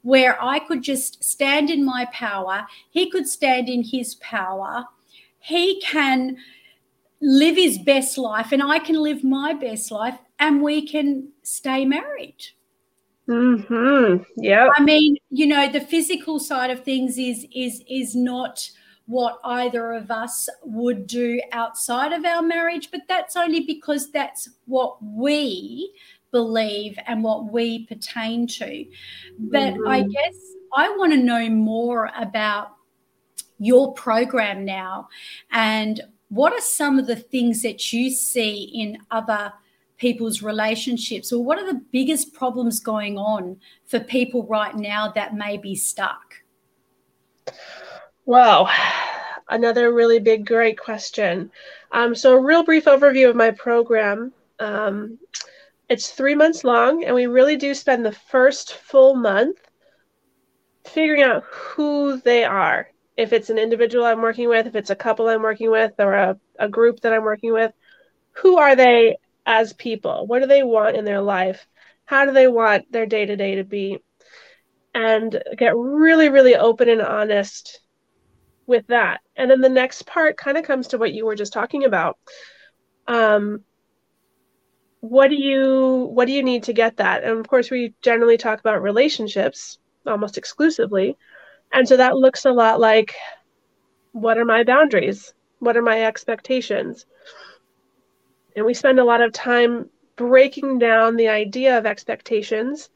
where 0.02 0.42
I 0.42 0.58
could 0.58 0.82
just 0.82 1.24
stand 1.24 1.70
in 1.70 1.84
my 1.84 2.06
power. 2.12 2.66
He 2.90 3.10
could 3.10 3.26
stand 3.26 3.68
in 3.68 3.82
his 3.82 4.16
power. 4.16 4.84
He 5.38 5.80
can 5.80 6.36
live 7.20 7.56
his 7.56 7.78
best 7.78 8.18
life, 8.18 8.52
and 8.52 8.62
I 8.62 8.78
can 8.78 8.96
live 8.96 9.24
my 9.24 9.54
best 9.54 9.90
life, 9.90 10.18
and 10.38 10.62
we 10.62 10.86
can 10.86 11.28
stay 11.42 11.84
married. 11.84 12.44
Hmm. 13.26 14.16
Yeah. 14.36 14.68
I 14.76 14.82
mean, 14.82 15.18
you 15.30 15.46
know, 15.46 15.70
the 15.70 15.82
physical 15.82 16.38
side 16.38 16.70
of 16.70 16.82
things 16.82 17.18
is 17.18 17.46
is 17.54 17.82
is 17.88 18.16
not 18.16 18.70
what 19.04 19.38
either 19.44 19.92
of 19.92 20.10
us 20.10 20.48
would 20.62 21.06
do 21.06 21.40
outside 21.52 22.12
of 22.12 22.24
our 22.24 22.42
marriage, 22.42 22.90
but 22.90 23.02
that's 23.08 23.36
only 23.36 23.60
because 23.60 24.10
that's 24.12 24.48
what 24.66 25.02
we 25.02 25.92
believe 26.30 26.98
and 27.06 27.22
what 27.22 27.52
we 27.52 27.86
pertain 27.86 28.46
to. 28.46 28.84
But 29.38 29.74
mm-hmm. 29.74 29.88
I 29.88 30.02
guess 30.02 30.36
I 30.74 30.90
want 30.96 31.12
to 31.12 31.18
know 31.18 31.48
more 31.50 32.10
about 32.16 32.76
your 33.58 33.92
program 33.94 34.64
now 34.64 35.08
and 35.50 36.00
what 36.28 36.52
are 36.52 36.60
some 36.60 36.98
of 36.98 37.06
the 37.06 37.16
things 37.16 37.62
that 37.62 37.92
you 37.92 38.10
see 38.10 38.70
in 38.74 38.98
other 39.10 39.52
people's 39.98 40.42
relationships 40.42 41.32
or 41.32 41.44
what 41.44 41.58
are 41.58 41.66
the 41.66 41.80
biggest 41.92 42.32
problems 42.32 42.80
going 42.80 43.18
on 43.18 43.56
for 43.86 44.00
people 44.00 44.46
right 44.46 44.76
now 44.76 45.10
that 45.10 45.34
may 45.34 45.56
be 45.56 45.74
stuck 45.74 46.28
Wow, 48.28 48.68
another 49.48 49.92
really 49.92 50.18
big, 50.18 50.46
great 50.46 50.78
question. 50.78 51.50
Um, 51.92 52.14
so, 52.14 52.34
a 52.34 52.40
real 52.40 52.62
brief 52.62 52.84
overview 52.84 53.30
of 53.30 53.36
my 53.36 53.50
program. 53.50 54.32
Um, 54.58 55.18
it's 55.88 56.10
three 56.10 56.34
months 56.34 56.64
long, 56.64 57.04
and 57.04 57.14
we 57.14 57.26
really 57.26 57.56
do 57.56 57.74
spend 57.74 58.04
the 58.04 58.12
first 58.12 58.74
full 58.74 59.14
month 59.14 59.56
figuring 60.84 61.22
out 61.22 61.44
who 61.44 62.20
they 62.20 62.44
are. 62.44 62.90
If 63.16 63.32
it's 63.32 63.50
an 63.50 63.58
individual 63.58 64.04
I'm 64.04 64.20
working 64.20 64.48
with, 64.48 64.66
if 64.66 64.76
it's 64.76 64.90
a 64.90 64.96
couple 64.96 65.28
I'm 65.28 65.42
working 65.42 65.70
with, 65.70 65.92
or 65.98 66.12
a, 66.12 66.38
a 66.58 66.68
group 66.68 67.00
that 67.00 67.14
I'm 67.14 67.24
working 67.24 67.54
with, 67.54 67.72
who 68.32 68.58
are 68.58 68.76
they 68.76 69.16
as 69.48 69.72
people? 69.72 70.26
What 70.26 70.40
do 70.40 70.46
they 70.46 70.62
want 70.62 70.94
in 70.94 71.06
their 71.06 71.22
life? 71.22 71.66
How 72.04 72.26
do 72.26 72.32
they 72.32 72.46
want 72.46 72.92
their 72.92 73.06
day 73.06 73.24
to 73.26 73.34
day 73.34 73.56
to 73.56 73.64
be? 73.64 73.98
And 74.94 75.42
get 75.56 75.74
really, 75.74 76.28
really 76.28 76.54
open 76.54 76.88
and 76.88 77.00
honest 77.00 77.80
with 78.66 78.86
that. 78.88 79.20
And 79.36 79.50
then 79.50 79.62
the 79.62 79.68
next 79.68 80.06
part 80.06 80.36
kind 80.36 80.58
of 80.58 80.64
comes 80.64 80.88
to 80.88 80.98
what 80.98 81.14
you 81.14 81.24
were 81.24 81.34
just 81.34 81.52
talking 81.52 81.84
about. 81.84 82.18
Um, 83.06 83.64
what 85.00 85.28
do 85.28 85.36
you 85.36 86.10
what 86.12 86.26
do 86.26 86.32
you 86.32 86.42
need 86.42 86.64
to 86.64 86.72
get 86.72 86.98
that? 86.98 87.24
And 87.24 87.38
of 87.38 87.48
course, 87.48 87.70
we 87.70 87.94
generally 88.02 88.36
talk 88.36 88.60
about 88.60 88.82
relationships 88.82 89.78
almost 90.06 90.36
exclusively, 90.36 91.16
and 91.72 91.88
so 91.88 91.96
that 91.96 92.16
looks 92.16 92.44
a 92.44 92.52
lot 92.52 92.80
like 92.80 93.14
what 94.12 94.36
are 94.36 94.44
my 94.44 94.64
boundaries? 94.64 95.32
What 95.60 95.76
are 95.76 95.82
my 95.82 96.02
expectations? 96.02 97.06
And 98.58 98.66
we 98.66 98.74
spend 98.74 98.98
a 98.98 99.04
lot 99.04 99.20
of 99.20 99.32
time 99.32 99.88
breaking 100.16 100.80
down 100.80 101.14
the 101.14 101.28
idea 101.28 101.78
of 101.78 101.86
expectations 101.86 102.90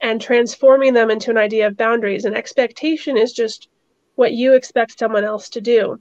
and 0.00 0.18
transforming 0.18 0.94
them 0.94 1.10
into 1.10 1.30
an 1.30 1.36
idea 1.36 1.66
of 1.66 1.76
boundaries. 1.76 2.24
An 2.24 2.34
expectation 2.34 3.18
is 3.18 3.34
just 3.34 3.68
what 4.14 4.32
you 4.32 4.54
expect 4.54 4.98
someone 4.98 5.22
else 5.22 5.50
to 5.50 5.60
do. 5.60 6.00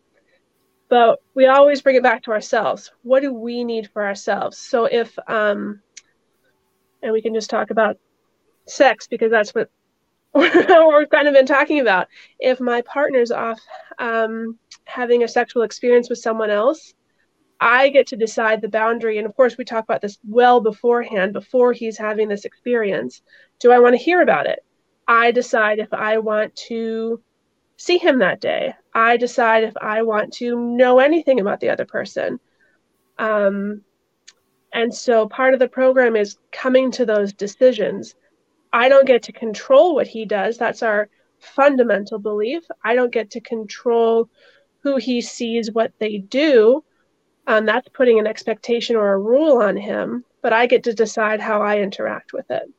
But 0.88 1.20
we 1.34 1.46
always 1.48 1.82
bring 1.82 1.98
it 1.98 2.04
back 2.04 2.24
to 2.24 2.32
ourselves. 2.32 2.90
What 3.04 3.20
do 3.20 3.34
we 3.34 3.66
need 3.66 3.90
for 3.92 4.02
ourselves? 4.02 4.58
So 4.58 4.86
if, 4.86 5.14
um, 5.28 5.82
and 7.04 7.12
we 7.12 7.22
can 7.22 7.34
just 7.34 7.50
talk 7.50 7.70
about 7.70 7.98
sex 8.66 9.08
because 9.08 9.30
that's 9.30 9.54
what 9.54 9.70
we've 10.34 11.10
kind 11.10 11.28
of 11.28 11.34
been 11.34 11.46
talking 11.46 11.82
about. 11.82 12.08
If 12.40 12.62
my 12.62 12.82
partner's 12.84 13.32
off 13.32 13.60
um, 14.00 14.58
having 14.86 15.24
a 15.24 15.28
sexual 15.28 15.64
experience 15.64 16.10
with 16.10 16.20
someone 16.20 16.50
else, 16.50 16.94
I 17.62 17.90
get 17.90 18.08
to 18.08 18.18
decide 18.18 18.60
the 18.60 18.68
boundary. 18.68 19.20
And 19.20 19.28
of 19.28 19.36
course, 19.36 19.56
we 19.56 19.64
talk 19.64 19.84
about 19.84 20.02
this 20.02 20.18
well 20.28 20.60
beforehand, 20.60 21.32
before 21.32 21.74
he's 21.74 21.98
having 21.98 22.28
this 22.28 22.44
experience. 22.44 23.22
Do 23.60 23.72
I 23.72 23.80
want 23.80 23.94
to 23.94 24.04
hear 24.04 24.22
about 24.22 24.48
it? 24.48 24.66
I 25.08 25.32
decide 25.32 25.78
if 25.78 25.94
I 25.94 26.18
want 26.18 26.56
to 26.68 27.22
see 27.78 28.00
him 28.00 28.18
that 28.20 28.42
day. 28.42 28.74
I 28.96 29.16
decide 29.18 29.64
if 29.64 29.78
I 29.78 30.02
want 30.02 30.34
to 30.34 30.56
know 30.56 30.98
anything 30.98 31.40
about 31.40 31.60
the 31.60 31.70
other 31.70 31.86
person. 31.86 32.40
Um, 33.20 33.82
and 34.74 34.94
so 34.94 35.28
part 35.28 35.54
of 35.54 35.60
the 35.60 35.68
program 35.68 36.16
is 36.16 36.38
coming 36.52 36.90
to 36.92 37.06
those 37.06 37.32
decisions. 37.32 38.16
I 38.74 38.90
don't 38.90 39.08
get 39.08 39.22
to 39.24 39.32
control 39.32 39.94
what 39.94 40.08
he 40.08 40.26
does. 40.26 40.58
That's 40.58 40.82
our 40.82 41.10
fundamental 41.40 42.18
belief. 42.18 42.64
I 42.84 42.96
don't 42.96 43.14
get 43.14 43.30
to 43.32 43.42
control 43.42 44.30
who 44.80 44.96
he 44.96 45.22
sees, 45.22 45.72
what 45.72 45.92
they 46.00 46.18
do. 46.18 46.84
Um, 47.48 47.66
that's 47.66 47.88
putting 47.90 48.20
an 48.20 48.28
expectation 48.28 48.96
or 48.96 49.14
a 49.14 49.20
rule 49.20 49.62
on 49.62 49.76
him, 49.76 50.24
but 50.42 50.54
I 50.54 50.68
get 50.68 50.84
to 50.84 50.94
decide 50.94 51.40
how 51.40 51.62
I 51.62 51.80
interact 51.80 52.34
with 52.34 52.50
it. 52.50 52.72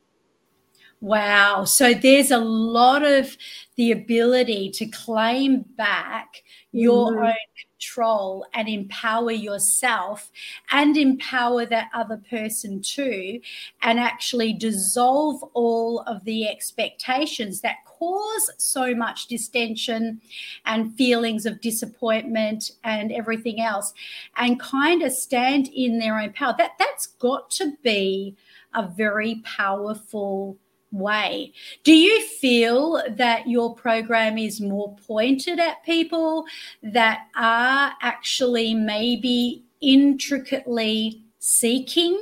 Wow. 1.01 1.65
So 1.65 1.93
there's 1.93 2.31
a 2.31 2.37
lot 2.37 3.03
of 3.03 3.35
the 3.75 3.91
ability 3.91 4.69
to 4.75 4.85
claim 4.85 5.65
back 5.75 6.43
your 6.73 7.11
mm-hmm. 7.11 7.25
own 7.25 7.33
control 7.79 8.45
and 8.53 8.67
empower 8.67 9.31
yourself 9.31 10.31
and 10.71 10.97
empower 10.97 11.65
that 11.65 11.89
other 11.93 12.21
person 12.29 12.81
too, 12.81 13.39
and 13.81 13.99
actually 13.99 14.51
dissolve 14.53 15.41
all 15.53 16.01
of 16.01 16.23
the 16.25 16.47
expectations 16.47 17.61
that 17.61 17.77
cause 17.85 18.49
so 18.57 18.93
much 18.95 19.27
distension 19.27 20.19
and 20.65 20.95
feelings 20.95 21.45
of 21.45 21.61
disappointment 21.61 22.71
and 22.83 23.11
everything 23.11 23.61
else, 23.61 23.93
and 24.35 24.59
kind 24.59 25.01
of 25.03 25.11
stand 25.11 25.69
in 25.69 25.99
their 25.99 26.19
own 26.19 26.33
power. 26.33 26.55
That 26.57 26.71
that's 26.79 27.07
got 27.07 27.51
to 27.51 27.73
be 27.83 28.35
a 28.73 28.87
very 28.87 29.41
powerful 29.45 30.57
way. 30.93 31.51
Do 31.83 31.93
you 31.93 32.21
feel 32.21 33.01
that 33.09 33.49
your 33.49 33.75
program 33.75 34.37
is 34.37 34.61
more 34.61 34.95
pointed 35.07 35.59
at 35.59 35.83
people 35.83 36.45
that 36.83 37.27
are 37.35 37.93
actually 38.01 38.73
maybe 38.73 39.63
intricately 39.81 41.23
seeking 41.39 42.17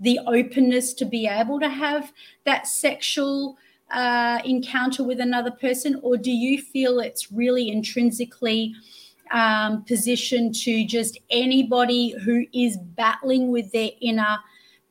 the 0.00 0.18
openness 0.26 0.92
to 0.94 1.04
be 1.04 1.26
able 1.26 1.60
to 1.60 1.68
have 1.68 2.12
that 2.44 2.66
sexual 2.66 3.56
uh, 3.90 4.40
encounter 4.44 5.04
with 5.04 5.20
another 5.20 5.50
person? 5.50 6.00
Or 6.02 6.16
do 6.16 6.32
you 6.32 6.60
feel 6.60 6.98
it's 7.00 7.30
really 7.30 7.70
intrinsically? 7.70 8.74
Um, 9.32 9.82
positioned 9.82 10.54
to 10.62 10.86
just 10.86 11.18
anybody 11.30 12.10
who 12.10 12.46
is 12.54 12.76
battling 12.76 13.50
with 13.50 13.72
their 13.72 13.90
inner 14.00 14.38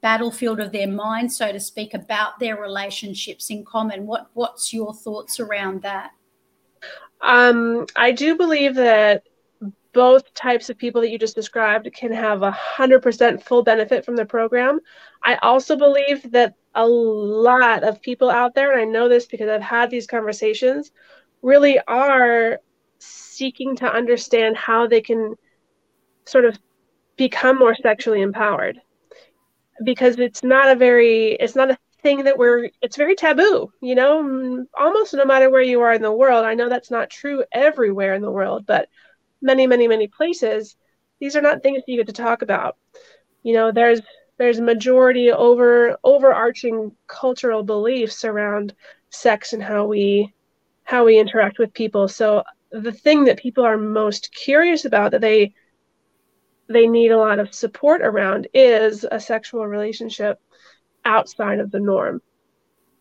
battlefield 0.06 0.60
of 0.60 0.72
their 0.72 0.88
mind, 0.88 1.34
so 1.34 1.52
to 1.52 1.60
speak, 1.60 1.96
about 1.96 2.38
their 2.38 2.62
relationships 2.62 3.50
in 3.50 3.66
common. 3.66 4.06
What 4.06 4.30
what's 4.36 4.72
your 4.72 4.94
thoughts 4.94 5.40
around 5.40 5.82
that? 5.82 6.12
Um, 7.22 7.88
I 7.96 8.12
do 8.12 8.38
believe 8.38 8.76
that 8.76 9.24
both 9.94 10.32
types 10.36 10.70
of 10.70 10.78
people 10.78 11.02
that 11.02 11.10
you 11.10 11.18
just 11.18 11.34
described 11.36 11.92
can 11.92 12.12
have 12.12 12.44
a 12.44 12.52
hundred 12.52 13.02
percent 13.02 13.42
full 13.44 13.64
benefit 13.64 14.06
from 14.06 14.16
the 14.16 14.26
program. 14.26 14.80
I 15.24 15.38
also 15.42 15.76
believe 15.76 16.32
that 16.34 16.54
a 16.76 16.86
lot 16.86 17.84
of 17.84 18.00
people 18.00 18.30
out 18.30 18.54
there, 18.54 18.74
and 18.74 18.82
I 18.82 18.86
know 18.86 19.10
this 19.10 19.26
because 19.26 19.50
I've 19.50 19.64
had 19.64 19.90
these 19.90 20.06
conversations, 20.06 20.92
really 21.42 21.80
are 21.88 22.60
seeking 23.00 23.76
to 23.78 23.92
understand 23.92 24.56
how 24.56 24.86
they 24.86 25.02
can 25.02 25.34
sort 26.26 26.46
of 26.46 26.60
become 27.18 27.58
more 27.58 27.74
sexually 27.74 28.22
empowered 28.22 28.80
because 29.84 30.18
it's 30.20 30.44
not 30.44 30.70
a 30.70 30.76
very 30.76 31.34
it's 31.34 31.56
not 31.56 31.72
a 31.72 31.78
thing 32.02 32.24
that 32.24 32.38
we're 32.38 32.70
it's 32.82 32.98
very 32.98 33.16
taboo 33.16 33.72
you 33.82 33.96
know? 33.96 34.66
Almost 34.78 35.14
no 35.14 35.26
matter 35.26 35.50
where 35.50 35.62
you 35.62 35.82
are 35.82 35.94
in 35.94 36.02
the 36.02 36.12
world 36.12 36.46
i 36.46 36.54
know 36.54 36.70
that's 36.70 36.92
not 36.92 37.10
true 37.10 37.44
everywhere 37.52 38.14
in 38.14 38.22
the 38.22 38.32
world 38.32 38.66
but 38.66 38.88
many 39.42 39.68
many 39.68 39.88
many 39.88 40.08
places 40.08 40.76
these 41.20 41.36
are 41.36 41.42
not 41.42 41.64
things 41.64 41.84
you 41.88 41.98
get 41.98 42.08
to 42.08 42.14
talk 42.14 42.42
about. 42.42 42.78
You 43.44 43.54
know 43.54 43.72
there's 43.72 44.02
there's 44.38 44.60
majority 44.60 45.32
over 45.32 45.98
overarching 46.04 46.92
cultural 47.08 47.64
beliefs 47.64 48.26
around 48.26 48.74
sex 49.10 49.54
and 49.54 49.64
how 49.64 49.86
we 49.86 50.34
how 50.84 51.06
we 51.06 51.20
interact 51.20 51.58
with 51.60 51.74
people. 51.74 52.08
So 52.08 52.44
the 52.72 52.92
thing 52.92 53.26
that 53.26 53.40
people 53.40 53.64
are 53.66 53.78
most 53.78 54.34
curious 54.36 54.86
about 54.86 55.12
that 55.12 55.22
they 55.22 55.54
they 56.68 56.88
need 56.88 57.12
a 57.12 57.18
lot 57.18 57.40
of 57.40 57.54
support 57.54 58.02
around 58.02 58.48
is 58.54 59.06
a 59.12 59.20
sexual 59.20 59.68
relationship 59.68 60.40
outside 61.06 61.60
of 61.60 61.72
the 61.72 61.80
norm. 61.80 62.22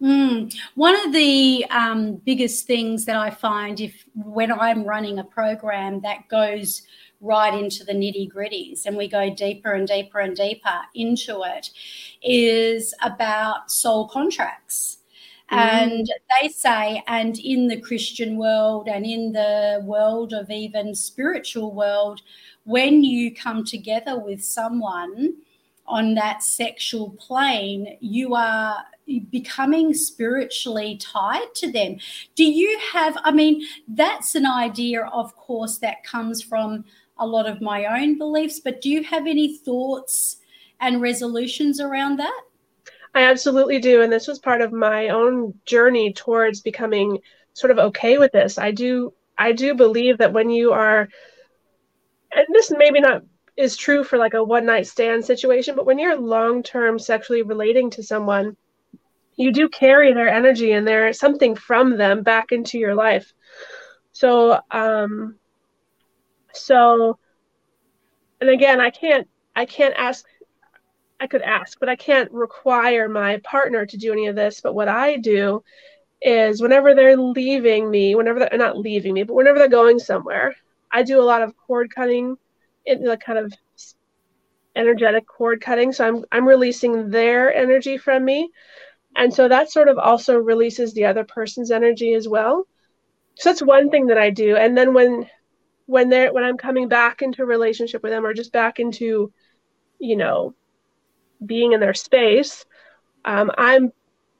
Mm. 0.03 0.55
One 0.75 0.97
of 1.07 1.13
the 1.13 1.65
um, 1.71 2.17
biggest 2.17 2.67
things 2.67 3.05
that 3.07 3.17
I 3.17 3.31
find 3.31 3.81
if 3.81 4.05
when 4.15 4.53
I'm 4.53 4.85
running 4.85 5.19
a 5.19 5.25
program 5.25 6.01
that 6.01 6.29
goes 6.29 6.83
right 7.21 7.55
into 7.55 7.85
the 7.85 7.93
nitty 7.95 8.31
gritties 8.31 8.85
and 8.85 8.97
we 8.97 9.09
go 9.09 9.35
deeper 9.35 9.73
and 9.73 9.89
deeper 9.89 10.19
and 10.19 10.37
deeper 10.37 10.81
into 10.95 11.43
it 11.45 11.71
is 12.23 12.93
about 13.03 13.71
soul 13.71 14.09
contracts. 14.09 14.99
Mm. 15.51 15.57
And 15.57 16.11
they 16.41 16.49
say, 16.49 17.03
and 17.07 17.39
in 17.39 17.69
the 17.69 17.81
Christian 17.81 18.37
world 18.37 18.89
and 18.89 19.07
in 19.07 19.33
the 19.33 19.81
world 19.85 20.35
of 20.35 20.51
even 20.51 20.95
spiritual 20.95 21.73
world, 21.73 22.21
when 22.65 23.05
you 23.05 23.35
come 23.35 23.65
together 23.65 24.19
with 24.19 24.43
someone 24.43 25.35
on 25.87 26.15
that 26.15 26.43
sexual 26.43 27.11
plane, 27.11 27.97
you 28.01 28.35
are 28.35 28.85
becoming 29.31 29.93
spiritually 29.93 30.97
tied 30.97 31.55
to 31.55 31.71
them. 31.71 31.99
Do 32.35 32.45
you 32.45 32.79
have, 32.93 33.19
I 33.23 33.33
mean, 33.33 33.67
that's 33.89 34.35
an 34.35 34.47
idea, 34.47 35.05
of 35.05 35.37
course, 35.37 35.79
that 35.79 36.05
comes 36.05 36.43
from 36.43 36.85
a 37.19 37.27
lot 37.27 37.47
of 37.47 37.61
my 37.61 37.85
own 37.85 38.19
beliefs, 38.19 38.61
but 38.61 38.81
do 38.81 38.89
you 38.89 39.03
have 39.05 39.27
any 39.27 39.59
thoughts 39.59 40.39
and 40.81 41.03
resolutions 41.03 41.81
around 41.81 42.19
that? 42.19 42.41
I 43.15 43.23
absolutely 43.23 43.79
do. 43.79 44.03
And 44.03 44.13
this 44.13 44.27
was 44.27 44.39
part 44.39 44.61
of 44.61 44.73
my 44.73 45.11
own 45.11 45.55
journey 45.67 46.13
towards 46.13 46.61
becoming 46.61 47.19
sort 47.53 47.71
of 47.71 47.79
okay 47.79 48.19
with 48.19 48.33
this. 48.33 48.59
I 48.59 48.73
do 48.73 49.13
I 49.39 49.53
do 49.53 49.75
believe 49.75 50.19
that 50.19 50.33
when 50.33 50.51
you 50.51 50.73
are 50.73 51.09
and 52.35 52.47
this 52.53 52.73
maybe 52.77 53.01
not 53.01 53.23
is 53.57 53.77
true 53.77 54.03
for 54.03 54.19
like 54.19 54.35
a 54.35 54.43
one 54.43 54.67
night 54.67 54.87
stand 54.87 55.25
situation, 55.25 55.77
but 55.77 55.87
when 55.87 55.99
you're 55.99 56.17
long 56.19 56.63
term 56.63 56.99
sexually 56.99 57.43
relating 57.43 57.91
to 57.91 58.03
someone, 58.03 58.57
you 59.37 59.53
do 59.53 59.69
carry 59.69 60.13
their 60.13 60.29
energy 60.29 60.73
and 60.73 60.87
there's 60.87 61.19
something 61.19 61.55
from 61.55 61.97
them 61.97 62.23
back 62.23 62.53
into 62.53 62.79
your 62.79 62.95
life. 62.95 63.33
So, 64.13 64.61
um, 64.71 65.37
so, 66.53 67.19
and 68.41 68.51
again, 68.51 68.81
I 68.81 68.91
can't, 68.91 69.29
I 69.57 69.67
can't 69.67 69.95
ask, 69.97 70.25
I 71.21 71.27
could 71.27 71.43
ask, 71.43 71.79
but 71.81 71.89
I 71.89 71.97
can't 71.97 72.31
require 72.33 73.09
my 73.09 73.39
partner 73.45 73.87
to 73.87 73.97
do 73.97 74.13
any 74.13 74.27
of 74.27 74.37
this. 74.37 74.61
But 74.61 74.75
what 74.75 74.89
I 74.89 75.17
do 75.17 75.63
is 76.23 76.63
whenever 76.63 76.95
they're 76.95 77.17
leaving 77.17 77.91
me, 77.91 78.15
whenever 78.15 78.39
they're 78.39 78.59
not 78.59 78.79
leaving 78.79 79.15
me, 79.15 79.25
but 79.25 79.35
whenever 79.35 79.59
they're 79.59 79.69
going 79.69 79.99
somewhere, 79.99 80.55
I 80.95 81.03
do 81.03 81.21
a 81.21 81.23
lot 81.23 81.43
of 81.43 81.57
cord 81.57 81.93
cutting 81.95 82.37
in 82.87 83.03
the 83.03 83.17
kind 83.17 83.39
of 83.39 83.53
energetic 84.77 85.27
cord 85.27 85.61
cutting. 85.61 85.93
So 85.93 86.07
I'm 86.07 86.25
I'm 86.31 86.47
releasing 86.47 87.11
their 87.11 87.53
energy 87.53 87.99
from 87.99 88.25
me. 88.25 88.51
And 89.17 89.33
so 89.35 89.49
that 89.49 89.71
sort 89.71 89.89
of 89.89 89.99
also 89.99 90.37
releases 90.37 90.95
the 90.95 91.05
other 91.07 91.25
person's 91.25 91.71
energy 91.71 92.15
as 92.15 92.29
well. 92.29 92.67
So 93.37 93.51
that's 93.51 93.63
one 93.63 93.91
thing 93.91 94.07
that 94.07 94.19
I 94.19 94.31
do. 94.31 94.57
And 94.57 94.79
then 94.79 94.95
when 94.95 95.29
when 95.87 96.09
they're 96.09 96.33
when 96.33 96.45
I'm 96.45 96.57
coming 96.57 96.89
back 96.89 97.23
into 97.23 97.43
a 97.43 97.47
relationship 97.47 98.03
with 98.03 98.13
them 98.13 98.25
or 98.25 98.33
just 98.33 98.53
back 98.53 98.79
into, 98.79 99.33
you 99.99 100.17
know, 100.17 100.55
being 101.45 101.73
in 101.73 101.81
their 101.81 101.95
space, 101.95 102.65
um, 103.25 103.51
I'm 103.59 103.93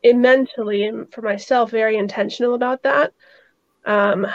mentally 0.05 0.91
for 1.11 1.23
myself 1.23 1.71
very 1.71 1.97
intentional 1.97 2.55
about 2.55 2.85
that. 2.85 3.13
Um, 3.85 4.27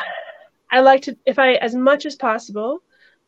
I 0.71 0.81
like 0.81 1.01
to, 1.03 1.17
if 1.25 1.39
I, 1.39 1.53
as 1.55 1.75
much 1.75 2.05
as 2.05 2.15
possible, 2.15 2.79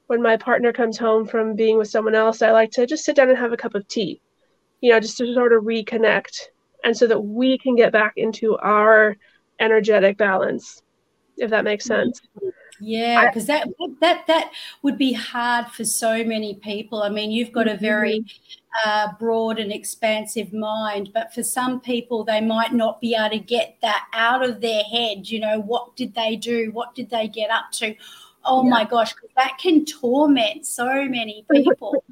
when 0.08 0.22
my 0.22 0.38
partner 0.38 0.74
comes 0.74 0.98
home 0.98 1.26
from 1.26 1.56
being 1.56 1.78
with 1.78 1.88
someone 1.88 2.16
else, 2.16 2.42
I 2.42 2.52
like 2.52 2.72
to 2.72 2.86
just 2.86 3.06
sit 3.06 3.16
down 3.16 3.30
and 3.30 3.38
have 3.38 3.54
a 3.54 3.58
cup 3.58 3.76
of 3.76 3.88
tea, 3.88 4.22
you 4.82 4.92
know, 4.92 5.00
just 5.00 5.18
to 5.18 5.34
sort 5.34 5.54
of 5.54 5.64
reconnect 5.64 6.48
and 6.84 6.96
so 6.96 7.08
that 7.08 7.20
we 7.20 7.58
can 7.58 7.76
get 7.76 7.92
back 7.92 8.14
into 8.18 8.58
our 8.58 9.16
energetic 9.60 10.18
balance, 10.18 10.82
if 11.38 11.50
that 11.52 11.64
makes 11.64 11.86
sense. 11.86 12.22
Mm-hmm. 12.38 12.50
Yeah, 12.82 13.28
because 13.28 13.46
that 13.46 13.68
that 14.00 14.26
that 14.26 14.52
would 14.82 14.98
be 14.98 15.14
hard 15.14 15.68
for 15.68 15.86
so 15.86 16.24
many 16.24 16.56
people. 16.56 17.04
I 17.04 17.10
mean, 17.10 17.30
you've 17.30 17.52
got 17.52 17.68
a 17.68 17.78
very 17.78 18.22
mm-hmm. 18.22 18.90
uh, 18.90 19.14
broad 19.20 19.60
and 19.60 19.72
expansive 19.72 20.52
mind, 20.52 21.12
but 21.14 21.32
for 21.32 21.44
some 21.44 21.80
people, 21.80 22.24
they 22.24 22.42
might 22.42 22.74
not 22.74 23.00
be 23.00 23.14
able 23.14 23.30
to 23.30 23.40
get 23.40 23.78
that 23.84 24.08
out 24.14 24.44
of 24.44 24.62
their 24.62 24.84
head. 24.84 25.30
You 25.30 25.42
know, 25.42 25.62
what 25.62 25.96
did 25.96 26.16
they 26.16 26.36
do? 26.36 26.72
What 26.72 26.96
did 26.96 27.12
they 27.12 27.28
get 27.28 27.52
up 27.52 27.72
to? 27.74 27.94
Oh 28.44 28.64
yeah. 28.64 28.70
my 28.72 28.84
gosh, 28.86 29.14
that 29.36 29.60
can 29.60 29.86
torment 29.86 30.66
so 30.66 31.06
many 31.06 31.46
people. 31.52 32.04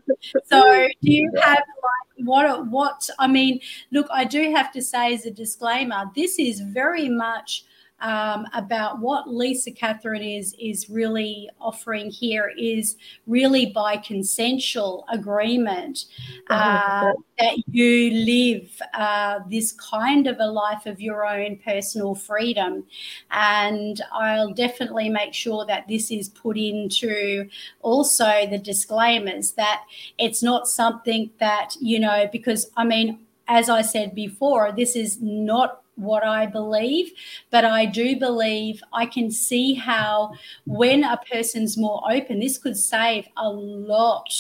so, 0.46 0.88
do 1.02 1.12
you 1.12 1.32
have 1.42 1.58
like 1.58 2.28
what? 2.28 2.68
What 2.68 3.10
I 3.18 3.26
mean, 3.26 3.60
look, 3.92 4.08
I 4.12 4.24
do 4.24 4.52
have 4.52 4.72
to 4.74 4.84
say 4.84 5.16
as 5.16 5.26
a 5.26 5.32
disclaimer, 5.32 6.12
this 6.16 6.38
is 6.38 6.60
very 6.60 7.10
much 7.10 7.66
um, 8.02 8.48
about 8.54 9.00
what 9.00 9.30
Lisa 9.30 9.72
Catherine 9.72 10.22
is 10.22 10.56
is 10.60 10.90
really 10.90 11.50
offering 11.60 12.10
here 12.10 12.52
is 12.58 12.98
really 13.28 13.68
by 13.68 13.98
consensual 13.98 15.06
agreement 15.12 16.06
uh, 16.50 17.12
that 17.38 17.58
you 17.72 18.12
live 18.12 18.82
uh, 18.94 19.40
this 19.50 19.72
kind 19.74 20.28
of 20.28 20.38
a 20.40 20.48
life 20.48 20.86
of 20.86 21.02
your 21.02 21.26
own 21.26 21.58
personal 21.58 22.16
freedom, 22.16 22.84
and 23.32 24.02
I'll 24.12 24.54
definitely 24.54 25.10
make 25.10 25.34
sure 25.34 25.66
that 25.66 25.88
this 25.88 26.12
is 26.12 26.30
put 26.30 26.58
into 26.58 27.50
also 27.82 28.48
the 28.50 28.58
disclaimers 28.58 29.52
that 29.54 29.84
it's 30.18 30.42
not 30.42 30.68
something 30.68 31.30
that 31.40 31.76
you 31.80 32.00
know 32.00 32.28
because 32.32 32.72
I 32.78 32.86
mean 32.86 33.20
as 33.50 33.68
I 33.68 33.82
said 33.82 34.14
before, 34.14 34.72
this 34.72 34.96
is 34.96 35.20
not 35.22 35.82
what 36.00 36.24
I 36.24 36.46
believe, 36.46 37.12
but 37.52 37.66
I 37.66 37.86
do 37.86 38.18
believe 38.18 38.82
I 38.94 39.06
can 39.06 39.30
see 39.32 39.74
how 39.74 40.32
when 40.66 41.04
a 41.04 41.20
person's 41.32 41.78
more 41.78 42.02
open, 42.10 42.40
this 42.40 42.58
could 42.58 42.78
save 42.78 43.28
a 43.38 43.50
lot 43.50 44.34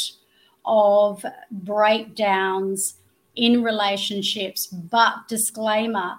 of 0.65 1.23
breakdowns 1.51 2.95
in 3.35 3.63
relationships. 3.63 4.67
But 4.67 5.27
disclaimer, 5.27 6.15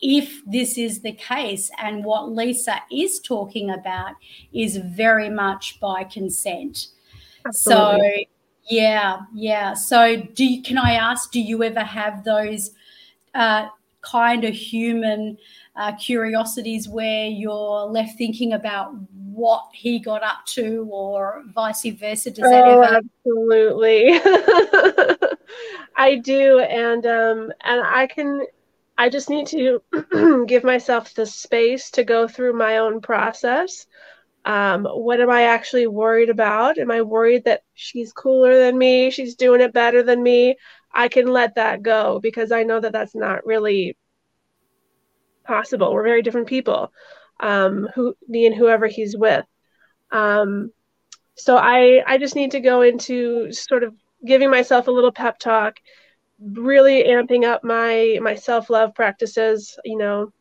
if 0.00 0.42
this 0.46 0.78
is 0.78 1.00
the 1.00 1.12
case 1.12 1.70
and 1.78 2.04
what 2.04 2.30
Lisa 2.30 2.80
is 2.90 3.20
talking 3.20 3.70
about 3.70 4.14
is 4.52 4.76
very 4.76 5.28
much 5.28 5.80
by 5.80 6.04
consent. 6.04 6.88
Absolutely. 7.46 8.28
So 8.28 8.34
yeah, 8.70 9.20
yeah. 9.34 9.74
So 9.74 10.16
do 10.16 10.44
you, 10.44 10.62
can 10.62 10.78
I 10.78 10.92
ask, 10.92 11.32
do 11.32 11.40
you 11.40 11.62
ever 11.62 11.80
have 11.80 12.22
those 12.22 12.70
uh, 13.34 13.68
kind 14.10 14.44
of 14.44 14.54
human 14.54 15.36
uh, 15.76 15.94
curiosities 15.96 16.88
where 16.88 17.26
you're 17.26 17.84
left 17.86 18.16
thinking 18.18 18.52
about 18.52 18.92
what 19.12 19.64
he 19.72 19.98
got 19.98 20.22
up 20.22 20.44
to 20.46 20.88
or 20.90 21.44
vice 21.54 21.86
versa 21.86 22.30
does 22.30 22.50
that 22.50 22.64
oh, 22.66 22.80
ever 22.80 23.00
absolutely 23.00 24.10
i 25.96 26.16
do 26.16 26.58
and 26.58 27.06
um 27.06 27.52
and 27.64 27.82
i 27.84 28.06
can 28.06 28.44
i 28.96 29.08
just 29.08 29.30
need 29.30 29.46
to 29.46 29.80
give 30.48 30.64
myself 30.64 31.14
the 31.14 31.24
space 31.24 31.90
to 31.90 32.02
go 32.02 32.26
through 32.26 32.52
my 32.52 32.78
own 32.78 33.00
process 33.00 33.86
um, 34.44 34.86
what 34.86 35.20
am 35.20 35.30
I 35.30 35.42
actually 35.42 35.86
worried 35.86 36.30
about? 36.30 36.78
Am 36.78 36.90
I 36.90 37.02
worried 37.02 37.44
that 37.44 37.64
she's 37.74 38.14
cooler 38.14 38.58
than 38.58 38.78
me? 38.78 39.10
She's 39.10 39.34
doing 39.34 39.60
it 39.60 39.74
better 39.74 40.02
than 40.02 40.22
me? 40.22 40.56
I 40.92 41.08
can 41.08 41.26
let 41.26 41.54
that 41.56 41.82
go 41.82 42.18
because 42.20 42.52
I 42.52 42.62
know 42.64 42.80
that 42.80 42.92
that's 42.92 43.14
not 43.14 43.46
really 43.46 43.96
possible. 45.44 45.92
We're 45.92 46.02
very 46.04 46.22
different 46.22 46.48
people, 46.48 46.92
um, 47.40 47.88
who 47.94 48.14
me 48.28 48.46
and 48.46 48.54
whoever 48.54 48.86
he's 48.86 49.16
with. 49.16 49.44
Um, 50.10 50.72
so 51.34 51.56
I 51.56 52.02
I 52.06 52.18
just 52.18 52.36
need 52.36 52.50
to 52.52 52.60
go 52.60 52.82
into 52.82 53.52
sort 53.52 53.84
of 53.84 53.94
giving 54.26 54.50
myself 54.50 54.88
a 54.88 54.90
little 54.90 55.12
pep 55.12 55.38
talk, 55.38 55.78
really 56.40 57.04
amping 57.04 57.44
up 57.44 57.64
my 57.64 58.18
my 58.20 58.34
self 58.34 58.70
love 58.70 58.94
practices, 58.94 59.78
you 59.84 59.96
know, 59.96 60.32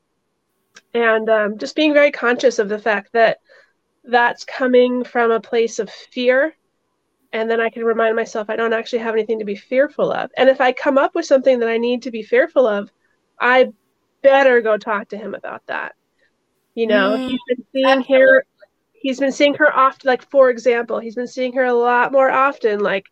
and 0.94 1.30
um, 1.30 1.58
just 1.58 1.76
being 1.76 1.94
very 1.94 2.12
conscious 2.12 2.60
of 2.60 2.70
the 2.70 2.80
fact 2.80 3.10
that 3.14 3.38
that's 4.04 4.44
coming 4.46 5.04
from 5.04 5.32
a 5.32 5.40
place 5.40 5.80
of 5.80 5.90
fear 5.90 6.57
and 7.38 7.50
then 7.52 7.62
I 7.62 7.70
can 7.70 7.84
remind 7.84 8.16
myself 8.16 8.50
I 8.50 8.56
don't 8.56 8.74
actually 8.74 9.00
have 9.00 9.14
anything 9.14 9.40
to 9.40 9.46
be 9.46 9.56
fearful 9.56 10.12
of. 10.12 10.32
And 10.38 10.50
if 10.50 10.60
I 10.60 10.72
come 10.74 10.98
up 10.98 11.14
with 11.16 11.26
something 11.26 11.60
that 11.60 11.70
I 11.70 11.78
need 11.78 12.02
to 12.04 12.12
be 12.12 12.24
fearful 12.24 12.66
of, 12.68 12.92
I 13.40 13.68
better 14.24 14.62
go 14.62 14.78
talk 14.78 15.10
to 15.10 15.18
him 15.18 15.36
about 15.36 15.62
that. 15.68 15.96
You 16.76 16.88
know, 16.88 17.18
mm, 17.18 17.26
he's 17.26 17.40
been 17.48 17.66
seeing 17.74 18.04
her 18.10 18.44
he's 18.94 19.20
been 19.20 19.32
seeing 19.32 19.54
her 19.56 19.76
often 19.76 20.08
like 20.08 20.30
for 20.32 20.50
example, 20.50 21.00
he's 21.00 21.16
been 21.16 21.28
seeing 21.28 21.54
her 21.54 21.64
a 21.66 21.74
lot 21.74 22.12
more 22.12 22.32
often 22.32 22.80
like 22.80 23.06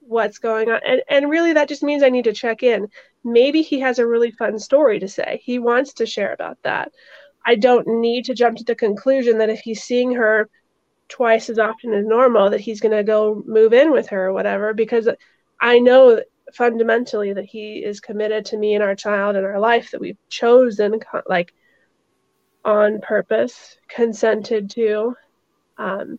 what's 0.00 0.38
going 0.38 0.70
on. 0.70 0.80
And 0.86 1.02
and 1.08 1.30
really 1.30 1.52
that 1.52 1.68
just 1.68 1.82
means 1.84 2.02
I 2.02 2.10
need 2.10 2.24
to 2.24 2.32
check 2.32 2.62
in. 2.62 2.88
Maybe 3.24 3.62
he 3.62 3.80
has 3.80 3.98
a 3.98 4.06
really 4.06 4.32
fun 4.32 4.58
story 4.58 4.98
to 5.00 5.08
say. 5.08 5.40
He 5.44 5.58
wants 5.60 5.92
to 5.94 6.06
share 6.06 6.32
about 6.32 6.58
that. 6.64 6.90
I 7.46 7.54
don't 7.54 7.86
need 7.86 8.24
to 8.26 8.34
jump 8.34 8.58
to 8.58 8.64
the 8.64 8.74
conclusion 8.74 9.38
that 9.38 9.50
if 9.50 9.60
he's 9.60 9.82
seeing 9.84 10.12
her 10.14 10.48
twice 11.08 11.48
as 11.48 11.58
often 11.58 11.94
as 11.94 12.04
normal 12.04 12.50
that 12.50 12.60
he's 12.60 12.80
going 12.80 12.96
to 12.96 13.02
go 13.02 13.42
move 13.46 13.72
in 13.72 13.90
with 13.90 14.08
her 14.08 14.26
or 14.26 14.32
whatever 14.32 14.74
because 14.74 15.08
I 15.60 15.78
know 15.78 16.20
fundamentally 16.54 17.32
that 17.32 17.44
he 17.44 17.78
is 17.84 18.00
committed 18.00 18.44
to 18.46 18.56
me 18.56 18.74
and 18.74 18.82
our 18.82 18.94
child 18.94 19.36
and 19.36 19.44
our 19.44 19.58
life 19.58 19.90
that 19.90 20.00
we've 20.00 20.18
chosen 20.28 21.00
like 21.28 21.52
on 22.64 23.00
purpose 23.00 23.76
consented 23.88 24.70
to 24.70 25.14
um, 25.78 26.18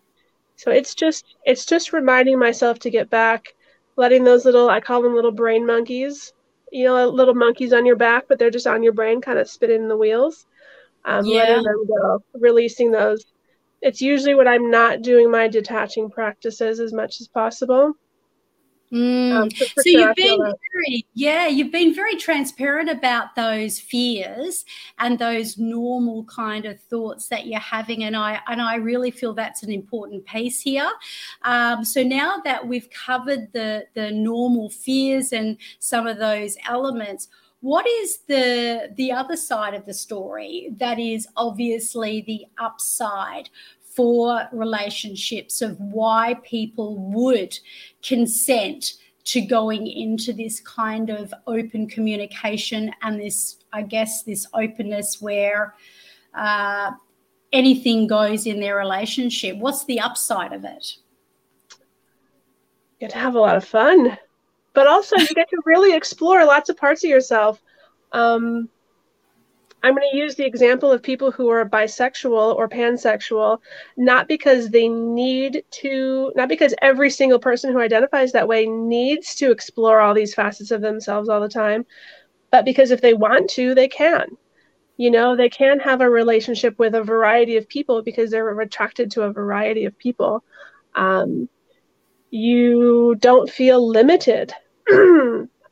so 0.55 0.71
it's 0.71 0.95
just 0.95 1.35
it's 1.45 1.65
just 1.65 1.93
reminding 1.93 2.37
myself 2.37 2.79
to 2.79 2.89
get 2.89 3.09
back 3.09 3.55
letting 3.95 4.23
those 4.23 4.45
little 4.45 4.69
i 4.69 4.79
call 4.79 5.01
them 5.01 5.15
little 5.15 5.31
brain 5.31 5.65
monkeys 5.65 6.33
you 6.71 6.85
know 6.85 7.09
little 7.09 7.33
monkeys 7.33 7.73
on 7.73 7.85
your 7.85 7.95
back 7.95 8.25
but 8.27 8.39
they're 8.39 8.49
just 8.49 8.67
on 8.67 8.83
your 8.83 8.93
brain 8.93 9.21
kind 9.21 9.39
of 9.39 9.49
spinning 9.49 9.87
the 9.87 9.97
wheels 9.97 10.45
um, 11.05 11.25
yeah. 11.25 11.43
letting 11.43 11.63
them 11.63 11.85
go 11.87 12.23
releasing 12.33 12.91
those 12.91 13.25
it's 13.81 14.01
usually 14.01 14.35
when 14.35 14.47
i'm 14.47 14.69
not 14.69 15.01
doing 15.01 15.29
my 15.31 15.47
detaching 15.47 16.09
practices 16.09 16.79
as 16.79 16.93
much 16.93 17.21
as 17.21 17.27
possible 17.27 17.95
Mm. 18.91 19.31
Um, 19.31 19.51
so 19.51 19.83
you've 19.85 20.15
been 20.15 20.39
very, 20.39 21.05
yeah, 21.13 21.47
you've 21.47 21.71
been 21.71 21.93
very 21.93 22.15
transparent 22.15 22.89
about 22.89 23.35
those 23.35 23.79
fears 23.79 24.65
and 24.97 25.19
those 25.19 25.57
normal 25.59 26.23
kind 26.25 26.65
of 26.65 26.79
thoughts 26.81 27.27
that 27.27 27.45
you're 27.45 27.59
having, 27.59 28.03
and 28.03 28.15
I 28.15 28.39
and 28.47 28.61
I 28.61 28.75
really 28.75 29.11
feel 29.11 29.33
that's 29.33 29.61
an 29.61 29.71
important 29.71 30.25
piece 30.25 30.61
here. 30.61 30.89
Um, 31.43 31.85
so 31.85 32.01
now 32.01 32.37
that 32.43 32.67
we've 32.67 32.89
covered 32.89 33.53
the 33.53 33.85
the 33.93 34.11
normal 34.11 34.69
fears 34.69 35.33
and 35.33 35.57
some 35.77 36.07
of 36.07 36.17
those 36.17 36.57
elements, 36.67 37.27
what 37.61 37.85
is 37.87 38.19
the 38.27 38.89
the 38.95 39.11
other 39.11 39.35
side 39.35 39.73
of 39.73 39.85
the 39.85 39.93
story 39.93 40.69
that 40.77 40.97
is 40.97 41.27
obviously 41.35 42.21
the 42.21 42.45
upside 42.57 43.49
for 43.81 44.47
relationships 44.53 45.61
of 45.61 45.77
why 45.79 46.35
people 46.43 46.97
would 46.97 47.57
consent 48.01 48.93
to 49.25 49.41
going 49.41 49.87
into 49.87 50.33
this 50.33 50.59
kind 50.61 51.09
of 51.09 51.33
open 51.47 51.87
communication 51.87 52.91
and 53.01 53.19
this, 53.19 53.57
I 53.73 53.81
guess, 53.83 54.23
this 54.23 54.47
openness 54.53 55.21
where 55.21 55.75
uh, 56.33 56.91
anything 57.51 58.07
goes 58.07 58.47
in 58.47 58.59
their 58.59 58.75
relationship. 58.77 59.57
What's 59.57 59.85
the 59.85 59.99
upside 59.99 60.53
of 60.53 60.63
it? 60.63 60.95
Get 62.99 63.11
to 63.11 63.17
have 63.17 63.35
a 63.35 63.39
lot 63.39 63.55
of 63.55 63.65
fun, 63.65 64.17
but 64.79 64.87
also 64.87 65.17
you 65.17 65.27
get 65.35 65.49
to 65.49 65.61
really 65.65 65.93
explore 65.93 66.45
lots 66.45 66.69
of 66.69 66.77
parts 66.77 67.03
of 67.03 67.09
yourself. 67.09 67.61
Um, 68.13 68.69
I'm 69.83 69.93
going 69.93 70.09
to 70.09 70.17
use 70.17 70.35
the 70.35 70.45
example 70.45 70.89
of 70.89 71.03
people 71.03 71.31
who 71.31 71.49
are 71.49 71.67
bisexual 71.67 72.55
or 72.55 72.69
pansexual, 72.69 73.57
not 73.97 74.29
because 74.29 74.69
they 74.69 74.87
need 74.87 75.65
to, 75.81 76.31
not 76.37 76.47
because 76.47 76.73
every 76.81 77.09
single 77.09 77.39
person 77.39 77.73
who 77.73 77.81
identifies 77.81 78.31
that 78.31 78.47
way 78.47 78.67
needs 78.67 79.35
to 79.35 79.51
explore 79.51 79.99
all 79.99 80.13
these 80.13 80.33
facets 80.33 80.71
of 80.71 80.79
themselves 80.79 81.27
all 81.27 81.41
the 81.41 81.49
time, 81.49 81.85
but 82.49 82.63
because 82.63 82.91
if 82.91 83.01
they 83.01 83.13
want 83.13 83.49
to, 83.49 83.75
they 83.75 83.89
can. 83.89 84.29
You 84.95 85.11
know, 85.11 85.35
they 85.35 85.49
can 85.49 85.79
have 85.79 85.99
a 85.99 86.09
relationship 86.09 86.79
with 86.79 86.95
a 86.95 87.03
variety 87.03 87.57
of 87.57 87.67
people 87.67 88.01
because 88.01 88.31
they're 88.31 88.57
attracted 88.61 89.11
to 89.11 89.23
a 89.23 89.33
variety 89.33 89.83
of 89.83 89.97
people. 89.97 90.41
Um, 90.95 91.49
you 92.29 93.15
don't 93.19 93.49
feel 93.49 93.85
limited. 93.85 94.53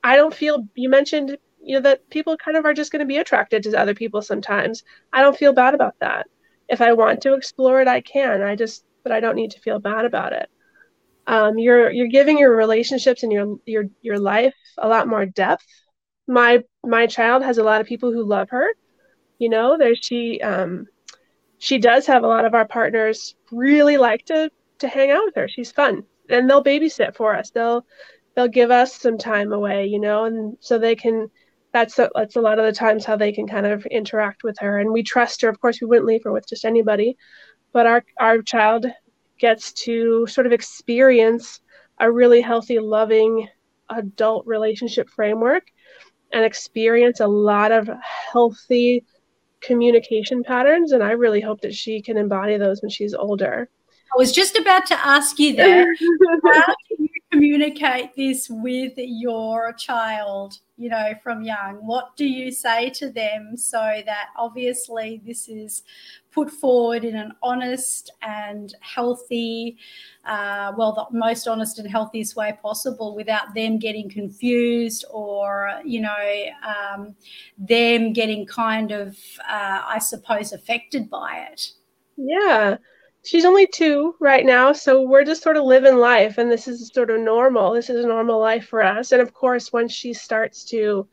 I 0.04 0.16
don't 0.16 0.34
feel, 0.34 0.68
you 0.76 0.90
mentioned 0.90 1.38
you 1.68 1.76
know 1.76 1.82
that 1.82 2.10
people 2.10 2.38
kind 2.38 2.56
of 2.56 2.66
are 2.66 2.74
just 2.74 2.92
going 2.92 3.02
to 3.02 3.06
be 3.06 3.18
attracted 3.18 3.62
to 3.64 3.78
other 3.78 3.94
people 3.94 4.22
sometimes. 4.22 4.84
I 5.12 5.22
don't 5.22 5.38
feel 5.38 5.54
bad 5.54 5.74
about 5.76 5.96
that. 6.00 6.28
If 6.70 6.82
i 6.82 6.94
want 6.94 7.22
to 7.22 7.34
explore 7.34 7.82
it 7.82 7.88
i 7.88 8.02
can. 8.02 8.42
I 8.42 8.56
just 8.56 8.86
but 9.04 9.12
i 9.12 9.20
don't 9.20 9.36
need 9.36 9.52
to 9.52 9.60
feel 9.60 9.80
bad 9.80 10.06
about 10.06 10.34
it. 10.34 10.50
Um, 11.28 11.58
you're 11.58 11.92
you're 11.92 12.08
giving 12.08 12.38
your 12.38 12.56
relationships 12.56 13.24
and 13.24 13.32
your 13.34 13.58
your 13.66 13.86
your 14.02 14.18
life 14.18 14.56
a 14.78 14.88
lot 14.88 15.08
more 15.10 15.26
depth. 15.26 15.66
My 16.28 16.64
my 16.86 17.06
child 17.06 17.44
has 17.44 17.58
a 17.58 17.64
lot 17.64 17.82
of 17.82 17.88
people 17.88 18.14
who 18.14 18.24
love 18.24 18.50
her. 18.52 18.68
You 19.38 19.50
know 19.50 19.78
there 19.78 19.96
she 19.96 20.40
um 20.42 20.86
she 21.58 21.80
does 21.80 22.06
have 22.08 22.24
a 22.24 22.28
lot 22.28 22.46
of 22.46 22.54
our 22.54 22.68
partners 22.68 23.36
really 23.52 23.98
like 23.98 24.26
to 24.26 24.50
to 24.80 24.88
hang 24.88 25.12
out 25.12 25.26
with 25.26 25.36
her. 25.36 25.50
She's 25.50 25.72
fun. 25.72 26.04
And 26.30 26.50
they'll 26.50 26.64
babysit 26.64 27.16
for 27.16 27.36
us. 27.36 27.52
They'll 27.52 27.86
they'll 28.38 28.48
give 28.48 28.72
us 28.72 28.96
some 28.96 29.18
time 29.18 29.52
away 29.52 29.88
you 29.88 30.00
know 30.00 30.24
and 30.26 30.56
so 30.62 30.80
they 30.80 30.96
can 30.96 31.28
that's 31.74 32.00
a, 32.00 32.10
that's 32.16 32.38
a 32.38 32.42
lot 32.42 32.60
of 32.60 32.66
the 32.66 32.72
times 32.72 33.04
how 33.04 33.18
they 33.18 33.32
can 33.32 33.48
kind 33.48 33.66
of 33.66 33.86
interact 33.88 34.44
with 34.44 34.58
her. 34.60 34.80
And 34.80 34.92
we 34.92 35.04
trust 35.04 35.42
her. 35.42 35.50
Of 35.50 35.60
course 35.60 35.80
we 35.82 35.86
wouldn't 35.86 36.08
leave 36.08 36.24
her 36.24 36.32
with 36.32 36.48
just 36.48 36.66
anybody 36.66 37.18
but 37.74 37.86
our 37.86 38.04
our 38.20 38.42
child 38.42 38.86
gets 39.40 39.72
to 39.72 40.26
sort 40.28 40.48
of 40.48 40.54
experience 40.54 41.62
a 42.00 42.12
really 42.12 42.42
healthy 42.42 42.80
loving 42.80 43.48
adult 43.90 44.46
relationship 44.48 45.10
framework 45.10 45.68
and 46.34 46.44
experience 46.44 47.20
a 47.20 47.28
lot 47.28 47.72
of 47.72 47.90
healthy 48.32 49.04
communication 49.62 50.44
patterns. 50.44 50.92
And 50.92 51.04
i 51.04 51.12
really 51.12 51.42
hope 51.42 51.62
that 51.62 51.76
she 51.76 52.02
can 52.02 52.18
embody 52.18 52.58
those 52.58 52.82
when 52.82 52.90
she's 52.90 53.14
older 53.14 53.70
i 54.14 54.18
was 54.18 54.32
just 54.32 54.58
about 54.58 54.86
to 54.86 54.96
ask 55.06 55.40
you 55.40 55.56
that 55.56 55.88
how 56.44 56.74
do 56.90 56.96
you 57.04 57.08
communicate 57.32 58.16
this 58.16 58.50
with 58.50 58.94
your 58.96 59.74
child, 59.74 60.60
you 60.78 60.90
know, 60.90 61.14
from 61.22 61.44
young? 61.44 61.76
What 61.86 62.16
do 62.16 62.26
you 62.26 62.52
say 62.52 62.90
to 62.92 63.10
them 63.10 63.58
so 63.58 64.02
that 64.06 64.30
obviously 64.38 65.22
this 65.26 65.48
is 65.48 65.84
put 66.32 66.50
forward 66.50 67.04
in 67.04 67.16
an 67.16 67.34
honest 67.44 68.12
and 68.22 68.74
healthy, 68.80 69.78
uh, 70.26 70.72
well, 70.78 71.08
the 71.12 71.18
most 71.18 71.48
honest 71.48 71.80
and 71.80 71.90
healthiest 71.90 72.36
way 72.36 72.58
possible 72.62 73.16
without 73.16 73.54
them 73.54 73.78
getting 73.78 74.10
confused 74.10 75.06
or, 75.10 75.82
you 75.84 76.02
know, 76.02 76.46
um, 76.66 77.16
them 77.58 78.14
getting 78.14 78.46
kind 78.46 78.92
of, 78.92 79.18
uh, 79.48 79.82
I 79.86 80.00
suppose, 80.00 80.54
affected 80.54 81.10
by 81.10 81.48
it? 81.52 81.72
Yeah 82.16 82.78
she's 83.28 83.46
only 83.46 83.68
two 83.68 84.16
right 84.20 84.46
now 84.46 84.72
so 84.72 85.02
we're 85.02 85.26
just 85.26 85.44
sort 85.44 85.58
of 85.58 85.66
living 85.66 85.98
life 85.98 86.38
and 86.38 86.50
this 86.50 86.68
is 86.68 86.90
sort 86.94 87.10
of 87.10 87.20
normal. 87.20 87.74
This 87.74 87.90
is 87.90 88.04
a 88.04 88.08
normal 88.08 88.40
life 88.40 88.68
for 88.68 88.82
us. 88.82 89.12
And 89.12 89.22
of 89.22 89.34
course 89.34 89.74
once 89.74 89.92
she 89.92 90.14
starts 90.14 90.64
to 90.66 91.08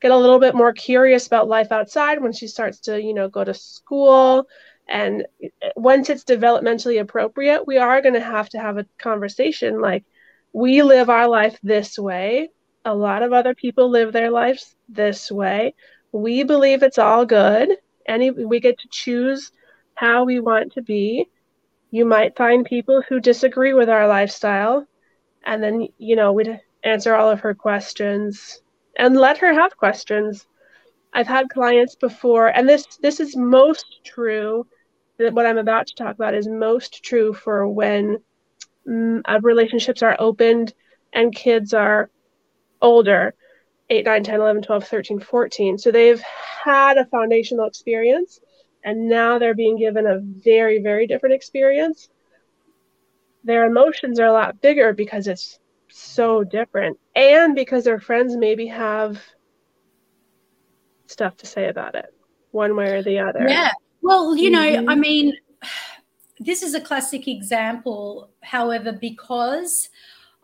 get 0.00 0.10
a 0.10 0.16
little 0.16 0.40
bit 0.40 0.56
more 0.56 0.72
curious 0.72 1.26
about 1.28 1.48
life 1.48 1.70
outside 1.70 2.20
when 2.20 2.32
she 2.32 2.48
starts 2.48 2.80
to 2.80 3.00
you 3.00 3.14
know 3.14 3.28
go 3.28 3.44
to 3.44 3.54
school 3.54 4.48
and 4.88 5.24
eh, 5.42 5.70
once 5.76 6.10
it's 6.10 6.24
developmentally 6.24 7.00
appropriate 7.00 7.66
we 7.66 7.78
are 7.78 8.02
going 8.02 8.14
to 8.14 8.20
have 8.20 8.48
to 8.48 8.58
have 8.58 8.78
a 8.78 8.86
conversation 8.98 9.80
like 9.80 10.04
we 10.52 10.82
live 10.82 11.08
our 11.08 11.28
life 11.28 11.58
this 11.62 11.98
way. 11.98 12.50
A 12.84 12.94
lot 12.94 13.22
of 13.22 13.32
other 13.32 13.54
people 13.54 13.88
live 13.88 14.12
their 14.12 14.30
lives 14.30 14.74
this 14.88 15.30
way. 15.30 15.74
We 16.10 16.42
believe 16.42 16.82
it's 16.82 16.98
all 16.98 17.24
good. 17.24 17.70
And 18.06 18.36
we 18.48 18.60
get 18.60 18.78
to 18.80 18.88
choose 18.90 19.52
how 19.94 20.24
we 20.24 20.40
want 20.40 20.72
to 20.72 20.82
be 20.82 21.28
you 21.92 22.04
might 22.06 22.36
find 22.36 22.64
people 22.64 23.02
who 23.06 23.20
disagree 23.20 23.74
with 23.74 23.88
our 23.88 24.08
lifestyle 24.08 24.84
and 25.44 25.62
then 25.62 25.86
you 25.98 26.16
know 26.16 26.32
we'd 26.32 26.58
answer 26.82 27.14
all 27.14 27.30
of 27.30 27.40
her 27.40 27.54
questions 27.54 28.60
and 28.96 29.16
let 29.16 29.38
her 29.38 29.52
have 29.52 29.76
questions. 29.76 30.46
I've 31.12 31.28
had 31.28 31.50
clients 31.50 31.94
before 31.94 32.48
and 32.48 32.68
this 32.68 32.86
this 33.02 33.20
is 33.20 33.36
most 33.36 34.00
true 34.04 34.66
that 35.18 35.34
what 35.34 35.44
i'm 35.44 35.58
about 35.58 35.86
to 35.86 35.94
talk 35.94 36.14
about 36.14 36.34
is 36.34 36.48
most 36.48 37.04
true 37.04 37.34
for 37.34 37.68
when 37.68 38.18
mm, 38.88 39.20
uh, 39.26 39.38
relationships 39.42 40.02
are 40.02 40.16
opened 40.18 40.72
and 41.12 41.34
kids 41.34 41.74
are 41.74 42.10
older 42.80 43.34
8 43.90 44.06
9 44.06 44.24
10 44.24 44.34
11 44.36 44.62
12 44.62 44.84
13 44.84 45.20
14 45.20 45.78
so 45.78 45.90
they've 45.90 46.22
had 46.64 46.96
a 46.96 47.04
foundational 47.04 47.66
experience 47.66 48.40
and 48.84 49.08
now 49.08 49.38
they're 49.38 49.54
being 49.54 49.76
given 49.78 50.06
a 50.06 50.20
very 50.20 50.82
very 50.82 51.06
different 51.06 51.34
experience. 51.34 52.08
Their 53.44 53.66
emotions 53.66 54.20
are 54.20 54.26
a 54.26 54.32
lot 54.32 54.60
bigger 54.60 54.92
because 54.92 55.26
it's 55.26 55.58
so 55.88 56.44
different. 56.44 56.98
And 57.16 57.54
because 57.54 57.84
their 57.84 58.00
friends 58.00 58.36
maybe 58.36 58.66
have 58.68 59.20
stuff 61.06 61.36
to 61.38 61.46
say 61.46 61.68
about 61.68 61.94
it 61.94 62.14
one 62.52 62.76
way 62.76 62.92
or 62.92 63.02
the 63.02 63.18
other. 63.18 63.46
Yeah. 63.48 63.70
Well 64.02 64.36
you 64.36 64.50
know 64.50 64.60
mm-hmm. 64.60 64.88
i 64.90 64.94
mean 64.94 65.32
this 66.38 66.62
is 66.62 66.74
a 66.74 66.80
classic 66.80 67.28
example 67.28 68.30
however 68.42 68.92
because 68.92 69.88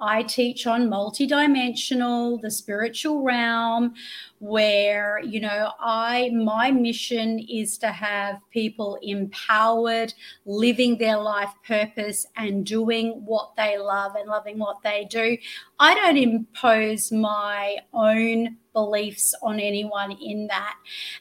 I 0.00 0.22
teach 0.22 0.66
on 0.66 0.88
multidimensional, 0.88 2.40
the 2.40 2.50
spiritual 2.50 3.22
realm, 3.22 3.94
where, 4.38 5.20
you 5.24 5.40
know, 5.40 5.72
I, 5.80 6.30
my 6.30 6.70
mission 6.70 7.40
is 7.40 7.76
to 7.78 7.88
have 7.88 8.40
people 8.50 8.96
empowered, 9.02 10.14
living 10.46 10.98
their 10.98 11.18
life 11.18 11.50
purpose 11.66 12.26
and 12.36 12.64
doing 12.64 13.22
what 13.24 13.56
they 13.56 13.76
love 13.76 14.14
and 14.14 14.28
loving 14.28 14.58
what 14.58 14.82
they 14.84 15.06
do. 15.10 15.36
I 15.80 15.94
don't 15.94 16.16
impose 16.16 17.10
my 17.10 17.78
own 17.92 18.56
beliefs 18.72 19.34
on 19.42 19.58
anyone 19.58 20.12
in 20.12 20.46
that. 20.46 20.76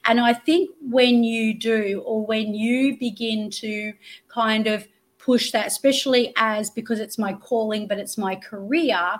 And 0.05 0.19
I 0.19 0.33
think 0.33 0.69
when 0.81 1.23
you 1.23 1.55
do, 1.55 2.03
or 2.05 2.23
when 2.23 2.53
you 2.53 2.97
begin 2.99 3.49
to 3.51 3.93
kind 4.27 4.67
of 4.67 4.87
push 5.27 5.51
that, 5.51 5.67
especially 5.67 6.33
as 6.37 6.69
because 6.69 7.01
it's 7.01 7.17
my 7.17 7.33
calling, 7.33 7.85
but 7.85 7.99
it's 7.99 8.17
my 8.17 8.33
career, 8.33 9.17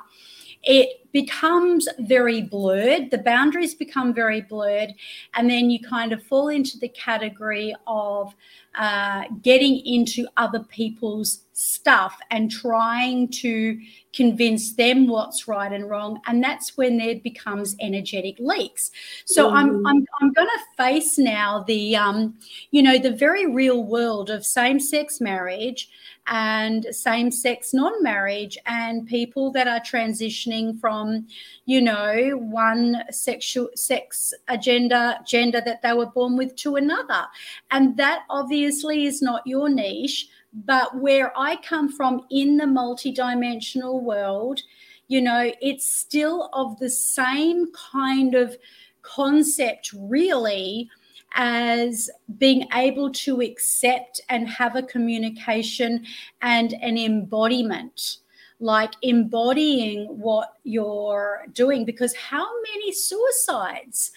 it 0.64 1.12
becomes 1.12 1.86
very 2.00 2.42
blurred. 2.42 3.12
The 3.12 3.18
boundaries 3.18 3.76
become 3.76 4.14
very 4.14 4.40
blurred. 4.40 4.92
And 5.34 5.50
then 5.50 5.70
you 5.70 5.80
kind 5.82 6.14
of 6.14 6.24
fall 6.24 6.48
into 6.48 6.80
the 6.80 6.88
category 6.88 7.76
of 7.88 8.34
uh, 8.76 9.26
getting 9.42 9.86
into 9.86 10.28
other 10.38 10.64
people's 10.64 11.42
stuff 11.58 12.20
and 12.30 12.52
trying 12.52 13.28
to 13.28 13.80
convince 14.14 14.74
them 14.74 15.08
what's 15.08 15.48
right 15.48 15.72
and 15.72 15.90
wrong. 15.90 16.22
And 16.28 16.44
that's 16.44 16.78
when 16.78 16.98
there 16.98 17.16
becomes 17.16 17.76
energetic 17.82 18.38
leaks. 18.40 18.92
So 19.26 19.50
mm. 19.50 19.54
I'm, 19.54 19.88
I'm, 19.88 20.06
I'm 20.22 20.34
going 20.34 20.48
to 20.48 20.84
face 20.84 21.18
now 21.18 21.64
the, 21.68 21.96
um, 21.96 22.36
you 22.70 22.84
know, 22.84 23.00
the 23.00 23.12
very 23.12 23.48
real 23.48 23.84
world 23.84 24.30
of 24.30 24.46
same 24.46 24.80
sex 24.80 25.20
marriage 25.20 25.90
and 26.28 26.86
same 26.92 27.32
sex 27.32 27.74
non 27.74 28.04
marriage 28.04 28.58
and 28.68 29.08
people 29.08 29.52
that 29.54 29.68
are 29.68 29.80
transitioning 29.80 30.80
from 30.80 31.26
you 31.68 31.82
know, 31.82 32.32
one 32.38 33.04
sexual 33.12 33.68
sex 33.76 34.34
agenda 34.48 35.20
gender 35.28 35.62
that 35.66 35.82
they 35.82 35.92
were 35.92 36.06
born 36.06 36.38
with 36.38 36.56
to 36.56 36.78
another. 36.78 37.26
And 37.72 37.98
that 37.98 38.24
obviously 38.30 39.06
is 39.06 39.22
not 39.22 39.46
your 39.46 39.68
niche, 39.68 40.30
but 40.66 40.98
where 40.98 41.38
I 41.38 41.58
come 41.58 41.92
from 41.92 42.26
in 42.32 42.58
the 42.58 42.66
multidimensional 42.66 44.02
world, 44.02 44.62
you 45.08 45.22
know, 45.22 45.52
it's 45.62 45.88
still 45.88 46.50
of 46.54 46.80
the 46.80 46.90
same 46.90 47.68
kind 47.74 48.34
of 48.34 48.58
concept, 49.04 49.94
really, 49.96 50.90
as 51.34 52.10
being 52.38 52.68
able 52.74 53.12
to 53.12 53.42
accept 53.42 54.22
and 54.30 54.50
have 54.50 54.76
a 54.76 54.82
communication 54.82 56.06
and 56.42 56.74
an 56.82 56.98
embodiment 56.98 58.18
like 58.60 58.94
embodying 59.04 60.06
what 60.06 60.54
you're 60.64 61.46
doing. 61.54 61.86
Because 61.86 62.16
how 62.16 62.48
many 62.62 62.92
suicides 62.92 64.12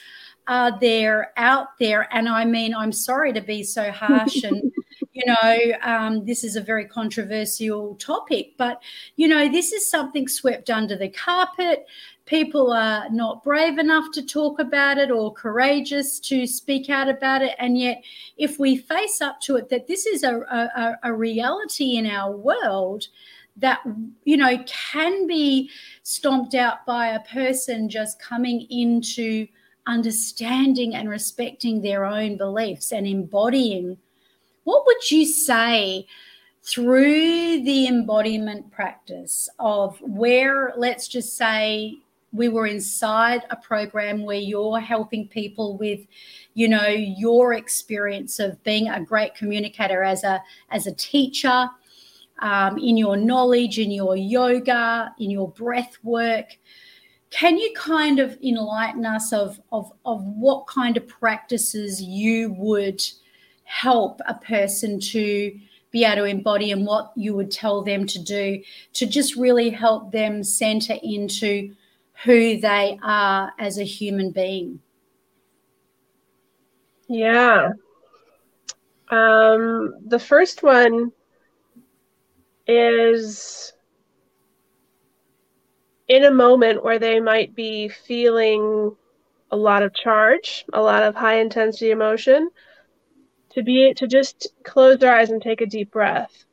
are 0.47 0.79
there 0.81 1.33
out 1.37 1.79
there? 1.79 2.09
And 2.11 2.27
i 2.29 2.45
mean 2.45 2.75
i'm 2.75 2.93
sorry 2.93 3.33
to 3.35 3.43
be 3.43 3.63
so 3.63 3.91
harsh 3.91 4.43
and 4.43 4.73
you 5.21 5.35
know, 5.35 5.79
um, 5.83 6.25
this 6.25 6.45
is 6.45 6.57
a 6.57 6.61
very 6.61 6.85
controversial 6.85 7.95
topic, 7.97 8.55
but, 8.57 8.83
you 9.17 9.29
know, 9.29 9.51
this 9.51 9.73
is 9.73 9.91
something 9.91 10.29
swept 10.29 10.71
under 10.71 10.97
the 10.97 11.09
carpet. 11.09 11.87
People 12.27 12.73
are 12.73 13.09
not 13.11 13.43
brave 13.43 13.79
enough 13.79 14.07
to 14.13 14.25
talk 14.25 14.59
about 14.61 14.99
it 14.99 15.11
or 15.11 15.33
courageous 15.33 16.21
to 16.21 16.47
speak 16.47 16.89
out 16.89 17.09
about 17.09 17.43
it. 17.43 17.55
And 17.59 17.77
yet, 17.77 18.03
if 18.37 18.59
we 18.59 18.77
face 18.77 19.21
up 19.21 19.41
to 19.43 19.57
it, 19.57 19.69
that 19.69 19.87
this 19.87 20.07
is 20.07 20.23
a, 20.23 20.39
a, 20.39 20.99
a 21.03 21.13
reality 21.13 21.97
in 21.97 22.07
our 22.07 22.35
world 22.35 23.09
that 23.57 23.81
you 24.25 24.37
know 24.37 24.63
can 24.65 25.27
be 25.27 25.69
stomped 26.05 26.55
out 26.55 26.87
by 26.87 27.09
a 27.09 27.21
person 27.21 27.89
just 27.89 28.23
coming 28.23 28.65
into 28.71 29.47
understanding 29.87 30.95
and 30.95 31.11
respecting 31.11 31.83
their 31.83 32.05
own 32.05 32.37
beliefs 32.37 32.93
and 32.93 33.07
embodying 33.07 33.99
what 34.71 34.87
would 34.87 35.11
you 35.11 35.27
say 35.27 36.07
through 36.63 37.61
the 37.65 37.89
embodiment 37.89 38.71
practice 38.71 39.49
of 39.59 40.01
where 40.01 40.73
let's 40.77 41.09
just 41.09 41.37
say 41.37 41.99
we 42.33 42.49
were 42.49 42.69
inside 42.69 43.43
a 43.51 43.57
program 43.57 44.23
where 44.23 44.37
you're 44.37 44.79
helping 44.79 45.27
people 45.27 45.77
with 45.77 45.99
you 46.55 46.69
know 46.69 46.87
your 46.87 47.55
experience 47.55 48.39
of 48.39 48.63
being 48.63 48.89
a 48.89 49.05
great 49.05 49.35
communicator 49.35 50.05
as 50.05 50.23
a 50.23 50.41
as 50.71 50.87
a 50.87 50.95
teacher 50.95 51.69
um, 52.39 52.79
in 52.79 52.97
your 52.97 53.17
knowledge 53.17 53.81
in 53.81 53.91
your 53.91 54.17
yoga 54.17 55.13
in 55.19 55.31
your 55.31 55.49
breath 55.49 55.97
work? 56.05 56.57
Can 57.31 57.59
you 57.59 57.73
kind 57.77 58.21
of 58.21 58.39
enlighten 58.43 59.05
us 59.05 59.33
of, 59.33 59.61
of, 59.71 59.93
of 60.05 60.25
what 60.25 60.67
kind 60.67 60.97
of 60.97 61.07
practices 61.07 62.03
you 62.03 62.53
would 62.55 63.01
help 63.71 64.21
a 64.27 64.35
person 64.35 64.99
to 64.99 65.57
be 65.93 66.05
able 66.05 66.17
to 66.17 66.25
embody 66.25 66.73
and 66.73 66.85
what 66.85 67.13
you 67.17 67.35
would 67.35 67.53
tell 67.53 67.83
them 67.83 68.05
to 68.05 68.19
do 68.19 68.61
to 68.93 69.07
just 69.07 69.37
really 69.37 69.71
help 69.71 70.11
them 70.11 70.43
center 70.43 70.97
into 71.05 71.73
who 72.25 72.59
they 72.59 72.99
are 73.03 73.53
as 73.61 73.79
a 73.79 73.85
human 73.85 74.33
being? 74.33 74.81
Yeah. 77.09 77.71
Um, 79.09 79.95
the 80.05 80.19
first 80.19 80.65
one 80.65 81.13
is 82.67 83.73
in 86.09 86.25
a 86.25 86.31
moment 86.31 86.85
where 86.85 86.99
they 86.99 87.21
might 87.21 87.55
be 87.55 87.89
feeling 87.89 88.97
a 89.53 89.57
lot 89.57 89.85
of 89.85 89.95
charge, 89.95 90.65
a 90.73 90.83
lot 90.83 91.05
of 91.05 91.15
high 91.15 91.41
intensity 91.41 91.91
emotion, 91.91 92.51
to 93.51 93.63
be 93.63 93.93
to 93.95 94.07
just 94.07 94.49
close 94.65 94.99
their 94.99 95.15
eyes 95.15 95.31
and 95.31 95.43
take 95.43 95.61
a 95.61 95.67
deep 95.67 95.91
breath 95.91 96.45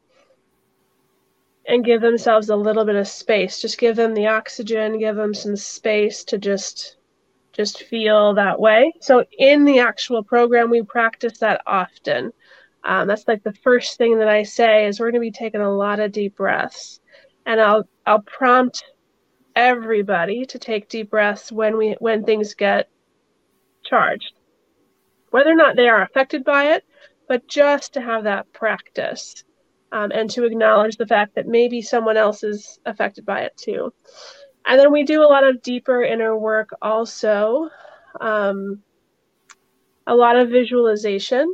and 1.67 1.85
give 1.85 2.01
themselves 2.01 2.49
a 2.49 2.55
little 2.55 2.85
bit 2.85 2.95
of 2.95 3.07
space. 3.07 3.61
Just 3.61 3.77
give 3.77 3.95
them 3.95 4.13
the 4.13 4.27
oxygen, 4.27 4.99
give 4.99 5.15
them 5.15 5.33
some 5.33 5.55
space 5.55 6.23
to 6.25 6.37
just 6.37 6.97
just 7.53 7.83
feel 7.83 8.35
that 8.35 8.59
way. 8.59 8.93
So 9.01 9.25
in 9.37 9.65
the 9.65 9.79
actual 9.79 10.23
program, 10.23 10.69
we 10.69 10.83
practice 10.83 11.39
that 11.39 11.61
often. 11.65 12.31
Um, 12.83 13.07
that's 13.07 13.27
like 13.27 13.43
the 13.43 13.53
first 13.63 13.97
thing 13.97 14.19
that 14.19 14.27
I 14.27 14.43
say 14.43 14.85
is 14.85 14.99
we're 14.99 15.11
going 15.11 15.21
to 15.21 15.27
be 15.27 15.31
taking 15.31 15.61
a 15.61 15.73
lot 15.73 15.99
of 15.99 16.11
deep 16.11 16.35
breaths, 16.35 16.99
and 17.45 17.59
I'll 17.59 17.87
I'll 18.05 18.21
prompt 18.21 18.83
everybody 19.55 20.45
to 20.45 20.59
take 20.59 20.87
deep 20.87 21.09
breaths 21.09 21.51
when 21.51 21.77
we 21.77 21.95
when 21.99 22.23
things 22.23 22.53
get 22.53 22.89
charged 23.83 24.33
whether 25.29 25.51
or 25.51 25.55
not 25.55 25.75
they 25.75 25.89
are 25.89 26.01
affected 26.01 26.43
by 26.43 26.73
it 26.73 26.83
but 27.27 27.47
just 27.47 27.93
to 27.93 28.01
have 28.01 28.23
that 28.23 28.51
practice 28.53 29.43
um, 29.91 30.11
and 30.11 30.29
to 30.29 30.45
acknowledge 30.45 30.97
the 30.97 31.07
fact 31.07 31.35
that 31.35 31.47
maybe 31.47 31.81
someone 31.81 32.17
else 32.17 32.43
is 32.43 32.79
affected 32.85 33.25
by 33.25 33.41
it 33.41 33.55
too 33.57 33.93
and 34.65 34.79
then 34.79 34.91
we 34.91 35.03
do 35.03 35.21
a 35.23 35.31
lot 35.31 35.43
of 35.43 35.61
deeper 35.61 36.03
inner 36.03 36.37
work 36.37 36.69
also 36.81 37.69
um, 38.19 38.81
a 40.07 40.15
lot 40.15 40.35
of 40.35 40.49
visualization 40.49 41.53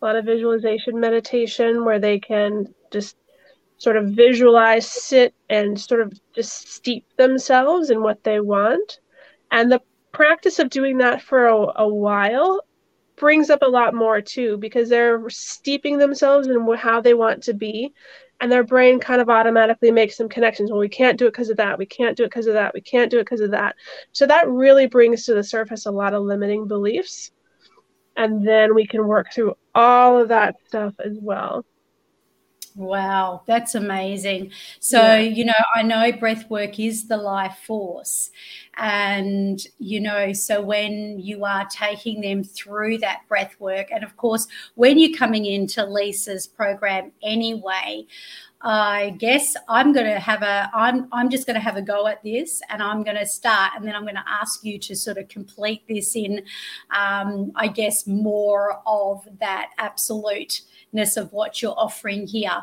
a 0.00 0.04
lot 0.04 0.16
of 0.16 0.24
visualization 0.24 1.00
meditation 1.00 1.84
where 1.84 1.98
they 1.98 2.18
can 2.18 2.66
just 2.92 3.16
sort 3.78 3.96
of 3.96 4.10
visualize, 4.10 4.90
sit, 4.90 5.34
and 5.48 5.78
sort 5.78 6.00
of 6.00 6.12
just 6.34 6.68
steep 6.68 7.04
themselves 7.16 7.90
in 7.90 8.02
what 8.02 8.22
they 8.24 8.40
want. 8.40 9.00
And 9.50 9.70
the 9.70 9.82
practice 10.12 10.58
of 10.58 10.70
doing 10.70 10.98
that 10.98 11.22
for 11.22 11.46
a, 11.46 11.82
a 11.82 11.88
while 11.88 12.62
brings 13.16 13.50
up 13.50 13.62
a 13.62 13.68
lot 13.68 13.94
more 13.94 14.20
too, 14.20 14.56
because 14.58 14.88
they're 14.88 15.28
steeping 15.28 15.98
themselves 15.98 16.48
in 16.48 16.74
how 16.76 17.00
they 17.00 17.14
want 17.14 17.42
to 17.44 17.54
be. 17.54 17.92
And 18.38 18.52
their 18.52 18.64
brain 18.64 19.00
kind 19.00 19.22
of 19.22 19.30
automatically 19.30 19.90
makes 19.90 20.14
some 20.14 20.28
connections. 20.28 20.70
Well, 20.70 20.80
we 20.80 20.90
can't 20.90 21.18
do 21.18 21.26
it 21.26 21.30
because 21.30 21.48
of 21.48 21.56
that. 21.56 21.78
We 21.78 21.86
can't 21.86 22.16
do 22.16 22.24
it 22.24 22.26
because 22.26 22.46
of 22.46 22.52
that. 22.52 22.74
We 22.74 22.82
can't 22.82 23.10
do 23.10 23.18
it 23.18 23.24
because 23.24 23.40
of 23.40 23.50
that. 23.52 23.76
So 24.12 24.26
that 24.26 24.46
really 24.48 24.86
brings 24.86 25.24
to 25.24 25.34
the 25.34 25.42
surface 25.42 25.86
a 25.86 25.90
lot 25.90 26.12
of 26.12 26.22
limiting 26.22 26.68
beliefs. 26.68 27.30
And 28.14 28.46
then 28.46 28.74
we 28.74 28.86
can 28.86 29.06
work 29.06 29.32
through 29.32 29.54
all 29.74 30.20
of 30.20 30.28
that 30.28 30.56
stuff 30.66 30.92
as 31.02 31.16
well. 31.18 31.64
Wow, 32.76 33.42
that's 33.46 33.74
amazing. 33.74 34.52
So, 34.80 34.98
yeah. 34.98 35.18
you 35.20 35.46
know, 35.46 35.54
I 35.74 35.82
know 35.82 36.12
breath 36.12 36.48
work 36.50 36.78
is 36.78 37.08
the 37.08 37.16
life 37.16 37.56
force. 37.66 38.30
And, 38.76 39.58
you 39.78 39.98
know, 39.98 40.34
so 40.34 40.60
when 40.60 41.18
you 41.18 41.46
are 41.46 41.66
taking 41.70 42.20
them 42.20 42.44
through 42.44 42.98
that 42.98 43.22
breath 43.28 43.58
work, 43.58 43.86
and 43.90 44.04
of 44.04 44.18
course, 44.18 44.46
when 44.74 44.98
you're 44.98 45.16
coming 45.16 45.46
into 45.46 45.86
Lisa's 45.86 46.46
program 46.46 47.12
anyway, 47.22 48.06
I 48.60 49.14
guess 49.18 49.54
I'm 49.68 49.92
going 49.92 50.06
to 50.06 50.18
have 50.18 50.42
a 50.42 50.70
I'm 50.74 51.08
I'm 51.12 51.30
just 51.30 51.46
going 51.46 51.54
to 51.54 51.60
have 51.60 51.76
a 51.76 51.82
go 51.82 52.06
at 52.06 52.22
this 52.22 52.62
and 52.68 52.82
I'm 52.82 53.04
going 53.04 53.16
to 53.16 53.26
start 53.26 53.72
and 53.76 53.86
then 53.86 53.94
I'm 53.94 54.02
going 54.02 54.16
to 54.16 54.24
ask 54.26 54.64
you 54.64 54.78
to 54.78 54.96
sort 54.96 55.18
of 55.18 55.28
complete 55.28 55.82
this 55.88 56.16
in 56.16 56.42
um, 56.90 57.52
I 57.54 57.68
guess 57.68 58.06
more 58.06 58.80
of 58.86 59.28
that 59.40 59.70
absolute 59.78 60.62
of 60.94 61.32
what 61.32 61.60
you're 61.60 61.74
offering 61.76 62.26
here. 62.26 62.62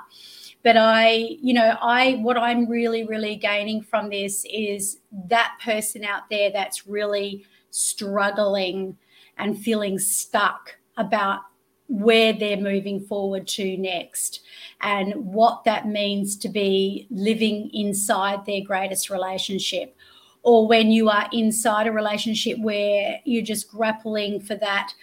But 0.64 0.78
i 0.78 1.38
you 1.42 1.54
know 1.54 1.78
i 1.82 2.14
what 2.22 2.38
i'm 2.38 2.70
really 2.70 3.06
really 3.06 3.36
gaining 3.36 3.82
from 3.82 4.10
this 4.10 4.46
is 4.50 5.00
that 5.28 5.58
person 5.62 6.06
out 6.06 6.30
there 6.30 6.52
that's 6.52 6.88
really 6.88 7.46
struggling 7.70 8.98
and 9.38 9.60
feeling 9.60 10.00
stuck 10.00 10.78
about 10.98 11.42
where 11.88 12.34
they're 12.34 12.58
moving 12.58 13.00
forward 13.02 13.48
to 13.48 13.78
next 13.78 14.42
and 14.82 15.14
what 15.16 15.64
that 15.64 15.88
means 15.88 16.36
to 16.38 16.50
be 16.50 17.08
living 17.12 17.70
inside 17.74 18.46
their 18.46 18.62
greatest 18.62 19.10
relationship. 19.10 19.96
Or 20.44 20.68
when 20.68 20.92
you 20.92 21.10
are 21.10 21.30
inside 21.32 21.88
a 21.88 21.92
relationship 21.92 22.60
where 22.60 23.20
you're 23.26 23.44
just 23.44 23.70
grappling 23.70 24.42
for 24.42 24.56
that 24.56 24.94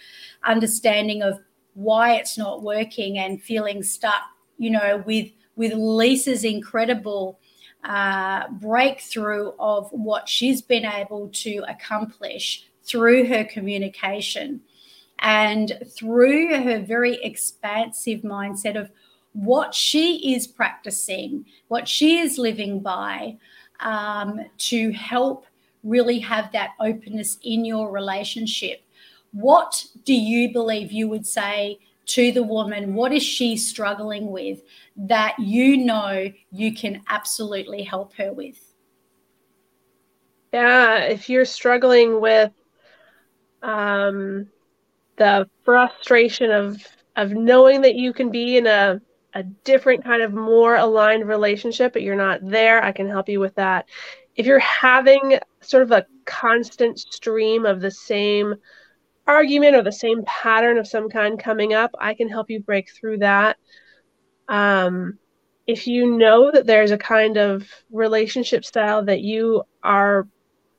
understanding 0.43 1.21
of 1.23 1.39
why 1.73 2.15
it's 2.15 2.37
not 2.37 2.63
working 2.63 3.17
and 3.17 3.41
feeling 3.41 3.83
stuck, 3.83 4.21
you 4.57 4.69
know, 4.69 5.03
with 5.05 5.29
with 5.55 5.73
Lisa's 5.73 6.43
incredible 6.43 7.39
uh, 7.83 8.47
breakthrough 8.49 9.51
of 9.59 9.89
what 9.91 10.29
she's 10.29 10.61
been 10.61 10.85
able 10.85 11.29
to 11.33 11.63
accomplish 11.67 12.67
through 12.83 13.27
her 13.27 13.43
communication 13.43 14.61
and 15.19 15.77
through 15.87 16.63
her 16.63 16.79
very 16.79 17.15
expansive 17.23 18.21
mindset 18.21 18.79
of 18.79 18.89
what 19.33 19.73
she 19.73 20.33
is 20.35 20.47
practicing, 20.47 21.45
what 21.67 21.87
she 21.87 22.19
is 22.19 22.37
living 22.37 22.79
by, 22.79 23.37
um, 23.79 24.39
to 24.57 24.91
help 24.91 25.45
really 25.83 26.19
have 26.19 26.51
that 26.51 26.71
openness 26.79 27.37
in 27.43 27.65
your 27.65 27.91
relationship 27.91 28.83
what 29.31 29.85
do 30.03 30.13
you 30.13 30.51
believe 30.51 30.91
you 30.91 31.07
would 31.07 31.25
say 31.25 31.79
to 32.07 32.31
the 32.31 32.43
woman? 32.43 32.93
What 32.93 33.13
is 33.13 33.23
she 33.23 33.57
struggling 33.57 34.31
with 34.31 34.61
that 34.97 35.39
you 35.39 35.77
know 35.77 36.31
you 36.51 36.73
can 36.73 37.01
absolutely 37.07 37.83
help 37.83 38.13
her 38.15 38.33
with? 38.33 38.59
Yeah, 40.51 41.03
if 41.05 41.29
you're 41.29 41.45
struggling 41.45 42.19
with 42.19 42.51
um, 43.61 44.47
the 45.17 45.49
frustration 45.63 46.51
of 46.51 46.85
of 47.15 47.31
knowing 47.31 47.81
that 47.81 47.95
you 47.95 48.13
can 48.13 48.31
be 48.31 48.57
in 48.57 48.67
a 48.67 49.01
a 49.33 49.43
different 49.43 50.03
kind 50.03 50.21
of 50.21 50.33
more 50.33 50.75
aligned 50.75 51.25
relationship, 51.25 51.93
but 51.93 52.01
you're 52.01 52.15
not 52.15 52.39
there, 52.43 52.83
I 52.83 52.91
can 52.91 53.07
help 53.07 53.29
you 53.29 53.39
with 53.39 53.55
that. 53.55 53.85
If 54.35 54.45
you're 54.45 54.59
having 54.59 55.39
sort 55.61 55.83
of 55.83 55.91
a 55.91 56.05
constant 56.25 56.99
stream 56.99 57.65
of 57.65 57.79
the 57.79 57.91
same 57.91 58.55
argument 59.31 59.75
or 59.75 59.83
the 59.83 59.91
same 59.91 60.23
pattern 60.25 60.77
of 60.77 60.87
some 60.87 61.09
kind 61.09 61.39
coming 61.39 61.73
up, 61.73 61.91
I 61.99 62.13
can 62.13 62.29
help 62.29 62.49
you 62.49 62.61
break 62.61 62.91
through 62.91 63.19
that. 63.19 63.57
Um, 64.47 65.17
if 65.67 65.87
you 65.87 66.17
know 66.17 66.51
that 66.51 66.65
there's 66.65 66.91
a 66.91 66.97
kind 66.97 67.37
of 67.37 67.67
relationship 67.91 68.65
style 68.65 69.05
that 69.05 69.21
you 69.21 69.63
are 69.83 70.27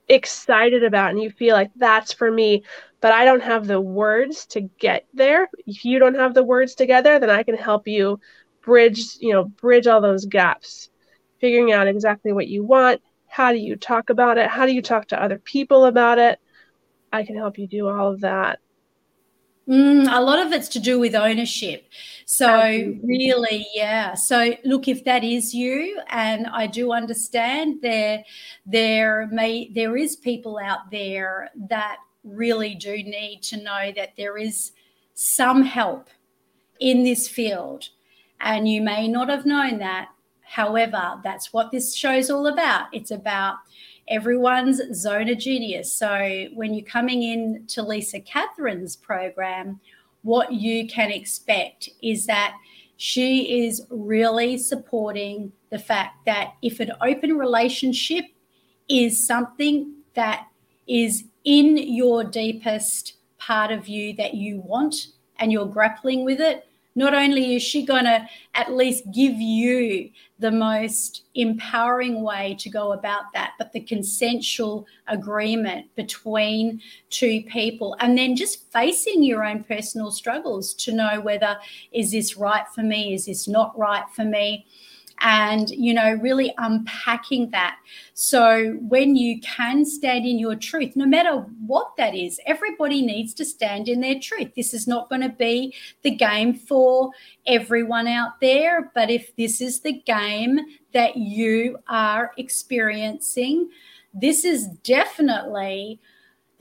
excited 0.09 0.85
about 0.85 1.11
and 1.11 1.23
you 1.23 1.31
feel 1.31 1.55
like 1.55 1.71
that's 1.77 2.13
for 2.13 2.31
me, 2.31 2.65
but 3.01 3.13
I 3.13 3.25
don't 3.25 3.43
have 3.43 3.67
the 3.67 3.81
words 3.81 4.47
to 4.49 4.61
get 4.61 5.07
there. 5.15 5.49
If 5.67 5.85
you 5.85 5.99
don't 5.99 6.17
have 6.17 6.35
the 6.35 6.45
words 6.45 6.75
together, 6.75 7.19
then 7.19 7.31
I 7.31 7.43
can 7.43 7.57
help 7.57 7.89
you 7.89 8.21
bridge, 8.63 9.01
you 9.21 9.33
know, 9.33 9.45
bridge 9.45 9.87
all 9.87 10.01
those 10.01 10.27
gaps, 10.27 10.91
figuring 11.41 11.73
out 11.73 11.89
exactly 11.89 12.33
what 12.33 12.49
you 12.49 12.65
want. 12.65 13.01
How 13.27 13.53
do 13.53 13.59
you 13.59 13.77
talk 13.77 14.11
about 14.11 14.39
it? 14.39 14.49
How 14.49 14.67
do 14.67 14.75
you 14.75 14.83
talk 14.83 15.09
to 15.09 15.23
other 15.23 15.39
people 15.39 15.87
about 15.87 16.19
it? 16.19 16.39
I 17.13 17.25
can 17.25 17.37
help 17.37 17.59
you 17.59 17.67
do 17.67 17.89
all 17.89 18.11
of 18.11 18.21
that. 18.21 18.61
Mm, 19.69 20.13
a 20.13 20.21
lot 20.21 20.45
of 20.45 20.53
it's 20.53 20.69
to 20.69 20.81
do 20.81 20.99
with 20.99 21.15
ownership. 21.15 21.85
So, 22.27 22.49
Absolutely. 22.49 23.01
really, 23.05 23.67
yeah. 23.75 24.15
So, 24.15 24.57
look, 24.65 24.89
if 24.89 25.05
that 25.05 25.23
is 25.23 25.55
you, 25.55 26.01
and 26.09 26.49
I 26.49 26.67
do 26.67 26.93
understand 26.93 27.79
there, 27.81 28.25
there 28.67 29.29
may 29.31 29.71
there 29.73 29.97
is 29.97 30.17
people 30.17 30.59
out 30.59 30.91
there 30.91 31.51
that 31.69 31.99
really 32.25 32.75
do 32.75 32.91
need 32.91 33.43
to 33.43 33.63
know 33.63 33.93
that 33.95 34.17
there 34.17 34.37
is 34.37 34.73
some 35.15 35.63
help 35.63 36.09
in 36.81 37.05
this 37.05 37.29
field, 37.29 37.91
and 38.41 38.69
you 38.69 38.83
may 38.83 39.07
not 39.07 39.29
have 39.29 39.47
known 39.47 39.79
that. 39.79 40.09
However, 40.41 41.21
that's 41.23 41.53
what 41.53 41.71
this 41.71 41.95
show's 41.95 42.29
all 42.31 42.47
about. 42.49 42.89
It's 42.93 43.13
about 43.13 43.57
everyone's 44.09 44.81
zone 44.95 45.29
of 45.29 45.39
genius. 45.39 45.93
So 45.93 46.47
when 46.55 46.75
you're 46.75 46.87
coming 46.87 47.23
in 47.23 47.65
to 47.69 47.83
Lisa 47.83 48.21
Catherine's 48.21 48.97
program, 48.97 49.81
what 50.23 50.53
you 50.53 50.87
can 50.87 51.11
expect 51.11 51.89
is 52.03 52.27
that 52.27 52.55
she 52.97 53.65
is 53.65 53.83
really 53.91 54.59
supporting 54.59 55.53
the 55.71 55.79
fact 55.79 56.25
that 56.27 56.55
if 56.63 56.79
an 56.79 56.93
open 57.01 57.37
relationship 57.37 58.25
is 58.89 59.27
something 59.27 59.93
that 60.15 60.47
is 60.87 61.25
in 61.45 61.77
your 61.77 62.23
deepest 62.23 63.15
part 63.39 63.73
of 63.73 63.89
you 63.89 64.15
that 64.15 64.35
you 64.35 64.61
want 64.61 65.09
and 65.39 65.51
you're 65.51 65.67
grappling 65.67 66.25
with 66.25 66.41
it, 66.41 66.67
not 66.95 67.15
only 67.15 67.57
is 67.57 67.63
she 67.63 67.85
going 67.85 68.05
to 68.05 68.27
at 68.55 68.73
least 68.73 69.05
give 69.13 69.35
you 69.35 70.11
the 70.39 70.51
most 70.51 71.25
empowering 71.35 72.23
way 72.23 72.57
to 72.59 72.69
go 72.69 72.93
about 72.93 73.25
that, 73.33 73.53
but 73.59 73.73
the 73.73 73.81
consensual 73.81 74.87
agreement 75.07 75.87
between 75.95 76.81
two 77.11 77.43
people, 77.43 77.97
and 78.01 78.19
then 78.19 78.37
just 78.37 78.71
facing 78.73 79.23
your 79.23 79.45
own 79.45 79.65
personal 79.65 80.11
struggles 80.11 80.75
to 80.75 80.93
know 80.93 81.21
whether 81.21 81.57
is 81.93 82.11
this 82.11 82.37
right 82.37 82.67
for 82.75 82.83
me, 82.83 83.15
is 83.15 83.27
this 83.27 83.49
not 83.49 83.77
right 83.79 84.05
for 84.15 84.25
me 84.25 84.67
and 85.23 85.71
you 85.71 85.95
know 85.95 86.15
really 86.15 86.53
unpacking 86.59 87.51
that. 87.51 87.79
So 88.15 88.77
when 88.81 89.17
you 89.17 89.41
can 89.41 89.85
stand 89.85 90.27
in 90.27 90.39
your 90.39 90.57
truth 90.57 90.97
no 90.97 91.07
matter 91.07 91.47
what 91.67 91.97
that 91.97 92.15
is 92.15 92.41
everybody 92.47 93.03
needs 93.03 93.33
to 93.35 93.45
stand 93.45 93.89
in 93.89 94.01
their 94.01 94.19
truth. 94.21 94.55
This 94.55 94.75
is 94.75 94.87
not 94.87 95.09
going 95.09 95.23
to 95.23 95.29
be 95.29 95.75
the 96.03 96.11
game 96.11 96.55
for 96.55 97.11
everyone 97.47 98.07
out 98.07 98.41
there 98.41 98.91
but 98.95 99.11
if 99.11 99.35
this 99.37 99.61
is 99.61 99.81
the 99.81 99.93
game 99.93 100.59
that 100.93 101.17
you 101.17 101.79
are 101.89 102.33
experiencing 102.37 103.71
this 104.15 104.45
is 104.45 104.69
definitely 104.85 106.01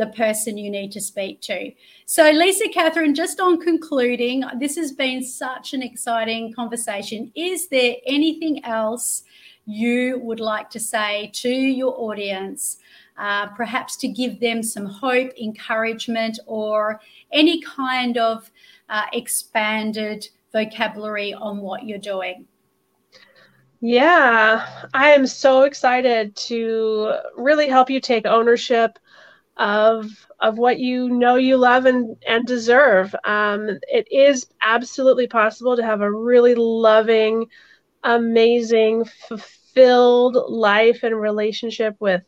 the 0.01 0.07
person 0.07 0.57
you 0.57 0.71
need 0.71 0.91
to 0.91 0.99
speak 0.99 1.39
to. 1.41 1.71
So, 2.05 2.31
Lisa 2.31 2.67
Catherine, 2.69 3.13
just 3.13 3.39
on 3.39 3.61
concluding, 3.61 4.43
this 4.59 4.75
has 4.75 4.91
been 4.91 5.23
such 5.23 5.73
an 5.73 5.83
exciting 5.83 6.53
conversation. 6.53 7.31
Is 7.35 7.67
there 7.69 7.97
anything 8.07 8.65
else 8.65 9.23
you 9.65 10.19
would 10.23 10.39
like 10.39 10.71
to 10.71 10.79
say 10.79 11.29
to 11.35 11.49
your 11.49 11.93
audience? 11.97 12.77
Uh, 13.15 13.45
perhaps 13.49 13.95
to 13.97 14.07
give 14.07 14.39
them 14.39 14.63
some 14.63 14.87
hope, 14.87 15.31
encouragement, 15.39 16.39
or 16.47 16.99
any 17.31 17.61
kind 17.61 18.17
of 18.17 18.49
uh, 18.89 19.05
expanded 19.13 20.27
vocabulary 20.51 21.31
on 21.35 21.59
what 21.59 21.85
you're 21.85 21.99
doing? 21.99 22.47
Yeah, 23.81 24.65
I 24.95 25.11
am 25.11 25.27
so 25.27 25.63
excited 25.63 26.35
to 26.47 27.13
really 27.35 27.67
help 27.67 27.91
you 27.91 27.99
take 27.99 28.25
ownership 28.25 28.97
of 29.57 30.05
of 30.39 30.57
what 30.57 30.79
you 30.79 31.09
know 31.09 31.35
you 31.35 31.57
love 31.57 31.85
and 31.85 32.15
and 32.27 32.45
deserve. 32.45 33.13
Um, 33.23 33.69
it 33.91 34.07
is 34.11 34.47
absolutely 34.61 35.27
possible 35.27 35.75
to 35.75 35.83
have 35.83 36.01
a 36.01 36.11
really 36.11 36.55
loving, 36.55 37.47
amazing, 38.03 39.05
fulfilled 39.27 40.37
life 40.49 41.03
and 41.03 41.19
relationship 41.19 41.95
with 41.99 42.23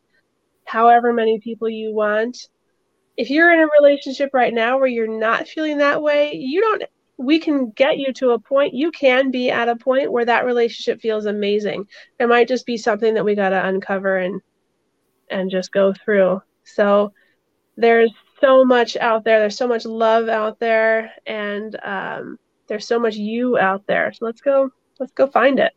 however 0.66 1.14
many 1.14 1.40
people 1.40 1.70
you 1.70 1.94
want. 1.94 2.38
If 3.16 3.30
you're 3.30 3.54
in 3.54 3.60
a 3.60 3.82
relationship 3.82 4.32
right 4.34 4.54
now 4.54 4.78
where 4.78 4.88
you're 4.88 5.08
not 5.08 5.48
feeling 5.48 5.78
that 5.78 6.02
way, 6.02 6.34
you 6.34 6.62
don't 6.62 6.84
we 7.18 7.40
can 7.40 7.70
get 7.72 8.00
you 8.00 8.12
to 8.12 8.32
a 8.32 8.40
point 8.40 8.74
you 8.74 8.92
can 8.92 9.30
be 9.30 9.52
at 9.52 9.70
a 9.70 9.76
point 9.76 10.12
where 10.12 10.26
that 10.26 10.46
relationship 10.46 11.00
feels 11.00 11.28
amazing 11.28 11.86
it 12.20 12.28
might 12.28 12.48
just 12.48 12.66
be 12.66 12.76
something 12.76 13.14
that 13.14 13.24
we 13.24 13.36
got 13.36 13.50
to 13.50 13.68
uncover 13.68 14.18
and 14.18 14.42
and 15.30 15.52
just 15.52 15.72
go 15.72 15.94
through 15.94 16.42
so 16.64 17.14
there's 17.78 18.12
so 18.40 18.66
much 18.66 18.98
out 18.98 19.24
there. 19.24 19.40
There's 19.40 19.58
so 19.58 19.68
much 19.68 19.86
love 19.86 20.28
out 20.28 20.60
there, 20.60 21.12
and 21.26 21.78
um, 21.84 22.40
there's 22.68 22.88
so 22.88 23.00
much 23.00 23.16
you 23.16 23.58
out 23.58 23.86
there. 23.88 24.12
So 24.14 24.26
let's 24.26 24.42
go. 24.42 24.70
Let's 25.00 25.14
go 25.14 25.28
find 25.28 25.60
it. 25.60 25.74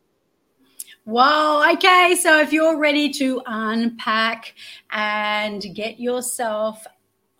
Wow. 1.05 1.71
Okay. 1.73 2.17
So 2.21 2.41
if 2.41 2.51
you're 2.51 2.77
ready 2.77 3.11
to 3.13 3.41
unpack 3.45 4.53
and 4.91 5.63
get 5.73 5.99
yourself 5.99 6.85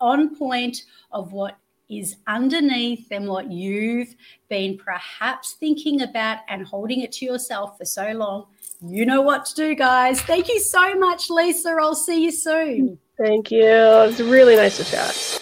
on 0.00 0.34
point 0.34 0.84
of 1.12 1.32
what 1.32 1.58
is 1.90 2.16
underneath 2.26 3.06
and 3.10 3.28
what 3.28 3.50
you've 3.50 4.14
been 4.48 4.78
perhaps 4.78 5.52
thinking 5.54 6.02
about 6.02 6.38
and 6.48 6.66
holding 6.66 7.00
it 7.00 7.12
to 7.12 7.24
yourself 7.24 7.78
for 7.78 7.84
so 7.84 8.12
long, 8.12 8.46
you 8.80 9.04
know 9.04 9.22
what 9.22 9.44
to 9.46 9.54
do, 9.54 9.74
guys. 9.74 10.20
Thank 10.22 10.48
you 10.48 10.60
so 10.60 10.94
much, 10.94 11.30
Lisa. 11.30 11.76
I'll 11.80 11.94
see 11.94 12.24
you 12.24 12.30
soon. 12.30 12.98
Thank 13.18 13.50
you. 13.50 13.64
It's 13.64 14.20
really 14.20 14.54
nice 14.54 14.76
to 14.76 14.84
chat. 14.84 15.38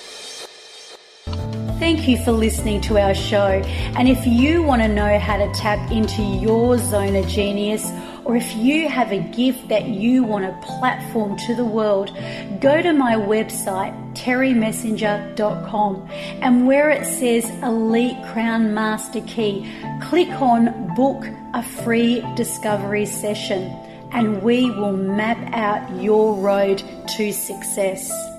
Thank 1.79 2.09
you 2.09 2.17
for 2.25 2.33
listening 2.33 2.81
to 2.83 2.99
our 2.99 3.15
show. 3.15 3.63
And 3.99 4.09
if 4.09 4.27
you 4.27 4.63
want 4.63 4.81
to 4.81 4.89
know 4.89 5.19
how 5.19 5.37
to 5.37 5.53
tap 5.53 5.93
into 5.93 6.23
your 6.23 6.79
zone 6.79 7.15
of 7.15 7.29
genius, 7.29 7.87
or 8.25 8.35
if 8.35 8.57
you 8.57 8.89
have 8.89 9.13
a 9.13 9.21
gift 9.21 9.69
that 9.69 9.89
you 9.89 10.25
want 10.25 10.47
to 10.47 10.67
platform 10.67 11.37
to 11.37 11.55
the 11.55 11.67
world, 11.67 12.17
go 12.61 12.81
to 12.81 12.95
my 12.95 13.15
website, 13.15 13.93
terrymessenger.com, 14.15 16.09
and 16.41 16.67
where 16.67 16.89
it 16.89 17.05
says 17.05 17.51
Elite 17.63 18.17
Crown 18.33 18.73
Master 18.73 19.21
Key, 19.21 19.71
click 20.01 20.31
on 20.41 20.95
Book 20.97 21.27
a 21.53 21.63
Free 21.63 22.25
Discovery 22.37 23.05
Session 23.05 23.71
and 24.17 24.43
we 24.43 24.71
will 24.71 24.97
map 24.97 25.39
out 25.53 26.03
your 26.03 26.35
road 26.37 26.83
to 27.07 27.31
success. 27.33 28.36